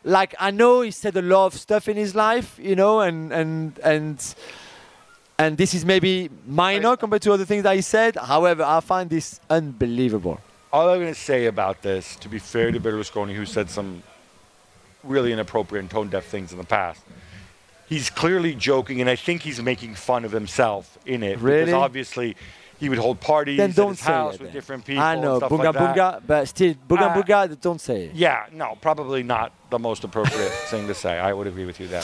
like, 0.04 0.34
I 0.38 0.50
know 0.50 0.80
he 0.80 0.90
said 0.90 1.16
a 1.16 1.22
lot 1.22 1.46
of 1.46 1.54
stuff 1.54 1.88
in 1.88 1.96
his 1.96 2.14
life, 2.14 2.58
you 2.58 2.74
know, 2.74 3.00
and 3.00 3.32
and 3.32 3.78
and 3.80 4.34
and 5.38 5.56
this 5.56 5.74
is 5.74 5.84
maybe 5.84 6.30
minor 6.46 6.96
compared 6.96 7.22
to 7.22 7.32
other 7.32 7.44
things 7.44 7.62
that 7.62 7.74
he 7.74 7.82
said. 7.82 8.16
However, 8.16 8.62
I 8.62 8.80
find 8.80 9.10
this 9.10 9.40
unbelievable. 9.48 10.40
All 10.72 10.88
I'm 10.88 11.00
going 11.00 11.12
to 11.12 11.18
say 11.18 11.46
about 11.46 11.82
this, 11.82 12.14
to 12.16 12.28
be 12.28 12.38
fair 12.38 12.70
to 12.70 12.78
Berlusconi, 12.78 13.34
who 13.34 13.44
said 13.44 13.70
some 13.70 14.02
really 15.02 15.32
inappropriate 15.32 15.82
and 15.82 15.90
tone 15.90 16.08
deaf 16.08 16.26
things 16.26 16.52
in 16.52 16.58
the 16.58 16.64
past, 16.64 17.02
he's 17.88 18.08
clearly 18.08 18.54
joking, 18.54 19.00
and 19.00 19.10
I 19.10 19.16
think 19.16 19.42
he's 19.42 19.60
making 19.60 19.96
fun 19.96 20.24
of 20.24 20.32
himself 20.32 20.98
in 21.06 21.22
it. 21.22 21.38
Really? 21.38 21.64
Because 21.64 21.74
obviously, 21.74 22.36
he 22.80 22.88
would 22.88 22.98
hold 22.98 23.20
parties 23.20 23.58
Then 23.58 23.72
don't 23.72 23.90
his 23.90 24.00
say 24.00 24.12
house 24.12 24.34
it. 24.34 24.40
with 24.40 24.48
then. 24.48 24.54
different 24.54 24.84
people. 24.84 25.02
I 25.02 25.14
know, 25.14 25.38
bunga 25.38 25.72
like 25.74 25.76
bunga, 25.76 26.22
but 26.26 26.48
still, 26.48 26.74
bunga 26.88 27.08
Uh, 27.10 27.22
bunga, 27.22 27.60
don't 27.60 27.80
say 27.80 28.04
it. 28.06 28.14
Yeah, 28.14 28.46
no, 28.52 28.76
probably 28.80 29.22
not 29.22 29.52
the 29.70 29.78
most 29.78 30.02
appropriate 30.02 30.50
thing 30.70 30.86
to 30.88 30.94
say. 30.94 31.18
I 31.18 31.32
would 31.32 31.46
agree 31.46 31.66
with 31.66 31.78
you 31.78 31.86
there. 31.88 32.02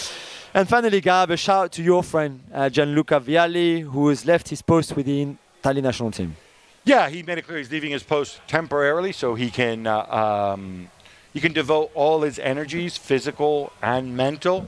And 0.54 0.68
finally, 0.68 1.00
Gab, 1.00 1.30
a 1.30 1.36
shout 1.36 1.64
out 1.64 1.72
to 1.72 1.82
your 1.82 2.02
friend 2.02 2.40
uh, 2.54 2.68
Gianluca 2.68 3.20
Vialli, 3.20 3.82
who 3.82 4.08
has 4.08 4.24
left 4.26 4.48
his 4.48 4.62
post 4.62 4.94
with 4.96 5.06
the 5.06 5.34
Italian 5.60 5.84
national 5.84 6.10
team. 6.12 6.36
Yeah, 6.84 7.08
he 7.08 7.22
made 7.22 7.38
it 7.38 7.46
clear 7.46 7.58
he's 7.58 7.70
leaving 7.70 7.90
his 7.90 8.04
post 8.04 8.40
temporarily 8.46 9.12
so 9.12 9.34
he 9.34 9.50
can 9.50 9.86
uh, 9.86 10.06
um, 10.54 10.88
he 11.32 11.40
can 11.40 11.52
devote 11.52 11.90
all 11.94 12.22
his 12.22 12.38
energies, 12.38 12.96
physical 12.96 13.72
and 13.82 14.16
mental, 14.16 14.58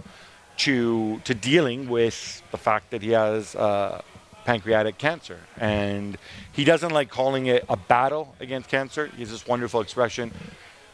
to 0.64 1.20
to 1.24 1.32
dealing 1.34 1.88
with 1.88 2.42
the 2.50 2.58
fact 2.58 2.90
that 2.90 3.02
he 3.02 3.10
has 3.12 3.54
uh, 3.54 4.02
pancreatic 4.48 4.96
cancer, 4.96 5.38
and 5.58 6.16
he 6.52 6.64
doesn't 6.64 6.90
like 6.90 7.10
calling 7.10 7.48
it 7.48 7.66
a 7.68 7.76
battle 7.76 8.34
against 8.40 8.70
cancer. 8.70 9.08
He 9.08 9.20
has 9.20 9.30
this 9.30 9.46
wonderful 9.46 9.82
expression, 9.82 10.32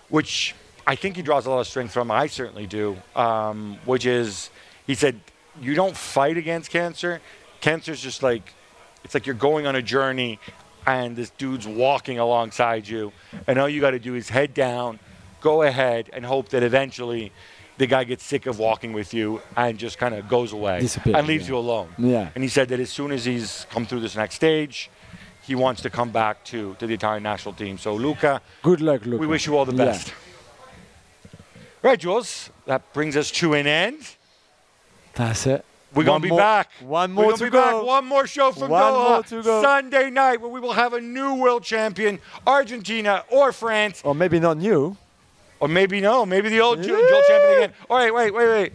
which 0.09 0.57
I 0.89 0.97
think 0.97 1.15
he 1.15 1.23
draws 1.23 1.47
a 1.47 1.51
lot 1.51 1.61
of 1.61 1.69
strength 1.69 1.93
from. 1.93 2.11
I 2.11 2.27
certainly 2.27 2.67
do. 2.67 2.97
Um, 3.15 3.79
which 3.85 4.07
is, 4.07 4.51
he 4.89 4.97
said, 4.97 5.21
you 5.61 5.77
don't 5.77 5.97
fight 5.97 6.37
against 6.37 6.73
cancer. 6.73 7.21
Cancer's 7.61 8.01
just 8.01 8.25
like 8.25 8.53
it's 9.05 9.15
like 9.15 9.25
you're 9.25 9.37
going 9.37 9.69
on 9.69 9.77
a 9.77 9.83
journey 9.83 10.41
and 10.85 11.15
this 11.15 11.31
dude's 11.31 11.69
walking 11.69 12.19
alongside 12.19 12.89
you 12.89 13.13
and 13.47 13.61
all 13.61 13.69
you 13.69 13.81
got 13.81 13.93
to 13.93 14.01
do 14.01 14.17
is 14.17 14.29
head 14.31 14.53
down 14.53 14.99
go 15.41 15.63
ahead 15.63 16.11
and 16.13 16.27
hope 16.27 16.49
that 16.49 16.63
eventually 16.63 17.31
the 17.77 17.87
guy 17.87 18.05
gets 18.05 18.25
sick 18.25 18.47
of 18.47 18.59
walking 18.59 18.93
with 18.93 19.13
you 19.13 19.41
and 19.57 19.79
just 19.79 19.99
kind 19.99 20.15
of 20.15 20.29
goes 20.29 20.53
away 20.53 20.81
Disappears, 20.81 21.17
and 21.17 21.27
leaves 21.27 21.45
yeah. 21.45 21.55
you 21.55 21.59
alone 21.59 21.89
Yeah. 21.99 22.29
and 22.35 22.43
he 22.45 22.49
said 22.49 22.69
that 22.69 22.81
as 22.81 22.91
soon 22.91 23.11
as 23.13 23.25
he's 23.25 23.67
come 23.71 23.85
through 23.87 24.01
this 24.01 24.15
next 24.17 24.37
stage 24.37 24.91
he 25.43 25.55
wants 25.55 25.83
to 25.83 25.91
come 25.91 26.11
back 26.11 26.43
to, 26.45 26.75
to 26.79 26.87
the 26.87 26.95
Italian 26.95 27.23
national 27.23 27.55
team 27.55 27.77
so 27.79 27.95
Luca 27.95 28.41
Good 28.63 28.81
luck, 28.81 29.05
Luca. 29.07 29.19
we 29.19 29.27
wish 29.27 29.47
you 29.47 29.57
all 29.57 29.65
the 29.65 29.75
Yeah. 29.75 29.85
best 29.87 30.13
right 31.83 31.99
Jules 31.99 32.51
that 32.67 32.93
brings 32.93 33.17
us 33.17 33.31
to 33.33 33.55
an 33.55 33.67
end 33.67 34.17
That's 35.15 35.47
it. 35.47 35.65
we're 35.95 36.05
going 36.05 36.21
to 36.21 36.27
be 36.27 36.31
more- 36.31 36.39
back. 36.39 36.71
one 36.81 37.13
more 37.13 37.33
to 37.35 37.45
be 37.45 37.51
go. 37.51 37.61
back. 37.81 37.87
One 37.87 38.05
more 38.07 38.27
show 38.27 38.53
from 38.53 38.71
One 38.71 38.83
Doha. 38.83 39.09
more 39.11 39.23
to 39.25 39.43
go. 39.43 39.63
Sunday 39.63 40.11
night, 40.11 40.41
where 40.41 40.51
we 40.51 40.59
will 40.61 40.73
have 40.73 40.93
a 40.93 41.01
new 41.01 41.35
world 41.35 41.63
champion, 41.63 42.19
Argentina 42.47 43.25
or 43.31 43.53
France, 43.53 44.01
Or 44.05 44.15
maybe 44.15 44.41
not 44.41 44.57
new. 44.59 44.97
Or 45.65 45.69
maybe 45.69 45.99
no, 45.99 46.27
maybe 46.27 46.51
the 46.51 46.61
old 46.61 46.83
Joe 46.83 47.23
champion 47.27 47.57
again. 47.57 47.73
All 47.89 47.97
right, 47.97 48.13
wait, 48.13 48.35
wait, 48.35 48.49
wait. 48.49 48.73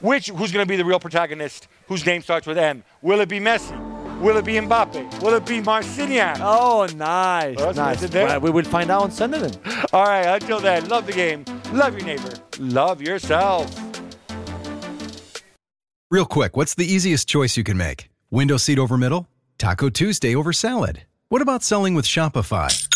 Which 0.00 0.28
who's 0.28 0.52
going 0.52 0.64
to 0.64 0.68
be 0.68 0.76
the 0.76 0.84
real 0.84 1.00
protagonist? 1.00 1.66
Whose 1.88 2.06
name 2.06 2.22
starts 2.22 2.46
with 2.46 2.56
M? 2.56 2.84
Will 3.02 3.18
it 3.18 3.28
be 3.28 3.40
Messi? 3.40 3.74
Will 4.20 4.36
it 4.36 4.44
be 4.44 4.52
Mbappe? 4.52 5.20
Will 5.20 5.34
it 5.34 5.44
be 5.44 5.60
Marciniak? 5.60 6.36
Oh, 6.40 6.86
nice. 6.94 7.56
Well, 7.56 7.74
nice. 7.74 8.00
good 8.02 8.12
there. 8.12 8.26
Well, 8.28 8.40
we 8.40 8.50
will 8.50 8.62
find 8.62 8.88
out 8.88 9.02
on 9.02 9.10
Sunday 9.10 9.40
then. 9.40 9.58
All 9.92 10.04
right, 10.04 10.40
until 10.40 10.60
then, 10.60 10.88
love 10.88 11.06
the 11.06 11.12
game, 11.12 11.44
love 11.72 11.98
your 11.98 12.06
neighbor, 12.06 12.34
love 12.60 13.02
yourself. 13.02 13.68
Real 16.08 16.24
quick, 16.24 16.56
what's 16.56 16.76
the 16.76 16.86
easiest 16.86 17.26
choice 17.26 17.56
you 17.56 17.64
can 17.64 17.76
make? 17.76 18.08
Window 18.30 18.58
seat 18.58 18.78
over 18.78 18.96
middle? 18.96 19.26
Taco 19.58 19.88
Tuesday 19.88 20.36
over 20.36 20.52
salad? 20.52 21.02
What 21.30 21.42
about 21.42 21.64
selling 21.64 21.94
with 21.94 22.04
Shopify? 22.04 22.95